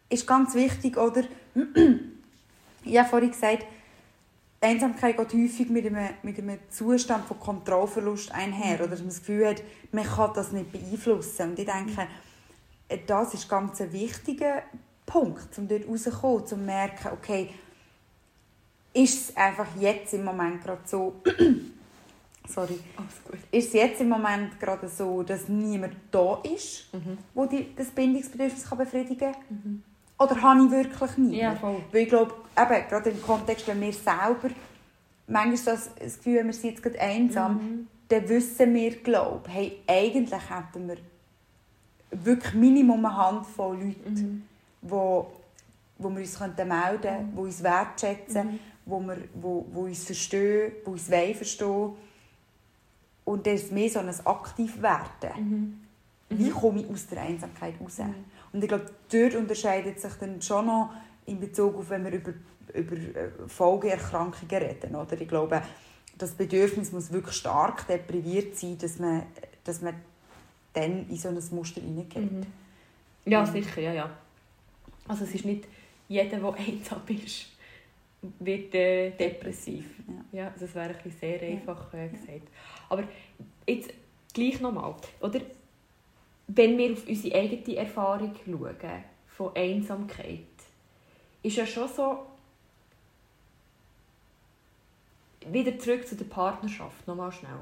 ist 0.09 0.27
ganz 0.27 0.53
wichtig, 0.53 0.97
oder? 0.97 1.23
ich 2.85 2.97
habe 2.99 3.09
vorhin 3.09 3.31
gesagt, 3.31 3.65
Einsamkeit 4.63 5.17
geht 5.17 5.33
häufig 5.33 5.69
mit 5.69 5.85
einem, 5.85 6.09
mit 6.23 6.37
einem 6.37 6.57
Zustand 6.69 7.25
von 7.25 7.39
Kontrollverlust 7.39 8.31
einher. 8.31 8.79
Oder 8.79 8.89
dass 8.89 8.99
man 8.99 9.09
das 9.09 9.19
Gefühl 9.19 9.47
hat, 9.49 9.63
man 9.91 10.05
kann 10.05 10.31
das 10.33 10.51
nicht 10.51 10.71
beeinflussen. 10.71 11.51
Und 11.51 11.59
ich 11.59 11.65
denke, 11.65 12.07
das 13.07 13.33
ist 13.33 13.49
ganz 13.49 13.81
ein 13.81 13.91
wichtiger 13.91 14.63
Punkt, 15.05 15.57
um 15.57 15.67
dort 15.67 15.87
rauszukommen, 15.87 16.41
um 16.41 16.45
zu 16.45 16.57
merken, 16.57 17.09
okay, 17.13 17.49
ist 18.93 19.29
es 19.29 19.37
einfach 19.37 19.67
jetzt 19.79 20.13
im 20.13 20.23
Moment 20.23 20.63
gerade 20.63 20.81
so, 20.85 21.15
sorry, 22.47 22.79
ist 23.51 23.67
es 23.67 23.73
jetzt 23.73 24.01
im 24.01 24.09
Moment 24.09 24.59
gerade 24.59 24.87
so, 24.87 25.23
dass 25.23 25.47
niemand 25.49 25.95
da 26.11 26.39
ist, 26.43 26.93
Mhm. 26.93 27.17
wo 27.33 27.45
die, 27.45 27.75
das 27.75 27.87
Bindungsbedürfnis 27.87 28.69
kann 28.69 28.77
befriedigen 28.77 29.31
kann? 29.31 29.41
Mhm. 29.49 29.83
Oder 30.19 30.41
habe 30.41 30.65
ich 30.65 30.71
wirklich 30.71 31.17
niemanden? 31.17 31.33
Ja. 31.35 31.57
Weil 31.91 32.01
ich 32.01 32.09
glaube, 32.09 32.33
eben, 32.57 32.87
gerade 32.89 33.09
im 33.09 33.21
Kontext, 33.21 33.67
wenn 33.67 33.81
wir 33.81 33.93
selber 33.93 34.49
manchmal 35.27 35.75
das, 35.75 35.89
das 35.95 36.17
Gefühl 36.17 36.39
haben, 36.39 36.47
wir 36.47 36.53
sind 36.53 36.71
jetzt 36.71 36.83
gerade 36.83 36.99
einsam, 36.99 37.55
Mhm. 37.55 37.87
dann 38.09 38.29
wissen 38.29 38.73
wir, 38.73 38.91
glaube 38.97 39.49
hey, 39.49 39.79
eigentlich 39.87 40.49
hätten 40.49 40.87
wir 40.87 40.97
wirklich 42.11 42.53
Minimum 42.53 43.05
eine 43.05 43.15
Handvoll 43.17 43.77
Leute, 43.77 44.09
Mhm. 44.21 44.43
wo, 44.81 45.27
wo 45.97 46.09
wir 46.09 46.19
uns 46.19 46.37
könnten 46.37 46.67
melden 46.67 47.01
könnten, 47.01 47.31
die 47.35 47.39
uns 47.41 47.63
wertschätzen, 47.63 48.47
Mhm. 48.53 48.59
wo, 48.85 48.99
wir, 48.99 49.17
wo, 49.33 49.65
wo 49.71 49.81
uns 49.85 50.03
verstehen, 50.03 50.73
die 50.85 50.89
uns 50.89 51.09
wollen 51.09 51.35
verstehen. 51.35 51.89
Und 53.25 53.47
das 53.47 53.53
ist 53.63 53.71
mehr 53.71 53.89
so 53.89 53.99
ein 53.99 54.09
aktiv 54.25 54.81
werden. 54.81 55.79
Mhm. 56.29 56.37
Wie 56.37 56.49
komme 56.49 56.81
ich 56.81 56.89
aus 56.89 57.07
der 57.07 57.21
Einsamkeit 57.21 57.75
raus? 57.81 57.97
Mhm. 57.99 58.13
Und 58.53 58.63
ich 58.63 58.67
glaube, 58.69 58.85
dort 59.11 59.35
unterscheidet 59.35 59.99
sich 59.99 60.13
dann 60.13 60.41
schon 60.41 60.67
noch 60.67 60.91
in 61.25 61.39
Bezug 61.39 61.75
auf, 61.75 61.89
wenn 61.89 62.05
wir 62.05 62.11
über, 62.11 62.33
über 62.73 62.95
äh, 62.95 63.29
Folgeerkrankungen 63.47 64.63
reden. 64.63 64.95
Oder? 64.95 65.19
Ich 65.19 65.27
glaube, 65.27 65.61
das 66.17 66.31
Bedürfnis 66.35 66.91
muss 66.91 67.11
wirklich 67.11 67.35
stark 67.35 67.87
depriviert 67.87 68.55
sein, 68.55 68.77
dass 68.77 68.99
man, 68.99 69.23
dass 69.63 69.81
man 69.81 69.95
dann 70.73 71.09
in 71.09 71.17
so 71.17 71.29
ein 71.29 71.39
Muster 71.51 71.81
hineingeht. 71.81 72.31
Mhm. 72.31 72.45
Ja, 73.25 73.41
Mhm. 73.41 73.51
sicher, 73.51 73.81
ja, 73.81 73.93
ja. 73.93 74.09
Also 75.07 75.23
es 75.23 75.33
ist 75.33 75.45
nicht 75.45 75.65
jeder, 76.07 76.37
der 76.37 76.53
einsam 76.57 77.01
ist, 77.07 77.47
wird 78.39 78.73
äh, 78.75 79.11
depressiv. 79.11 79.85
Ja. 80.31 80.39
Ja, 80.43 80.53
das 80.59 80.73
wäre 80.75 80.95
ein 81.03 81.11
sehr 81.19 81.41
einfach 81.41 81.93
äh, 81.93 82.09
gesagt. 82.09 82.47
Aber 82.89 83.03
jetzt 83.67 83.91
gleich 84.33 84.59
nochmal, 84.61 84.95
oder? 85.19 85.41
Wenn 86.47 86.77
wir 86.77 86.93
auf 86.93 87.07
unsere 87.07 87.35
eigene 87.35 87.77
Erfahrung 87.77 88.35
schauen, 88.45 89.03
von 89.27 89.55
Einsamkeit, 89.55 90.39
ist 91.41 91.57
ja 91.57 91.65
schon 91.65 91.87
so, 91.87 92.25
wieder 95.47 95.77
zurück 95.77 96.07
zu 96.07 96.15
der 96.15 96.25
Partnerschaft, 96.25 97.05
nochmal 97.07 97.31
schnell. 97.31 97.59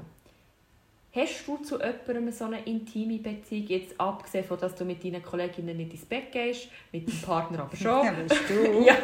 Hast 1.14 1.46
du 1.46 1.58
zu 1.58 1.78
jemandem 1.78 2.32
so 2.32 2.46
eine 2.46 2.62
intime 2.64 3.18
Beziehung, 3.18 3.66
jetzt 3.66 4.00
abgesehen 4.00 4.44
von, 4.44 4.58
dass 4.58 4.74
du 4.74 4.84
mit 4.84 5.04
deinen 5.04 5.22
Kolleginnen 5.22 5.76
nicht 5.76 5.92
ins 5.92 6.06
Bett 6.06 6.32
gehst, 6.32 6.68
mit 6.90 7.06
deinem 7.06 7.20
Partner 7.20 7.60
aber 7.60 7.76
schon? 7.76 8.04
Ja, 8.04 8.16
weißt 8.16 8.48
du. 8.48 8.82
Ja. 8.86 8.96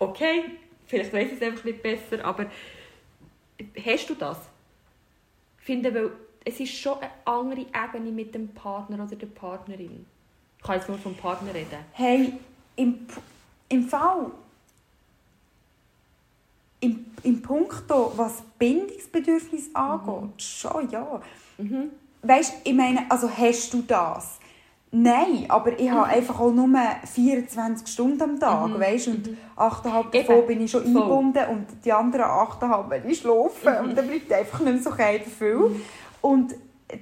okay, 0.00 0.44
vielleicht 0.86 1.12
weiß 1.12 1.28
ich 1.28 1.34
es 1.34 1.42
einfach 1.42 1.64
nicht 1.64 1.82
besser, 1.82 2.24
aber 2.24 2.46
hast 3.84 4.10
du 4.10 4.14
das? 4.14 4.38
Ich 5.58 5.64
finde, 5.64 5.94
weil 5.94 6.10
es 6.44 6.60
ist 6.60 6.74
schon 6.74 6.98
eine 6.98 7.10
andere 7.24 7.60
Ebene 7.62 8.10
mit 8.10 8.34
dem 8.34 8.48
Partner 8.48 9.02
oder 9.04 9.16
der 9.16 9.26
Partnerin. 9.26 10.04
Ich 10.58 10.64
kann 10.64 10.76
jetzt 10.76 10.88
nur 10.88 10.98
vom 10.98 11.14
Partner 11.14 11.54
reden. 11.54 11.78
Hey, 11.92 12.34
im, 12.76 13.06
im 13.68 13.88
Fall, 13.88 14.30
im, 16.80 17.06
im 17.22 17.42
Punkto, 17.42 18.12
was 18.16 18.42
Bindungsbedürfnis 18.58 19.74
angeht, 19.74 20.42
schon 20.42 20.90
ja. 20.90 21.20
Mhm. 21.58 21.90
Weißt, 22.22 22.54
ich 22.64 22.74
meine, 22.74 23.04
also 23.10 23.28
hast 23.30 23.72
du 23.72 23.82
das? 23.82 24.38
Nein, 24.96 25.46
aber 25.48 25.76
ich 25.78 25.90
habe 25.90 26.04
einfach 26.06 26.38
auch 26.38 26.52
nur 26.52 26.68
24 27.12 27.88
Stunden 27.88 28.22
am 28.22 28.38
Tag, 28.38 28.68
Mhm. 28.68 28.80
weißt? 28.80 29.08
Und 29.08 29.26
Mhm. 29.26 29.36
8,5 29.56 30.14
Eben. 30.14 30.26
davon 30.28 30.46
bin 30.46 30.60
ich 30.60 30.70
schon 30.70 30.84
eingebunden 30.84 31.48
und 31.50 31.66
die 31.84 31.92
anderen 31.92 32.26
8,5 32.26 32.90
wenn 32.90 33.10
ich 33.10 33.18
schlafe. 33.18 33.70
Mhm. 33.82 33.88
Und 33.88 33.98
dann 33.98 34.06
bleibt 34.06 34.32
einfach 34.32 34.60
nicht 34.60 34.72
mehr 34.74 34.82
so 34.82 34.92
viel. 34.92 35.80
Und 36.24 36.54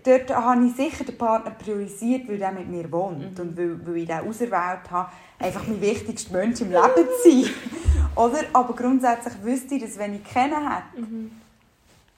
dort 0.05 0.31
habe 0.35 0.66
ich 0.66 0.75
sicher 0.75 1.05
den 1.05 1.16
Partner 1.16 1.53
priorisiert, 1.53 2.29
weil 2.29 2.43
er 2.43 2.51
mit 2.51 2.68
mir 2.68 2.91
wohnt 2.91 3.39
Mhm. 3.39 3.41
und 3.41 3.57
weil, 3.57 3.87
weil 3.87 3.97
ich 3.99 4.07
den 4.09 4.18
auserwählt 4.29 4.91
habe, 4.91 5.12
einfach 5.39 5.64
mein 5.68 5.81
wichtigster 5.81 6.33
Mensch 6.37 6.61
im 6.61 6.70
Leben 6.73 7.07
zu 7.23 7.31
sein. 7.31 7.51
Oder? 8.16 8.41
Aber 8.53 8.75
grundsätzlich 8.75 9.35
wüsste 9.45 9.77
ich, 9.77 9.83
dass 9.85 9.97
wenn 9.97 10.14
ich 10.16 10.25
kennen 10.25 10.68
hätte, 10.68 11.01
Mhm. 11.03 11.31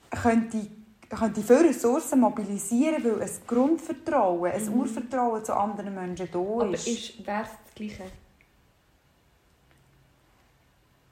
könnte 0.09 0.57
ich, 0.57 0.69
könnte 1.09 1.39
ich 1.41 1.45
viele 1.45 1.65
Ressourcen 1.65 2.19
mobilisieren, 2.21 3.03
weil 3.03 3.21
ein 3.21 3.29
Grundvertrauen, 3.45 4.51
ein 4.51 4.65
Mhm. 4.65 4.73
Urvertrauen 4.79 5.45
zu 5.45 5.53
anderen 5.55 5.93
Menschen 5.93 6.27
da 6.31 6.39
Aber 6.39 6.71
ist. 6.73 6.87
ist, 6.87 7.27
wäre 7.27 7.43
es 7.43 7.49
das 7.65 7.75
Gleiche? 7.75 8.03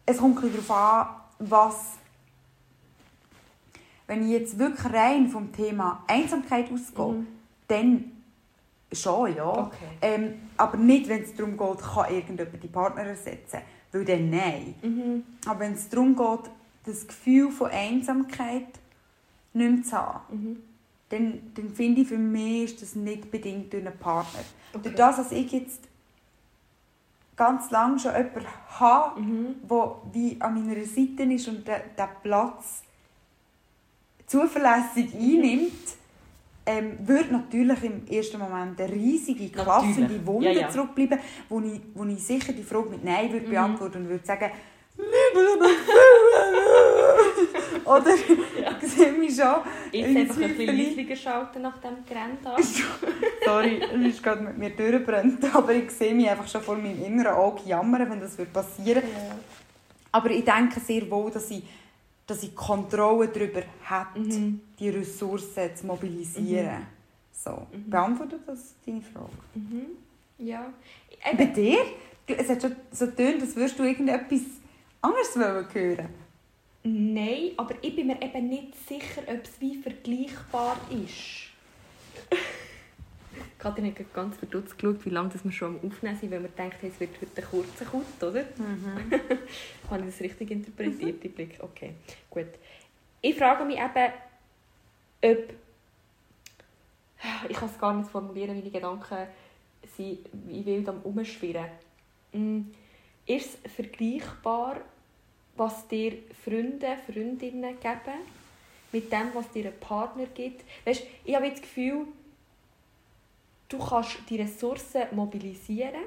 Es 0.07 0.17
kommt 0.17 0.37
darauf 0.43 0.71
an, 0.71 1.07
was. 1.39 1.75
Wenn 4.07 4.23
ich 4.23 4.29
jetzt 4.31 4.59
wirklich 4.59 4.93
rein 4.93 5.27
vom 5.29 5.51
Thema 5.51 6.03
Einsamkeit 6.07 6.71
ausgehe, 6.71 7.13
Mhm. 7.19 7.27
dann 7.67 8.11
schon, 8.91 9.35
ja. 9.35 9.49
Okay. 9.67 9.77
Ähm, 10.01 10.33
aber 10.57 10.77
nicht, 10.77 11.07
wenn 11.07 11.21
es 11.23 11.33
darum 11.35 11.57
geht, 11.57 11.77
kann 11.81 12.13
irgendjemand 12.13 12.61
die 12.63 12.67
Partner 12.67 13.03
ersetzen. 13.03 13.59
Weil 13.91 14.05
dann 14.05 14.29
nein. 14.29 14.75
Mhm. 14.81 15.23
Aber 15.47 15.59
wenn 15.61 15.73
es 15.73 15.87
darum 15.89 16.15
geht, 16.15 16.51
das 16.85 17.07
Gefühl 17.07 17.49
von 17.51 17.71
Einsamkeit 17.71 18.67
nicht 19.53 19.71
mehr 19.71 19.83
zu 19.83 19.91
haben, 19.93 20.19
Mhm. 20.29 20.57
dann, 21.09 21.51
dann 21.55 21.69
finde 21.69 22.01
ich, 22.01 22.07
für 22.07 22.17
mich 22.17 22.63
ist 22.65 22.81
das 22.81 22.95
nicht 22.95 23.31
bedingt 23.31 23.71
durch 23.71 23.85
einen 23.85 23.97
Partner. 23.97 24.39
Okay. 24.73 24.81
Durch 24.83 24.95
das, 24.95 25.15
dass 25.17 25.31
ich 25.31 25.51
jetzt 25.51 25.81
ganz 27.35 27.71
lange 27.71 27.99
schon 27.99 28.11
jemanden 28.13 28.45
habe, 28.79 29.21
Mhm. 29.21 29.55
der 29.69 29.95
wie 30.11 30.37
an 30.41 30.53
meiner 30.53 30.85
Seite 30.85 31.23
ist 31.33 31.47
und 31.47 31.67
den, 31.67 31.81
den 31.97 32.07
Platz 32.21 32.83
zuverlässig 34.33 35.13
einnimmt, 35.13 35.71
ähm, 36.65 36.97
würde 37.05 37.33
natürlich 37.33 37.83
im 37.83 38.07
ersten 38.09 38.39
Moment 38.39 38.79
eine 38.79 38.91
riesige, 38.91 39.49
klaffende. 39.49 40.25
Wunde 40.25 40.51
Ja, 40.51 40.61
ja. 40.61 40.69
zurückbleiben, 40.69 41.19
wo 41.49 41.59
ich, 41.59 41.81
wo 41.93 42.05
ich 42.05 42.23
sicher 42.25 42.53
die 42.53 42.63
Frage 42.63 42.89
mit 42.89 43.03
Nein 43.03 43.31
würde 43.31 43.45
Mhm. 43.47 43.51
beantworten 43.51 43.97
und 44.03 44.09
würde 44.09 44.25
sagen. 44.25 44.49
Oder 47.85 48.13
ich 48.15 48.25
sehe 48.95 49.11
mich 49.11 49.35
schon. 49.35 49.55
Jetzt 49.91 50.07
in 50.09 50.17
einfach 50.17 50.37
ein 50.41 50.55
bisschen 50.55 50.77
leisiger 50.77 51.15
schalten 51.15 51.61
nach 51.63 51.77
dem 51.79 51.97
Gerät. 52.07 52.37
Sorry, 53.43 53.81
es 53.81 54.13
ist 54.15 54.23
gerade 54.23 54.41
mit 54.43 54.57
mir 54.57 54.69
durchgebrannt, 54.69 55.43
aber 55.53 55.73
ich 55.73 55.91
sehe 55.91 56.13
mich 56.13 56.29
einfach 56.29 56.47
schon 56.47 56.61
vor 56.61 56.77
meinem 56.77 57.03
inneren 57.03 57.33
Auge 57.33 57.61
jammern, 57.65 58.09
wenn 58.09 58.21
das 58.21 58.35
passieren 58.37 59.03
würde. 59.03 59.07
Ja. 59.27 59.35
Aber 60.11 60.29
ich 60.29 60.45
denke 60.45 60.79
sehr 60.79 61.09
wohl, 61.09 61.31
dass 61.31 61.49
ich, 61.51 61.63
dass 62.27 62.43
ich 62.43 62.55
Kontrolle 62.55 63.27
darüber 63.27 63.61
hätte, 63.83 64.19
Mhm. 64.39 64.61
die 64.79 64.89
Ressourcen 64.89 65.75
zu 65.75 65.85
mobilisieren. 65.87 66.87
So, 67.33 67.67
Mhm. 67.71 67.89
beantwortet 67.89 68.41
das 68.45 68.75
deine 68.85 69.01
Frage? 69.01 69.31
Mhm. 69.55 69.85
Ja. 70.37 70.71
Bei 71.23 71.31
Eben, 71.43 71.53
dir? 71.53 71.79
Du- 72.25 72.33
Es 72.35 72.47
hat 72.49 72.61
schon 72.61 72.75
so 72.91 73.05
getönt, 73.07 73.41
als 73.41 73.55
würdest 73.55 73.77
du 73.79 73.83
irgendetwas 73.83 74.41
anderes 75.01 75.35
wollen 75.35 75.67
hören 75.73 76.09
nein, 76.85 77.51
aber 77.57 77.75
ich 77.81 77.95
bin 77.95 78.07
mir 78.07 78.21
eben 78.21 78.49
nicht 78.49 78.73
sicher, 78.87 79.21
ob 79.27 79.43
es 79.43 79.59
wie 79.59 79.77
vergleichbar 79.81 80.77
ist. 80.91 81.49
Katrin 83.63 83.85
hat 83.85 84.13
ganz 84.13 84.35
verdutzt 84.35 84.77
geschaut, 84.77 85.05
wie 85.05 85.09
lange 85.09 85.29
das 85.29 85.45
wir 85.45 85.51
schon 85.53 85.79
am 85.79 85.89
Aufnehmen 85.89 86.17
sind, 86.17 86.31
weil 86.31 86.41
wir 86.41 86.49
gedacht 86.49 86.73
haben, 86.81 86.89
es 86.89 86.99
wird 86.99 87.11
heute 87.21 87.41
ein 87.41 87.47
kurzer 87.49 87.85
Kut, 87.85 88.21
oder? 88.21 88.43
Mhm. 88.57 89.11
Habe 89.89 89.99
ich 90.01 90.05
das 90.07 90.19
richtig 90.19 90.51
interpretiert, 90.51 91.23
die 91.23 91.29
Blick? 91.29 91.57
Okay, 91.61 91.93
gut. 92.29 92.47
Ich 93.21 93.37
frage 93.37 93.63
mich 93.63 93.77
eben, 93.77 94.13
ob... 95.23 95.53
Ich 97.47 97.55
kann 97.55 97.69
es 97.69 97.79
gar 97.79 97.93
nicht 97.93 98.09
formulieren, 98.09 98.57
meine 98.57 98.69
Gedanken 98.69 99.27
sind 99.95 100.19
wie 100.33 100.65
wild 100.65 100.89
am 100.89 101.01
Umschwirren. 101.03 101.67
Mm, 102.33 102.63
Ist 103.25 103.59
es 103.63 103.71
vergleichbar, 103.71 104.81
was 105.55 105.87
dir 105.87 106.17
Freunde, 106.43 106.97
Freundinnen 107.05 107.79
geben, 107.79 108.19
mit 108.91 109.09
dem, 109.09 109.33
was 109.33 109.49
dir 109.51 109.67
ein 109.67 109.79
Partner 109.79 110.25
gibt? 110.33 110.65
Weißt, 110.83 111.03
ich 111.23 111.33
habe 111.33 111.45
jetzt 111.45 111.61
das 111.61 111.69
Gefühl, 111.69 112.07
du 113.69 113.79
kannst 113.79 114.17
die 114.29 114.41
Ressourcen 114.41 115.03
mobilisieren. 115.11 116.03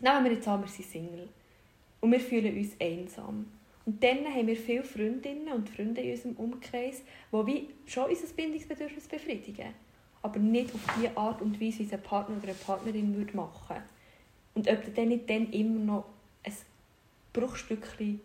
Nehmen 0.00 0.24
wir 0.24 0.32
jetzt 0.32 0.48
an, 0.48 0.60
wir 0.60 0.68
sind 0.68 0.88
Single. 0.88 1.28
Und 2.00 2.12
wir 2.12 2.20
fühlen 2.20 2.56
uns 2.56 2.72
einsam. 2.80 3.46
Und 3.84 4.04
dann 4.04 4.26
haben 4.26 4.46
wir 4.46 4.56
viele 4.56 4.84
Freundinnen 4.84 5.52
und 5.52 5.70
Freunde 5.70 6.02
in 6.02 6.12
unserem 6.12 6.36
Umkreis, 6.36 7.02
die 7.32 7.46
wie 7.46 7.68
schon 7.86 8.10
unser 8.10 8.26
Bindungsbedürfnis 8.34 9.08
befriedigen. 9.08 9.72
Aber 10.22 10.38
nicht 10.38 10.74
auf 10.74 10.80
die 11.00 11.08
Art 11.16 11.40
und 11.40 11.60
Weise, 11.60 11.78
wie 11.78 11.84
es 11.84 11.92
ein 11.92 12.02
Partner 12.02 12.36
oder 12.36 12.48
eine 12.48 12.54
Partnerin 12.54 13.16
würde 13.16 13.36
machen 13.36 13.76
Und 14.54 14.68
ob 14.68 14.94
dann 14.94 15.08
nicht 15.08 15.30
dann 15.30 15.50
immer 15.52 15.80
noch 15.80 16.04
ein 16.44 16.52
Bruchstückchen, 17.32 18.20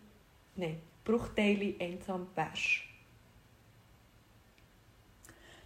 nein, 0.56 0.76
Bruchteile 1.04 1.74
einsam 1.80 2.26
wärst. 2.34 2.82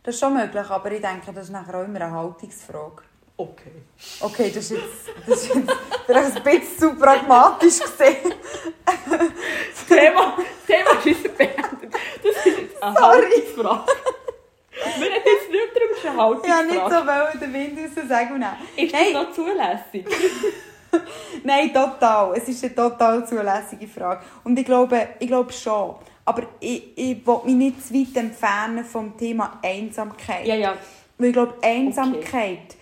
Das 0.02 0.14
ist 0.14 0.20
schon 0.20 0.34
möglich, 0.34 0.68
aber 0.70 0.90
ich 0.92 1.00
denke, 1.02 1.32
das 1.32 1.44
ist 1.46 1.50
nachher 1.52 1.74
auch 1.80 1.84
immer 1.84 2.00
eine 2.00 2.10
Haltungsfrage. 2.12 3.02
Okay. 3.36 3.72
Okay, 4.20 4.50
das 4.52 4.70
ist 4.70 4.70
jetzt, 4.72 5.28
das 5.28 5.42
ist 5.42 5.54
jetzt 5.54 5.72
vielleicht 6.06 6.36
ein 6.36 6.42
bisschen 6.42 6.78
zu 6.78 6.94
pragmatisch 6.96 7.78
gesehen. 7.80 8.32
Das 8.84 9.86
Thema, 9.86 10.36
das 10.36 10.66
Thema 10.66 10.90
ist 11.04 11.38
beendet. 11.38 11.94
Das 12.22 12.46
ist 12.46 12.58
jetzt 12.58 12.82
eine 12.82 12.96
Sorry. 12.96 13.22
Haltungsfrage. 13.30 13.92
Wir 14.98 15.06
reden 15.06 15.22
jetzt 15.24 15.50
nicht 15.50 15.68
darüber, 15.74 15.92
es 15.92 15.98
ist 15.98 16.06
eine 16.06 16.12
Ich 16.12 16.18
wollte 16.18 16.66
nicht 16.66 16.80
Haltungsfrage. 16.80 17.32
so 17.32 17.38
den 17.38 17.54
Wind 17.54 17.78
raus 17.78 18.08
sagen 18.08 18.38
nein. 18.38 18.56
Ist 18.76 18.92
das 18.94 19.00
Nein. 19.00 19.12
noch 19.12 19.32
zulässig? 19.32 20.06
Nein, 21.44 21.72
total. 21.72 22.36
Es 22.36 22.48
ist 22.48 22.64
eine 22.64 22.74
total 22.74 23.26
zulässige 23.26 23.86
Frage. 23.86 24.24
Und 24.44 24.58
ich 24.58 24.64
glaube, 24.64 25.08
ich 25.18 25.26
glaube 25.28 25.52
schon. 25.52 25.96
Aber 26.28 26.42
ich, 26.60 26.82
ich 26.94 27.26
will 27.26 27.38
mich 27.46 27.54
nicht 27.54 27.86
zu 27.86 27.94
weit 27.94 28.14
entfernen 28.16 28.84
vom 28.84 29.16
Thema 29.16 29.58
Einsamkeit. 29.62 30.46
Ja, 30.46 30.54
ja. 30.56 30.76
Weil 31.16 31.28
ich 31.28 31.32
glaube, 31.32 31.54
Einsamkeit, 31.62 32.76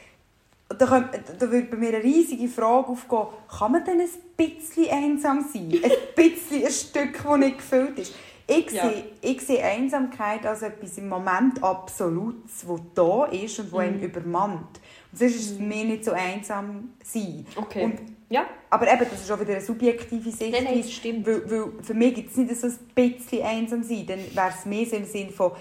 da, 0.69 0.85
kommt, 0.85 1.11
da 1.39 1.49
würde 1.51 1.69
bei 1.69 1.77
mir 1.77 1.89
eine 1.91 2.03
riesige 2.03 2.49
Frage 2.49 2.89
aufgehen, 2.89 3.27
kann 3.57 3.71
man 3.71 3.85
denn 3.85 4.01
ein 4.01 4.09
bisschen 4.37 4.91
einsam 4.91 5.47
sein? 5.53 5.73
Ein 5.81 5.91
bisschen 6.17 6.65
ein 6.67 6.73
Stück, 6.73 7.23
das 7.23 7.39
nicht 7.39 7.59
gefüllt 7.59 7.99
ist. 8.01 8.15
Ich, 8.49 8.71
Ja. 8.73 8.89
sehe, 8.91 9.05
ich 9.23 9.41
sehe 9.43 9.63
Einsamkeit 9.65 10.45
als 10.45 10.63
etwas 10.63 10.99
im 10.99 11.09
Moment 11.09 11.63
Absolutes, 11.63 12.65
das 12.67 12.81
da 12.95 13.25
ist 13.27 13.59
und 13.61 13.73
das 13.73 13.79
einen 13.81 13.99
Mhm. 13.99 14.03
übermannt. 14.05 14.81
Und 15.13 15.19
sonst 15.19 15.35
ist 15.37 15.51
es 15.53 15.59
mich 15.61 15.85
nicht 15.85 16.05
so 16.05 16.11
einsam 16.13 16.91
sein. 17.05 17.47
Okay. 17.57 17.85
Und, 17.85 18.01
ja, 18.29 18.47
aber 18.71 18.93
eben, 18.93 19.07
das 19.09 19.21
ist 19.21 19.31
auch 19.31 19.41
wieder 19.41 19.53
eine 19.53 19.61
subjektive 19.61 20.29
nein, 20.29 20.35
nein, 20.51 20.53
Sichtweise. 20.53 20.81
das 20.83 20.93
stimmt. 20.93 21.27
Weil, 21.27 21.51
weil 21.51 21.73
für 21.83 21.95
mich 21.95 22.15
gibt 22.15 22.31
es 22.31 22.37
nicht 22.37 22.57
so 22.57 22.67
ein 22.67 22.79
bisschen 22.95 23.43
einsam 23.43 23.83
sein. 23.83 24.05
Dann 24.07 24.19
wäre 24.19 24.51
es 24.51 24.67
mehr 24.67 24.87
so 24.87 24.97
im 24.97 25.05
Sinn 25.05 25.31
von, 25.31 25.53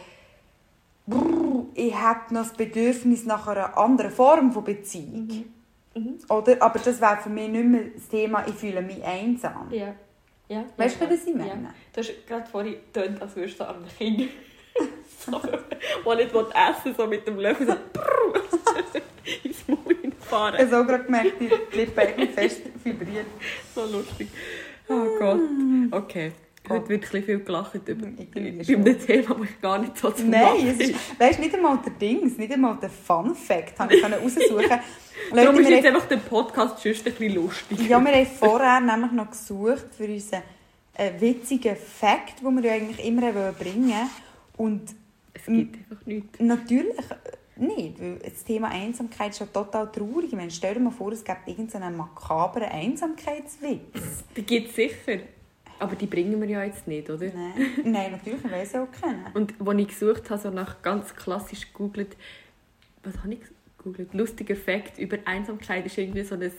brrr, 1.06 1.66
ich 1.76 1.94
hätte 1.94 2.34
noch 2.34 2.44
das 2.44 2.54
Bedürfnis 2.54 3.26
nach 3.26 3.48
einer 3.48 3.78
anderen 3.78 4.12
Form 4.12 4.52
von 4.52 4.64
Beziehung. 4.64 5.28
Mhm. 5.28 6.02
Mhm. 6.02 6.20
Oder? 6.30 6.62
Aber 6.62 6.80
das 6.80 7.00
wäre 7.00 7.18
für 7.18 7.30
mich 7.30 7.50
nicht 7.50 7.66
mehr 7.66 7.84
das 7.94 8.08
Thema, 8.08 8.46
ich 8.48 8.56
fühle 8.56 8.82
mich 8.82 9.04
einsam. 9.04 9.68
Ja. 9.72 9.94
ja. 10.48 10.66
Weißt 10.78 11.00
du, 11.00 11.06
ja, 11.06 11.12
was 11.12 11.22
ich 11.26 11.36
ja. 11.36 11.36
meine? 11.36 11.74
Du 11.94 12.00
hast 12.00 12.28
gerade 12.28 12.50
vorhin 12.50 12.74
getönt, 12.74 13.22
als 13.22 13.36
würdest 13.36 13.60
du 13.60 13.68
an 13.68 13.76
einem 13.76 13.88
Kind, 13.90 14.30
so, 15.20 15.40
das 15.40 16.18
nicht 16.18 16.34
essen 16.34 16.96
so 16.98 17.08
mit 17.08 17.26
dem 17.28 17.40
Löffel 17.40 17.68
so 17.68 17.74
ins 19.44 19.68
Maul 19.68 19.96
fahren. 20.20 20.56
Ich 20.56 20.62
habe 20.62 20.70
so 20.72 20.86
gerade 20.86 21.04
gemerkt, 21.04 21.34
die 21.40 21.78
Lippe 21.78 22.14
mich 22.18 22.32
fest 22.32 22.62
vibriert. 22.84 23.26
So 23.74 23.86
lustig. 23.86 24.28
Oh 24.88 25.06
Gott. 25.20 25.40
Okay. 25.92 26.32
Heute 26.68 26.90
wird 26.90 27.04
ein 27.04 27.10
bisschen 27.12 27.24
viel 27.24 27.40
gelacht 27.42 27.76
über 27.88 28.08
einem 28.08 28.32
Thema, 28.32 29.36
das 29.36 29.50
ich 29.50 29.62
gar 29.62 29.78
nicht 29.78 29.98
so 29.98 30.10
zu 30.10 30.26
Nein, 30.26 30.68
es 30.68 30.90
ist, 30.90 31.20
weißt, 31.20 31.40
nicht 31.40 31.54
einmal 31.54 31.78
der 31.86 31.94
Dings, 31.94 32.38
nicht 32.38 32.52
einmal 32.52 32.76
der 32.82 32.90
Fun-Fact 32.90 33.78
habe 33.78 33.96
ich 33.96 34.04
raussuchen. 34.04 34.80
Darum 35.34 35.60
ist 35.60 35.70
jetzt 35.70 35.86
einfach 35.86 36.08
der 36.08 36.18
Podcast 36.18 36.82
schon 36.82 36.94
ein 36.94 37.04
bisschen 37.04 37.36
lustig. 37.36 37.88
Ja, 37.88 38.04
wir 38.04 38.14
haben 38.14 38.26
vorher 38.26 38.80
nämlich 38.80 39.12
noch 39.12 39.30
gesucht 39.30 39.86
für 39.96 40.06
unseren 40.06 40.42
äh, 40.96 41.12
witzigen 41.20 41.76
Fact, 41.76 42.42
den 42.42 42.56
wir 42.56 42.64
ja 42.64 42.74
eigentlich 42.74 43.06
immer 43.06 43.32
bringen 43.52 43.92
wollten. 43.92 44.10
Und 44.58 44.96
Es 45.34 45.46
gibt 45.46 45.76
einfach 45.76 46.06
nichts. 46.06 46.40
natürlich 46.40 46.96
nicht, 47.58 48.00
weil 48.00 48.20
das 48.20 48.44
Thema 48.44 48.70
Einsamkeit 48.70 49.32
ist 49.32 49.40
ja 49.40 49.46
total 49.46 49.92
traurig. 49.92 50.28
Ich 50.28 50.36
meine, 50.36 50.52
stell 50.52 50.74
dir 50.74 50.80
mal 50.80 50.92
vor, 50.92 51.12
es 51.12 51.24
gibt 51.24 51.48
irgendeinen 51.48 51.96
makaberen 51.96 52.70
Einsamkeitswitz. 52.70 54.24
Die 54.36 54.44
gibt 54.44 54.70
es 54.70 54.76
sicher. 54.76 55.20
Aber 55.78 55.96
die 55.96 56.06
bringen 56.06 56.40
wir 56.40 56.48
ja 56.50 56.64
jetzt 56.64 56.88
nicht, 56.88 57.10
oder? 57.10 57.26
Nein, 57.26 57.54
Nein 57.84 58.12
natürlich, 58.12 58.44
ich 58.44 58.52
weiß 58.52 58.74
ja 58.74 58.84
auch 58.84 58.92
kennen. 58.92 59.26
Und 59.34 59.54
als 59.68 59.80
ich 59.80 59.88
gesucht 59.88 60.30
habe, 60.30 60.42
so 60.42 60.50
nach 60.50 60.82
ganz 60.82 61.14
klassisch 61.16 61.72
gegoogelt, 61.74 62.16
was 63.04 63.18
habe 63.18 63.34
ich 63.34 63.40
gegoogelt. 63.78 64.14
Lustiger 64.14 64.56
Fakt 64.56 64.98
über 64.98 65.18
Einsamkeit 65.26 65.86
ist 65.86 65.98
irgendwie 65.98 66.24
so 66.24 66.36
ein, 66.36 66.52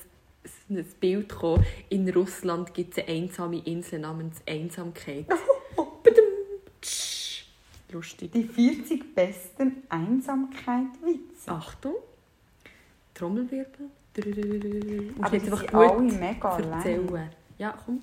ein 0.71 0.85
Bild 1.01 1.31
gekommen. 1.31 1.65
In 1.89 2.09
Russland 2.11 2.75
gibt 2.75 2.99
es 2.99 3.05
eine 3.05 3.17
einsame 3.23 3.63
Insel 3.65 4.01
namens 4.01 4.43
Einsamkeit. 4.47 5.27
Lustig. 7.93 8.33
Die 8.33 8.45
40 8.45 9.15
besten 9.15 9.83
Einsamkeit-Witze. 9.89 11.51
Achtung. 11.51 11.95
Trommelwirbel. 13.15 13.91
Und 14.17 15.25
Aber 15.25 15.37
jetzt 15.37 15.53
einfach 15.53 15.73
alle 15.75 16.03
mega 16.03 16.59
erzählen. 16.59 17.31
Ja, 17.59 17.75
komm. 17.85 18.03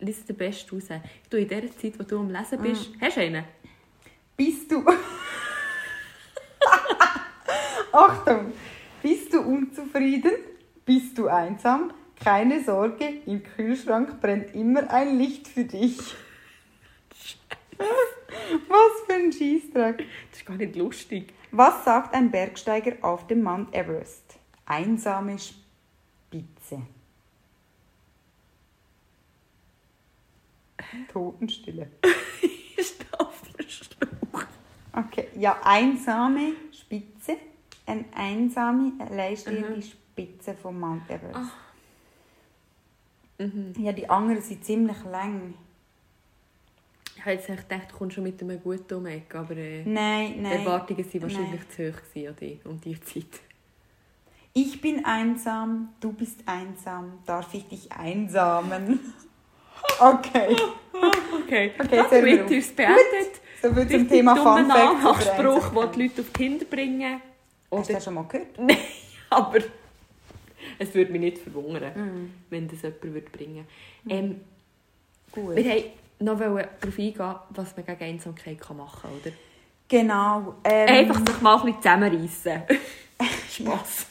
Lies 0.00 0.24
den 0.24 0.36
besten 0.36 0.74
raus. 0.74 0.88
Du, 1.30 1.38
in 1.38 1.48
der 1.48 1.70
Zeit, 1.76 1.98
wo 1.98 2.02
du 2.02 2.18
am 2.18 2.30
Lesen 2.30 2.60
bist, 2.60 2.90
hast 3.00 3.16
du 3.16 3.20
einen? 3.20 3.44
Bist 4.36 4.70
du... 4.70 4.84
Achtung! 7.92 8.52
Bist 9.00 9.32
du 9.32 9.40
unzufrieden? 9.40 10.32
Bist 10.84 11.16
du 11.16 11.28
einsam? 11.28 11.92
Keine 12.22 12.62
Sorge, 12.64 13.20
im 13.26 13.42
Kühlschrank 13.42 14.20
brennt 14.20 14.54
immer 14.54 14.90
ein 14.90 15.18
Licht 15.18 15.46
für 15.46 15.64
dich. 15.64 15.98
Was 18.68 19.06
für 19.06 19.14
ein 19.14 19.32
Schießtrag. 19.32 19.98
Das 20.30 20.38
ist 20.38 20.46
gar 20.46 20.56
nicht 20.56 20.76
lustig. 20.76 21.32
Was 21.50 21.84
sagt 21.84 22.14
ein 22.14 22.30
Bergsteiger 22.30 22.96
auf 23.02 23.26
dem 23.26 23.42
Mount 23.42 23.74
Everest? 23.74 24.38
Einsame 24.66 25.36
Spitze. 25.38 26.82
Totenstille. 31.12 31.90
ist 32.76 33.04
auf 33.18 33.40
dem 33.42 33.68
Schlauch. 33.68 34.44
Okay, 34.92 35.28
ja, 35.36 35.60
einsame 35.62 36.52
Spitze. 36.72 37.36
Eine 37.86 38.04
einsame, 38.14 38.92
alleinstehende 38.98 39.82
Spitze 39.82 40.54
vom 40.54 40.80
Mount 40.80 41.08
Everest. 41.10 41.50
Mhm. 43.38 43.74
Ja, 43.78 43.92
die 43.92 44.08
anderen 44.08 44.42
sind 44.42 44.64
ziemlich 44.64 45.04
lang. 45.04 45.54
Ich 47.26 47.30
habe 47.30 47.36
jetzt 47.54 47.68
gedacht, 47.68 47.90
du 47.90 47.96
kommst 47.96 48.14
schon 48.16 48.24
mit 48.24 48.40
einem 48.42 48.60
guten 48.62 48.94
um 48.94 49.04
die 49.06 49.12
Ecke, 49.12 49.38
aber 49.38 49.56
äh, 49.56 49.82
Nein, 49.84 50.34
die 50.34 50.40
nein. 50.42 50.52
Erwartungen 50.58 50.98
waren 51.06 51.22
wahrscheinlich 51.22 51.60
Nein. 51.60 51.70
zu 51.74 51.92
hoch 51.92 52.28
an 52.28 52.36
dich 52.36 52.66
um 52.66 52.80
die 52.80 53.00
Zeit. 53.00 53.40
Ich 54.52 54.80
bin 54.80 55.04
einsam, 55.06 55.88
du 56.00 56.12
bist 56.12 56.40
einsam, 56.46 57.18
darf 57.26 57.52
ich 57.54 57.66
dich 57.68 57.90
einsamen? 57.92 59.00
Okay, 60.00 60.56
Okay, 61.44 61.72
Okay, 61.78 61.96
jetzt 61.96 62.10
hören 62.10 62.24
wir 62.24 62.36
damit 62.36 62.44
auf. 62.46 62.50
ist 62.52 62.66
es 62.70 62.72
beendet. 62.74 63.40
so 63.62 63.74
viel 63.74 63.88
zum 63.88 64.08
Thema 64.08 64.34
Fun 64.36 64.66
Facts 64.66 64.80
über 64.80 65.42
Nachspruch, 65.42 65.68
den 65.68 65.92
die 65.92 66.02
Leute 66.08 66.20
auf 66.22 66.32
Kinder 66.32 66.64
bringen. 66.64 67.20
Hast 67.70 67.88
du 67.90 67.92
das 67.92 68.04
schon 68.04 68.14
mal 68.14 68.22
gehört? 68.24 68.48
Nein, 68.58 68.76
aber 69.30 69.58
es 70.78 70.94
würde 70.94 71.12
mich 71.12 71.20
nicht 71.20 71.38
verwundern, 71.38 71.92
Mhm. 71.94 72.30
wenn 72.50 72.66
das 72.68 72.80
jemand 72.82 73.02
würde 73.04 73.30
bringen 73.30 73.66
ähm, 74.08 74.40
Gut. 75.32 75.56
Wir 75.56 75.64
wollten 75.64 75.90
noch 76.24 76.38
darauf 76.38 76.98
eingehen, 76.98 77.34
was 77.50 77.76
man 77.76 77.86
gegen 77.86 78.02
Einsamkeit 78.02 78.58
machen 78.70 79.00
kann, 79.02 79.10
oder? 79.20 79.30
Genau. 79.88 80.54
Ähm, 80.64 80.88
Einfach 80.88 81.20
sich 81.26 81.40
mal 81.40 81.56
ein 81.56 81.66
bisschen 81.66 81.82
zusammenreissen. 81.82 82.62
Spass. 83.50 84.06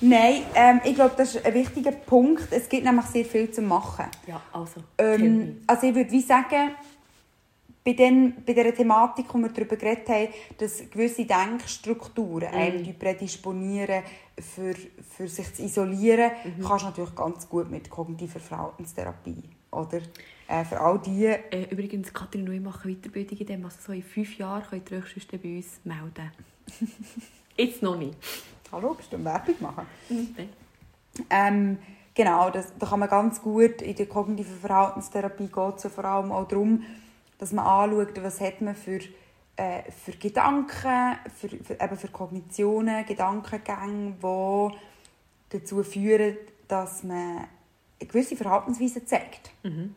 Nein, 0.00 0.42
ähm, 0.54 0.80
ich 0.84 0.94
glaube, 0.94 1.14
das 1.16 1.34
ist 1.34 1.46
ein 1.46 1.54
wichtiger 1.54 1.92
Punkt. 1.92 2.48
Es 2.50 2.68
gibt 2.68 2.84
nämlich 2.84 3.06
sehr 3.06 3.24
viel 3.24 3.50
zu 3.50 3.62
machen. 3.62 4.06
Ja, 4.26 4.40
also. 4.52 4.82
Ähm, 4.98 5.62
also 5.66 5.86
ich 5.86 5.94
würde 5.94 6.10
wie 6.10 6.20
sagen, 6.20 6.72
bei, 7.82 7.92
den, 7.94 8.34
bei 8.44 8.52
dieser 8.52 8.74
Thematik, 8.74 9.26
wo 9.32 9.38
wir 9.38 9.48
darüber 9.48 9.76
geredet 9.76 10.08
haben, 10.08 10.28
dass 10.58 10.90
gewisse 10.90 11.24
Denkstrukturen 11.24 12.48
einem 12.48 12.82
die 12.82 12.92
prädisponieren, 12.92 14.02
für, 14.38 14.74
für 15.16 15.28
sich 15.28 15.54
zu 15.54 15.62
isolieren, 15.62 16.32
kannst 16.66 16.84
du 16.84 16.88
natürlich 16.88 17.14
ganz 17.14 17.48
gut 17.48 17.70
mit 17.70 17.88
kognitiver 17.88 18.40
Verhaltenstherapie. 18.40 19.44
Oder? 19.70 20.00
Äh, 20.48 20.64
für 20.64 20.80
all 20.80 20.98
die... 20.98 21.24
Äh, 21.26 21.68
übrigens, 21.70 22.12
Katrin 22.12 22.48
und 22.48 22.54
ich 22.54 22.60
machen 22.60 22.94
Weiterbildung 22.94 23.38
in 23.38 23.46
dem. 23.46 23.64
Also 23.64 23.78
so 23.86 23.92
in 23.92 24.02
fünf 24.02 24.38
Jahren 24.38 24.62
könnt 24.68 24.90
ihr 24.90 24.98
euch 24.98 25.12
sonst 25.12 25.30
bei 25.30 25.56
uns 25.56 25.80
melden. 25.84 26.30
Jetzt 27.56 27.82
noch 27.82 27.96
nicht. 27.96 28.16
Hallo, 28.70 28.94
bist 28.94 29.12
du 29.12 29.16
eine 29.16 29.24
Werbung 29.24 29.54
machen? 29.60 29.86
Nein. 30.08 30.48
Ähm, 31.30 31.78
genau, 32.14 32.50
das, 32.50 32.72
da 32.78 32.86
kann 32.86 33.00
man 33.00 33.08
ganz 33.08 33.40
gut 33.40 33.80
in 33.80 33.96
der 33.96 34.06
kognitiven 34.06 34.58
Verhaltenstherapie 34.58 35.46
geht 35.46 35.76
es 35.76 35.84
ja 35.84 35.90
vor 35.90 36.04
allem 36.04 36.32
auch 36.32 36.46
darum, 36.46 36.82
dass 37.38 37.52
man 37.52 37.64
anschaut, 37.64 38.22
was 38.22 38.40
hat 38.40 38.60
man 38.60 38.74
für, 38.74 39.00
äh, 39.56 39.90
für 39.90 40.12
Gedanken, 40.12 41.16
für, 41.34 41.48
für, 41.48 41.80
eben 41.80 41.96
für 41.96 42.08
Kognitionen, 42.08 43.06
Gedankengänge, 43.06 44.14
die 44.22 45.58
dazu 45.58 45.82
führen, 45.82 46.36
dass 46.68 47.02
man 47.02 47.46
eine 47.98 48.08
gewisse 48.08 48.36
Verhaltensweise 48.36 49.04
zeigt. 49.04 49.50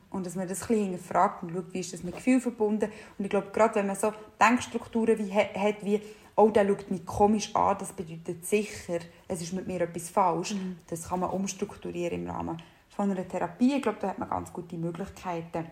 Und 0.10 0.26
dass 0.26 0.36
man 0.36 0.47
das 0.47 0.62
ein 0.64 0.68
bisschen 0.70 0.84
hinterfragt 0.91 1.43
und 1.43 1.52
schaut, 1.54 1.74
wie 1.74 1.80
ist 1.82 1.91
das 1.93 2.04
mit 2.04 2.16
Gefühl 2.16 2.39
verbunden. 2.39 2.89
Und 3.18 3.26
ich 3.26 3.30
glaube, 3.30 3.47
gerade 3.52 3.76
wenn 3.76 3.88
man 3.88 3.95
so 3.95 4.14
Denkstrukturen 4.41 5.18
wie, 5.18 5.32
ha- 5.34 5.54
hat, 5.54 5.84
wie 5.84 6.02
«Oh, 6.36 6.47
der 6.50 6.66
schaut 6.66 6.89
mich 6.89 7.06
komisch 7.06 7.54
an», 7.54 7.76
das 7.78 7.91
bedeutet 7.91 8.45
sicher, 8.45 9.00
es 9.28 9.41
ist 9.41 9.52
mit 9.54 9.68
mir 9.68 9.82
etwas 9.82 10.10
falsch. 10.10 10.56
Das 10.88 11.10
kann 11.10 11.20
man 11.20 11.30
umstrukturieren 11.32 12.24
im 12.24 12.30
Rahmen 12.30 12.62
von 12.89 13.12
einer 13.12 13.28
Therapie. 13.28 13.76
Ich 13.76 13.82
glaube, 13.82 13.97
da 14.00 14.08
hat 14.10 14.18
man 14.20 14.30
ganz 14.30 14.52
gute 14.54 14.78
Möglichkeiten. 14.78 15.66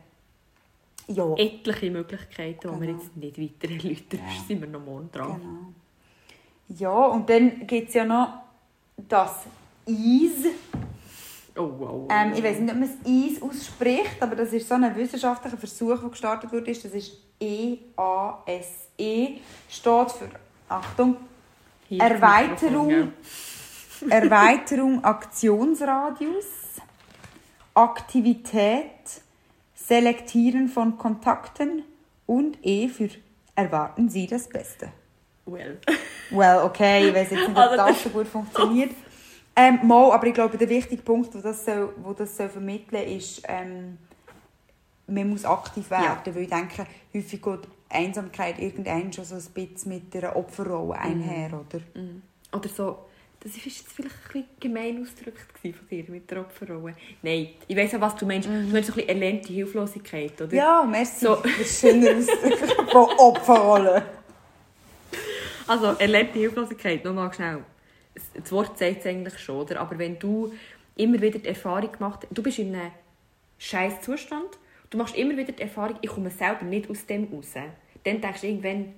Ja, 1.07 1.33
Etliche 1.37 1.89
Möglichkeiten, 1.89 2.59
die 2.75 2.81
wir 2.81 2.87
Genau. 2.87 2.99
jetzt 3.01 3.15
nicht 3.15 3.39
weiter 3.39 3.73
erläutern. 3.73 4.19
Ja. 4.19 4.43
Sind 4.45 4.59
wir 4.61 4.67
noch 4.67 4.83
morgen 4.83 5.09
dran. 5.11 5.39
genau. 5.39 6.77
Ja, 6.77 7.05
und 7.07 7.29
dann 7.29 7.65
gibt 7.65 7.87
es 7.87 7.93
ja 7.93 8.03
noch 8.03 8.39
das 8.97 9.45
«Ease». 9.85 10.49
Oh, 11.57 11.71
wow. 11.77 12.07
Ähm, 12.11 12.33
ich 12.33 12.43
weiß 12.43 12.59
nicht, 12.59 12.71
ob 12.71 12.79
man 12.79 12.89
es 12.89 13.05
«Ease» 13.05 13.41
ausspricht, 13.41 14.21
aber 14.21 14.35
das 14.35 14.53
ist 14.53 14.67
so 14.67 14.75
ein 14.75 14.95
wissenschaftlicher 14.95 15.57
Versuch, 15.57 15.99
der 15.99 16.09
gestartet 16.09 16.51
wurde. 16.51 16.71
Das 16.71 16.85
ist 16.85 17.17
E-A-S-E. 17.39 19.37
Steht 19.69 20.11
für, 20.11 20.29
Achtung, 20.69 21.17
Hier 21.87 22.01
Erweiterung. 22.01 23.11
Erweiterung 24.09 25.03
Aktionsradius, 25.03 26.45
Aktivität, 27.73 28.81
Selektieren 29.73 30.67
von 30.67 30.97
Kontakten 30.97 31.83
und 32.25 32.57
E 32.61 32.89
für 32.89 33.09
Erwarten 33.55 34.07
Sie 34.09 34.27
das 34.27 34.47
Beste. 34.47 34.89
Well. 35.47 35.79
Well, 36.29 36.59
okay, 36.63 37.07
ich 37.07 37.15
weiß 37.15 37.31
jetzt 37.31 37.47
nicht, 37.47 37.49
ob 37.49 37.57
Also, 37.57 37.77
das 37.77 38.03
so 38.03 38.09
gut 38.09 38.27
funktioniert. 38.27 38.91
Ähm, 39.59 39.79
mal, 39.87 40.11
aber 40.11 40.27
ich 40.27 40.35
glaube, 40.35 40.55
der 40.55 40.69
wichtige 40.69 41.01
Punkt, 41.01 41.33
wo 41.33 41.39
das 41.39 41.65
soll, 41.65 41.91
wo 42.03 42.13
das 42.13 42.37
soll 42.37 42.47
vermitteln 42.47 43.03
soll, 43.03 43.17
ist, 43.17 43.41
ähm, 43.47 43.97
man 45.07 45.29
muss 45.29 45.45
aktiv 45.45 45.89
werden. 45.89 46.19
Ja. 46.25 46.35
Weil 46.35 46.43
ich 46.43 46.49
denke, 46.49 46.85
häufig 47.11 47.41
geht 47.41 47.59
Einsamkeit 47.89 48.59
irgendwann 48.59 49.11
schon 49.11 49.25
so 49.25 49.35
ein 49.35 49.43
bisschen 49.53 49.93
mit 49.93 50.15
einer 50.15 50.35
Opferrolle 50.35 50.99
einher, 50.99 51.47
oder? 51.53 51.81
Mhm. 51.95 52.21
Oder 52.53 52.69
so, 52.69 52.99
das 53.39 53.53
war 53.53 53.61
jetzt 53.65 53.91
vielleicht 53.91 54.15
ein 54.15 54.31
bisschen 54.31 54.47
gemein 54.59 55.01
ausgedrückt 55.01 55.59
von 55.59 55.87
dir 55.89 56.05
mit 56.07 56.29
der 56.29 56.41
Opferrolle. 56.41 56.95
Nein, 57.23 57.49
ich 57.67 57.75
weiss 57.75 57.95
auch, 57.95 58.01
was 58.01 58.15
du 58.15 58.27
meinst. 58.27 58.47
Du 58.47 58.51
meinst 58.51 58.71
so 58.71 58.93
ein 58.93 58.95
bisschen 58.95 59.09
erlernte 59.09 59.53
Hilflosigkeit, 59.53 60.39
oder? 60.39 60.53
Ja, 60.53 60.83
merci. 60.83 61.25
So. 61.25 61.35
Das 61.37 61.57
ist 61.59 61.79
schöner 61.79 62.15
Ausdruck 62.15 62.91
von 62.91 63.09
Opferrolle. 63.17 64.05
Also, 65.65 65.87
erlernte 65.97 66.37
Hilflosigkeit, 66.37 67.03
nochmal 67.03 67.33
schnell. 67.33 67.63
Das 68.33 68.51
Wort 68.51 68.77
sagt 68.77 68.99
es 68.99 69.05
eigentlich 69.05 69.37
schon, 69.39 69.61
oder? 69.61 69.79
Aber 69.79 69.97
wenn 69.97 70.17
du 70.19 70.53
immer 70.95 71.21
wieder 71.21 71.39
die 71.39 71.47
Erfahrung 71.47 71.91
gemacht 71.91 72.27
du 72.31 72.41
bist 72.41 72.59
in 72.59 72.75
einem 72.75 72.91
scheiß 73.57 74.01
Zustand, 74.01 74.57
du 74.89 74.97
machst 74.97 75.15
immer 75.15 75.37
wieder 75.37 75.51
die 75.51 75.61
Erfahrung, 75.61 75.97
ich 76.01 76.09
komme 76.09 76.29
selber 76.29 76.65
nicht 76.65 76.89
aus 76.89 77.05
dem 77.05 77.25
raus. 77.31 77.53
Dann 78.03 78.21
denkst 78.21 78.41
du 78.41 78.47
irgendwann, 78.47 78.93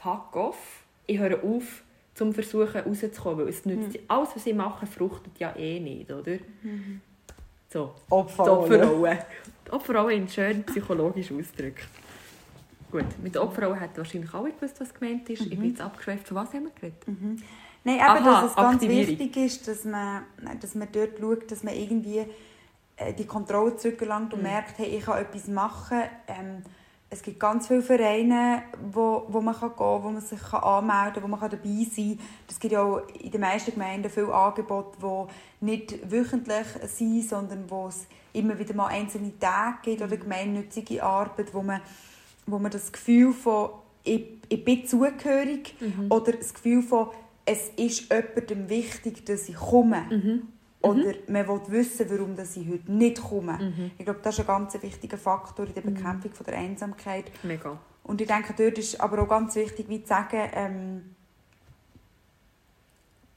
fuck 0.00 0.34
off, 0.36 0.82
ich 1.06 1.18
höre 1.18 1.42
auf, 1.42 1.82
zum 2.14 2.34
Versuchen 2.34 2.80
rauszukommen, 2.80 3.38
weil 3.38 3.48
es 3.48 3.64
nützt, 3.64 3.98
alles, 4.08 4.30
was 4.34 4.46
ich 4.46 4.54
mache, 4.54 4.86
fruchtet 4.86 5.38
ja 5.38 5.54
eh 5.56 5.78
nicht, 5.78 6.10
oder? 6.10 6.38
So, 7.68 7.94
die 8.08 8.12
Opferrolle. 8.12 8.80
Opferrolle. 8.82 9.18
Die 9.66 9.70
Opferrolle 9.72 10.14
in 10.14 10.28
schön 10.28 10.64
psychologisch 10.64 11.30
ausgedrückt. 11.30 11.86
Gut, 12.90 13.04
mit 13.22 13.34
der 13.34 13.42
Opferrolle 13.42 13.78
hätten 13.78 13.98
wahrscheinlich 13.98 14.32
alle 14.32 14.50
gewusst, 14.50 14.80
was 14.80 14.92
gemeint 14.94 15.28
ist. 15.28 15.42
Ich 15.42 15.50
bin 15.50 15.68
jetzt 15.68 15.80
abgeschweift. 15.80 16.26
Von 16.26 16.38
was 16.38 16.52
haben 16.54 16.64
wir 16.64 16.70
geredet? 16.70 17.04
Nein, 17.84 17.96
eben, 17.96 18.04
Aha, 18.04 18.42
dass 18.42 18.50
es 18.50 18.56
ganz 18.56 18.82
wichtig 18.82 19.36
ist, 19.36 19.68
dass 19.68 19.84
man, 19.84 20.22
dass 20.60 20.74
man 20.74 20.88
dort 20.92 21.18
schaut, 21.20 21.50
dass 21.50 21.62
man 21.62 21.74
irgendwie 21.74 22.24
äh, 22.96 23.12
die 23.14 23.26
Kontrolle 23.26 23.76
zurückgelangt 23.76 24.28
Mhm. 24.32 24.34
und 24.38 24.42
merkt, 24.42 24.78
hey, 24.78 24.86
ich 24.96 25.04
kann 25.04 25.18
etwas 25.18 25.46
machen. 25.48 26.02
Ähm, 26.26 26.62
es 27.10 27.22
gibt 27.22 27.40
ganz 27.40 27.68
viele 27.68 27.80
Vereine, 27.80 28.64
wo, 28.92 29.24
wo 29.28 29.40
man 29.40 29.54
kann 29.54 29.70
gehen 29.70 29.78
kann, 29.78 30.02
wo 30.04 30.10
man 30.10 30.20
sich 30.20 30.40
kann 30.42 30.62
anmelden 30.62 31.14
kann, 31.14 31.22
wo 31.22 31.28
man 31.28 31.40
kann 31.40 31.50
dabei 31.50 31.86
sein 31.90 32.18
kann. 32.18 32.26
Es 32.50 32.58
gibt 32.60 32.72
ja 32.72 32.82
auch 32.82 33.00
in 33.18 33.30
den 33.30 33.40
meisten 33.40 33.72
Gemeinden 33.72 34.10
viele 34.10 34.34
Angebote, 34.34 34.98
die 35.00 35.64
nicht 35.64 36.10
wöchentlich 36.10 36.66
sind, 36.84 37.26
sondern 37.26 37.64
wo 37.70 37.86
es 37.88 38.06
immer 38.34 38.58
wieder 38.58 38.74
mal 38.74 38.88
einzelne 38.88 39.32
Tage 39.38 39.78
gibt 39.84 40.00
Mhm. 40.00 40.06
oder 40.06 40.16
gemeinnützige 40.18 41.02
Arbeit, 41.02 41.54
wo 41.54 41.62
man, 41.62 41.80
wo 42.46 42.58
man 42.58 42.70
das 42.70 42.92
Gefühl 42.92 43.32
von 43.32 43.70
ich, 44.04 44.26
ich 44.48 44.64
bin 44.64 44.86
zugehörig 44.86 45.74
Mhm. 45.80 46.06
oder 46.10 46.32
das 46.32 46.52
Gefühl 46.54 46.82
von 46.82 47.08
es 47.48 47.70
ist 47.76 48.12
jemandem 48.12 48.68
wichtig, 48.68 49.24
dass 49.24 49.48
ich 49.48 49.56
komme. 49.56 50.02
Mhm. 50.10 50.48
Oder 50.80 51.14
man 51.26 51.48
will 51.48 51.60
wissen, 51.68 52.06
warum 52.08 52.36
ich 52.38 52.70
heute 52.70 52.92
nicht 52.92 53.20
komme. 53.20 53.58
Mhm. 53.58 53.90
Ich 53.98 54.04
glaube, 54.04 54.20
das 54.22 54.34
ist 54.38 54.40
ein 54.40 54.46
ganz 54.46 54.80
wichtiger 54.80 55.18
Faktor 55.18 55.66
in 55.66 55.74
der 55.74 55.80
Bekämpfung 55.80 56.32
von 56.32 56.46
der 56.46 56.56
Einsamkeit. 56.56 57.32
Mega. 57.42 57.78
Und 58.04 58.20
ich 58.20 58.28
denke, 58.28 58.54
dort 58.56 58.78
ist 58.78 59.00
aber 59.00 59.22
auch 59.22 59.28
ganz 59.28 59.56
wichtig, 59.56 59.88
wie 59.88 60.02
zu 60.02 60.08
sagen, 60.08 60.48
ähm, 60.52 61.14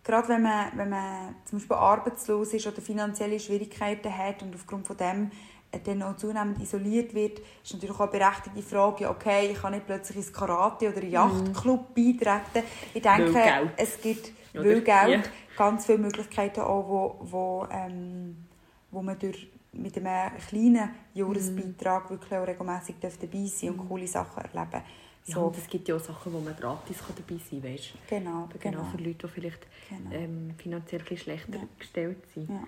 gerade 0.03 0.30
wenn 0.30 0.43
man, 0.43 0.68
wenn 0.76 0.89
man 0.89 1.36
zum 1.45 1.57
Beispiel 1.57 1.78
arbeitslos 1.78 2.53
ist 2.53 2.68
oder 2.68 2.82
finanzielle 2.82 3.39
Schwierigkeiten 3.39 4.16
hat 4.16 4.43
und 4.43 4.53
aufgrund 4.53 4.86
von 4.86 4.97
dem 4.97 5.32
dann 5.80 6.04
auch 6.04 6.18
zunehmend 6.18 6.62
isoliert 6.62 7.14
wird, 7.14 7.40
ist 7.64 7.74
natürlich 7.74 7.96
auch 7.96 8.02
eine 8.02 8.12
berechtigte 8.12 8.62
Frage, 8.62 9.10
okay, 9.10 9.52
ich 9.52 9.62
kann 9.62 9.74
nicht 9.74 9.86
plötzlich 9.86 10.18
ins 10.18 10.34
Karate 10.34 10.90
oder 10.90 11.04
Yachtclub 11.04 11.96
beitreten. 11.96 12.68
Ich 12.94 13.02
denke, 13.02 13.72
es 13.78 14.02
gibt 14.02 14.32
Oder? 14.54 14.66
weil 14.66 14.82
Geld 14.82 15.26
Ja. 15.26 15.32
ganz 15.56 15.86
viele 15.86 16.00
Möglichkeiten 16.00 16.62
auch, 16.62 16.88
wo, 16.88 17.18
wo, 17.22 17.68
ähm, 17.72 18.46
wo 18.92 19.02
man 19.02 19.18
durch 19.18 19.48
mit 19.74 19.96
einem 19.98 20.38
kleinen 20.48 20.90
Jahresbeitrag 21.14 22.10
wirklich 22.10 22.34
auch 22.34 22.46
regelmässig 22.46 22.96
dabei 23.00 23.46
sein 23.46 23.70
und 23.70 23.88
coole 23.88 24.08
Sachen 24.08 24.44
erleben 24.44 24.84
Ja, 25.26 25.36
so, 25.36 25.42
und 25.44 25.58
es 25.58 25.68
gibt 25.68 25.88
ja 25.88 25.96
auch 25.96 26.00
Sachen, 26.00 26.34
wo 26.34 26.40
man 26.40 26.56
gratis 26.56 26.98
dabei 27.16 27.40
sein 27.50 27.62
kann, 27.62 27.74
weißt 27.74 27.94
genau? 28.10 28.50
Genau, 28.60 28.82
genau. 28.82 28.84
für 28.92 28.98
Leute, 28.98 29.28
die 29.28 29.34
vielleicht 29.34 29.68
genau. 29.88 30.12
ähm, 30.12 30.54
finanziell 30.58 31.00
ein 31.00 31.06
bisschen 31.06 31.18
schlechter 31.24 31.60
Ja. 31.60 31.68
gestellt 31.80 32.18
sind. 32.34 32.50
Ja. 32.50 32.64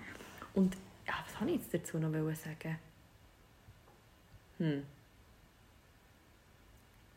Und 0.54 0.74
ja, 1.06 1.12
was 1.26 1.40
habe 1.40 1.50
ich 1.50 1.56
jetzt 1.60 1.74
dazu 1.74 1.98
noch 1.98 2.10
sagen? 2.10 2.78
Hm. 4.58 4.82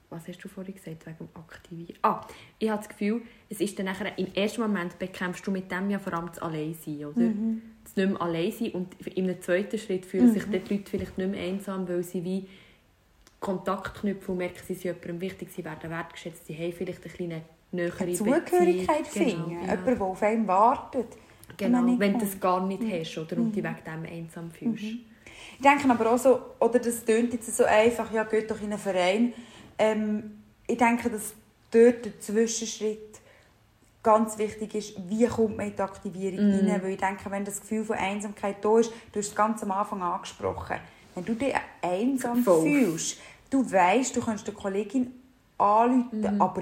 Was 0.09 0.25
hast 0.27 0.41
du 0.41 0.47
vorhin 0.47 0.73
gesagt 0.73 1.05
wegen 1.05 1.17
dem 1.17 1.27
Aktivieren? 1.33 1.97
Ah, 2.01 2.25
ich 2.59 2.69
habe 2.69 2.79
das 2.79 2.87
Gefühl, 2.87 3.21
es 3.49 3.59
ist 3.59 3.77
dann 3.77 3.87
nachher, 3.87 4.17
im 4.17 4.33
ersten 4.33 4.61
Moment 4.61 4.97
bekämpfst 4.97 5.45
du 5.45 5.51
mit 5.51 5.69
dem 5.69 5.89
ja 5.89 5.99
vor 5.99 6.13
allem 6.13 6.27
das 6.27 6.39
Alleinsein, 6.39 7.05
oder? 7.05 7.19
Mhm. 7.19 7.61
Das 7.83 7.95
nicht 7.97 8.09
mehr 8.09 8.21
allein 8.21 8.51
sein 8.51 8.71
und 8.71 9.07
in 9.07 9.29
einem 9.29 9.41
zweiten 9.41 9.77
Schritt 9.77 10.05
fühlen 10.05 10.31
sich 10.31 10.47
Mhm. 10.47 10.51
dort 10.53 10.69
die 10.69 10.75
Leute 10.77 10.89
vielleicht 10.91 11.17
nicht 11.17 11.29
mehr 11.31 11.43
einsam, 11.43 11.87
weil 11.89 12.03
sie 12.03 12.23
wie 12.23 12.47
Kontakt 13.41 13.99
knüpfen 13.99 14.31
und 14.31 14.37
merken, 14.37 14.59
sie 14.65 14.73
sind 14.73 14.83
jemandem 14.85 15.19
wichtig, 15.21 15.49
sie 15.51 15.63
werden 15.65 15.89
wertgeschätzt, 15.89 16.45
sie 16.47 16.55
haben 16.57 16.71
vielleicht 16.73 17.03
eine 17.03 17.13
kleine 17.13 17.41
nähere 17.73 18.03
Eine 18.03 18.13
Zugehörigkeit 18.13 19.05
finden. 19.07 19.49
Genau, 19.49 19.61
ja. 19.61 19.61
Jemand, 19.75 19.87
der 19.87 20.01
auf 20.01 20.21
einen 20.23 20.47
wartet. 20.47 21.07
Genau, 21.57 21.99
wenn 21.99 22.13
du 22.13 22.19
das 22.19 22.39
gar 22.39 22.65
nicht 22.65 22.81
Mhm. 22.81 22.91
hast 22.91 23.17
oder, 23.17 23.37
und 23.37 23.53
dich 23.53 23.63
wegen 23.63 23.75
dem 23.85 24.05
einsam 24.05 24.51
fühlst. 24.51 24.83
Ich 25.59 25.63
denke 25.63 25.89
aber 25.89 26.11
auch 26.11 26.17
so, 26.19 26.39
oder 26.59 26.77
das 26.79 27.03
tönt 27.03 27.33
jetzt 27.33 27.55
so 27.55 27.65
einfach, 27.65 28.11
ja, 28.11 28.23
geht 28.23 28.49
doch 28.51 28.59
in 28.61 28.71
einen 28.71 28.77
Verein. 28.79 29.33
Ähm, 29.79 30.43
ich 30.67 30.77
denke, 30.77 31.09
dass 31.09 31.33
dort 31.71 32.05
der 32.05 32.19
Zwischenschritt 32.19 33.19
ganz 34.03 34.37
wichtig 34.37 34.75
ist, 34.75 35.09
wie 35.09 35.25
kommt 35.25 35.57
man 35.57 35.67
in 35.67 35.75
die 35.75 35.81
Aktivierung 35.81 36.47
Mhm. 36.63 36.69
rein. 36.69 36.83
Weil 36.83 36.91
ich 36.91 36.97
denke, 36.99 37.29
wenn 37.31 37.43
das 37.43 37.59
Gefühl 37.59 37.83
von 37.83 37.97
Einsamkeit 37.97 38.63
da 38.63 38.79
ist, 38.79 38.91
du 39.11 39.19
hast 39.19 39.29
es 39.29 39.35
ganz 39.35 39.63
am 39.63 39.71
Anfang 39.71 40.01
angesprochen, 40.01 40.77
wenn 41.15 41.25
du 41.25 41.33
dich 41.33 41.53
einsam 41.81 42.43
Voll. 42.43 42.61
fühlst, 42.61 43.17
du 43.49 43.69
weißt, 43.69 44.15
du 44.15 44.21
kannst 44.21 44.45
der 44.47 44.53
Kollegin 44.53 45.11
anrufen, 45.57 46.21
Mhm. 46.35 46.41
aber 46.41 46.61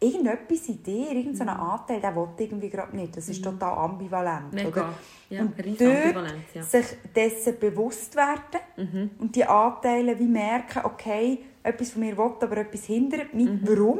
irgendetwas 0.00 0.68
in 0.68 0.82
dir, 0.82 1.10
irgendein 1.12 1.48
Anteil, 1.48 2.00
der 2.00 2.14
will 2.14 2.28
irgendwie 2.38 2.68
gerade 2.68 2.94
nicht. 2.94 3.16
Das 3.16 3.28
ist 3.28 3.42
total 3.42 3.78
ambivalent. 3.78 4.52
Mhm. 4.52 4.56
Mega. 4.56 4.68
Oder? 4.68 4.94
Ja, 5.30 5.40
Und 5.42 5.54
dort 5.58 6.34
ja. 6.54 6.62
sich 6.62 6.86
dessen 7.14 7.58
bewusst 7.58 8.14
werden 8.14 8.60
Mhm. 8.76 9.10
und 9.18 9.34
die 9.34 9.44
Anteile 9.44 10.18
wie 10.18 10.26
merken, 10.28 10.82
okay, 10.84 11.38
etwas 11.62 11.90
von 11.90 12.00
mir 12.02 12.16
will, 12.16 12.32
aber 12.40 12.56
etwas 12.58 12.84
hindert 12.84 13.32
mich. 13.34 13.46
Mhm. 13.48 13.60
Warum? 13.64 13.98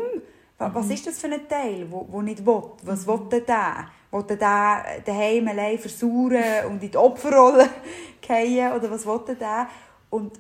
Wa- 0.59 0.71
Was 0.73 0.89
ist 0.91 1.07
das 1.07 1.19
für 1.19 1.27
ein 1.27 1.49
Teil, 1.49 1.87
wo, 1.91 2.07
wo 2.11 2.23
nicht 2.23 2.45
will? 2.47 2.63
Was 2.83 3.07
will 3.07 3.21
denn 3.31 3.45
der? 3.47 3.87
Will 4.11 4.23
der 4.23 4.37
daheim 5.05 5.49
allein 5.49 5.79
versauern 5.79 6.67
und 6.71 6.83
in 6.83 6.91
die 6.91 6.97
Opferrolle 6.97 7.69
fallen? 8.27 8.73
Oder 8.73 8.91
was 8.91 9.05
will 9.07 9.21
der? 9.39 9.69
Und 10.11 10.39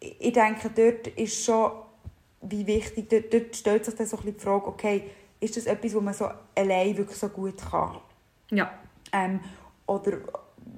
ich 0.00 0.16
ich 0.20 0.32
denke, 0.32 0.68
dort 0.74 1.06
ist 1.16 1.44
schon 1.44 1.70
wie 2.48 2.66
wichtig, 2.66 3.08
dort, 3.08 3.32
dort 3.32 3.56
stellt 3.56 3.84
sich 3.84 3.94
dann 3.94 4.06
so 4.06 4.16
ein 4.16 4.22
bisschen 4.24 4.38
die 4.38 4.44
Frage, 4.44 4.66
okay, 4.66 5.10
ist 5.40 5.56
das 5.56 5.66
etwas, 5.66 5.94
was 5.94 6.02
man 6.02 6.14
so 6.14 6.28
allein 6.54 6.96
wirklich 6.96 7.18
so 7.18 7.28
gut 7.28 7.56
kann? 7.70 7.98
Ja, 8.50 8.72
Ähm, 9.12 9.40
oder 9.86 10.18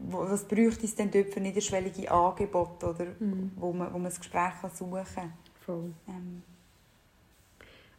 wo- 0.09 0.29
was 0.29 0.45
bräuchte 0.47 0.85
es 0.85 0.95
denn 0.95 1.11
dort 1.11 1.33
für 1.33 1.41
niederschwellige 1.41 2.11
Angebote, 2.11 2.87
oder, 2.87 3.07
Mhm. 3.19 3.53
wo, 3.57 3.73
man, 3.73 3.89
wo 3.93 3.99
man 3.99 4.05
das 4.07 4.19
Gespräch 4.19 4.53
kann 4.61 4.71
suchen 4.71 5.05
kann? 5.15 5.33
voll. 5.65 5.93
Ähm, 6.09 6.43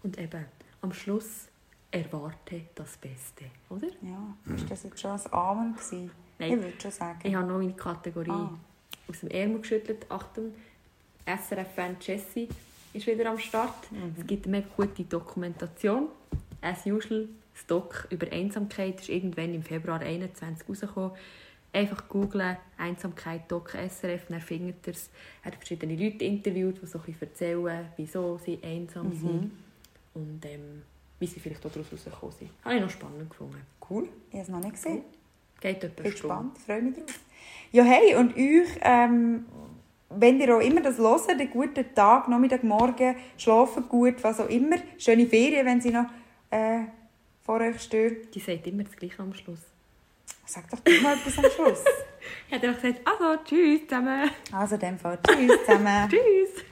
Und 0.04 0.18
eben, 0.18 0.46
am 0.82 0.94
Schluss 0.94 1.48
erwarte 1.92 2.62
das 2.76 2.96
Beste, 2.98 3.46
oder? 3.70 3.88
ja, 4.02 4.56
ist 4.56 4.70
das 4.70 4.84
jetzt 4.84 5.00
schon 5.00 5.12
ein 5.12 5.34
Amen 5.34 5.74
gewesen? 5.74 6.12
Nein. 6.40 6.52
Ich 6.54 6.60
würde 6.62 6.82
schon 6.82 6.92
sagen. 6.92 7.20
Ich 7.24 7.34
habe 7.36 7.48
noch 7.48 7.60
eine 7.60 7.74
Kategorie 7.74 8.30
Ah. 8.30 8.54
aus 9.10 9.20
dem 9.22 9.30
Ärmel 9.30 9.60
geschüttelt. 9.62 10.06
Achtung, 10.10 10.54
SRF-Fan 11.26 11.98
Jessie 12.00 12.48
ist 12.98 13.08
wieder 13.08 13.30
am 13.30 13.40
Start. 13.40 13.92
Mhm. 13.92 14.16
Es 14.20 14.28
gibt 14.28 14.46
eine 14.48 14.58
mega 14.58 14.68
gute 14.76 15.04
Dokumentation. 15.04 16.08
As 16.62 16.86
usual, 16.86 17.28
das 17.54 17.66
Doc 17.68 18.08
über 18.10 18.32
Einsamkeit 18.32 19.00
ist 19.02 19.10
irgendwann 19.10 19.54
im 19.54 19.64
Februar 19.64 20.00
2021 20.00 20.68
rausgekommen. 20.68 21.12
Einfach 21.74 22.08
googlen, 22.08 22.58
Einsamkeit, 22.78 23.52
Doc 23.52 23.72
SRF, 23.76 24.28
dann 24.30 24.42
findet 24.42 24.88
ihr 24.88 24.94
es. 24.94 25.10
Er 25.44 25.48
hat 25.52 25.56
verschiedene 25.56 25.96
Leute 25.96 26.24
interviewt, 26.26 26.82
die 26.82 26.86
so 26.88 26.98
ein 26.98 27.06
bisschen 27.06 27.28
erzählen, 27.28 27.86
wieso 27.98 28.40
sie 28.44 28.60
einsam 28.64 29.10
Mhm. 29.10 29.14
sind 29.20 29.52
und 30.16 30.46
ähm, 30.46 30.82
wie 31.20 31.28
sie 31.28 31.40
vielleicht 31.40 31.64
daraus 31.64 31.78
rausgekommen 31.92 32.36
sind. 32.40 32.50
Habe 32.64 32.76
ich 32.76 32.82
noch 32.82 32.90
spannend 32.90 33.30
gefunden. 33.30 33.62
Cool, 33.90 34.08
ich 34.30 34.34
habe 34.34 34.44
es 34.44 34.50
noch 34.50 34.60
nicht 34.62 34.72
gesehen. 34.74 35.02
Geht 35.60 35.84
etwa 35.84 36.02
Bin 36.04 36.12
gespannt, 36.12 36.58
freue 36.60 36.82
mich 36.82 36.96
drauf. 36.96 37.20
Ja, 37.72 37.84
hey, 37.84 38.16
und 38.16 38.36
euch, 38.36 38.80
ähm, 38.82 39.46
wenn 40.10 40.40
ihr 40.40 40.56
auch 40.56 40.62
immer 40.62 40.82
das 40.82 40.98
hört, 40.98 41.30
einen 41.30 41.50
guten 41.50 41.94
Tag, 41.94 42.28
Nachmittag, 42.28 42.64
Morgen, 42.64 43.16
schlafen 43.38 43.88
gut, 43.90 44.24
was 44.24 44.40
auch 44.40 44.50
immer. 44.50 44.78
Schöne 44.98 45.26
Ferien, 45.26 45.66
wenn 45.66 45.82
sie 45.82 45.92
noch 45.92 46.06
äh, 46.50 46.80
vor 47.44 47.60
euch 47.60 47.82
stehen. 47.82 48.18
Die 48.34 48.40
sagt 48.40 48.68
immer 48.68 48.84
das 48.84 48.96
Gleiche 48.96 49.20
am 49.20 49.34
Schluss. 49.34 49.60
Sag 50.46 50.70
doch 50.70 50.80
du 50.80 50.92
mal 51.02 51.16
etwas 51.16 51.38
am 51.38 51.52
Schluss. 51.52 51.84
Ich 52.50 52.54
habe 52.56 52.68
einfach 52.68 52.82
gesagt, 52.82 53.08
also, 53.08 53.44
tschüss 53.46 53.88
zusammen. 53.88 54.30
Also, 54.52 54.76
in 54.76 54.82
dem 54.82 55.00
Fall, 55.00 55.18
tschüss 55.26 55.66
zusammen. 55.66 56.10
Tschüss. 56.10 56.66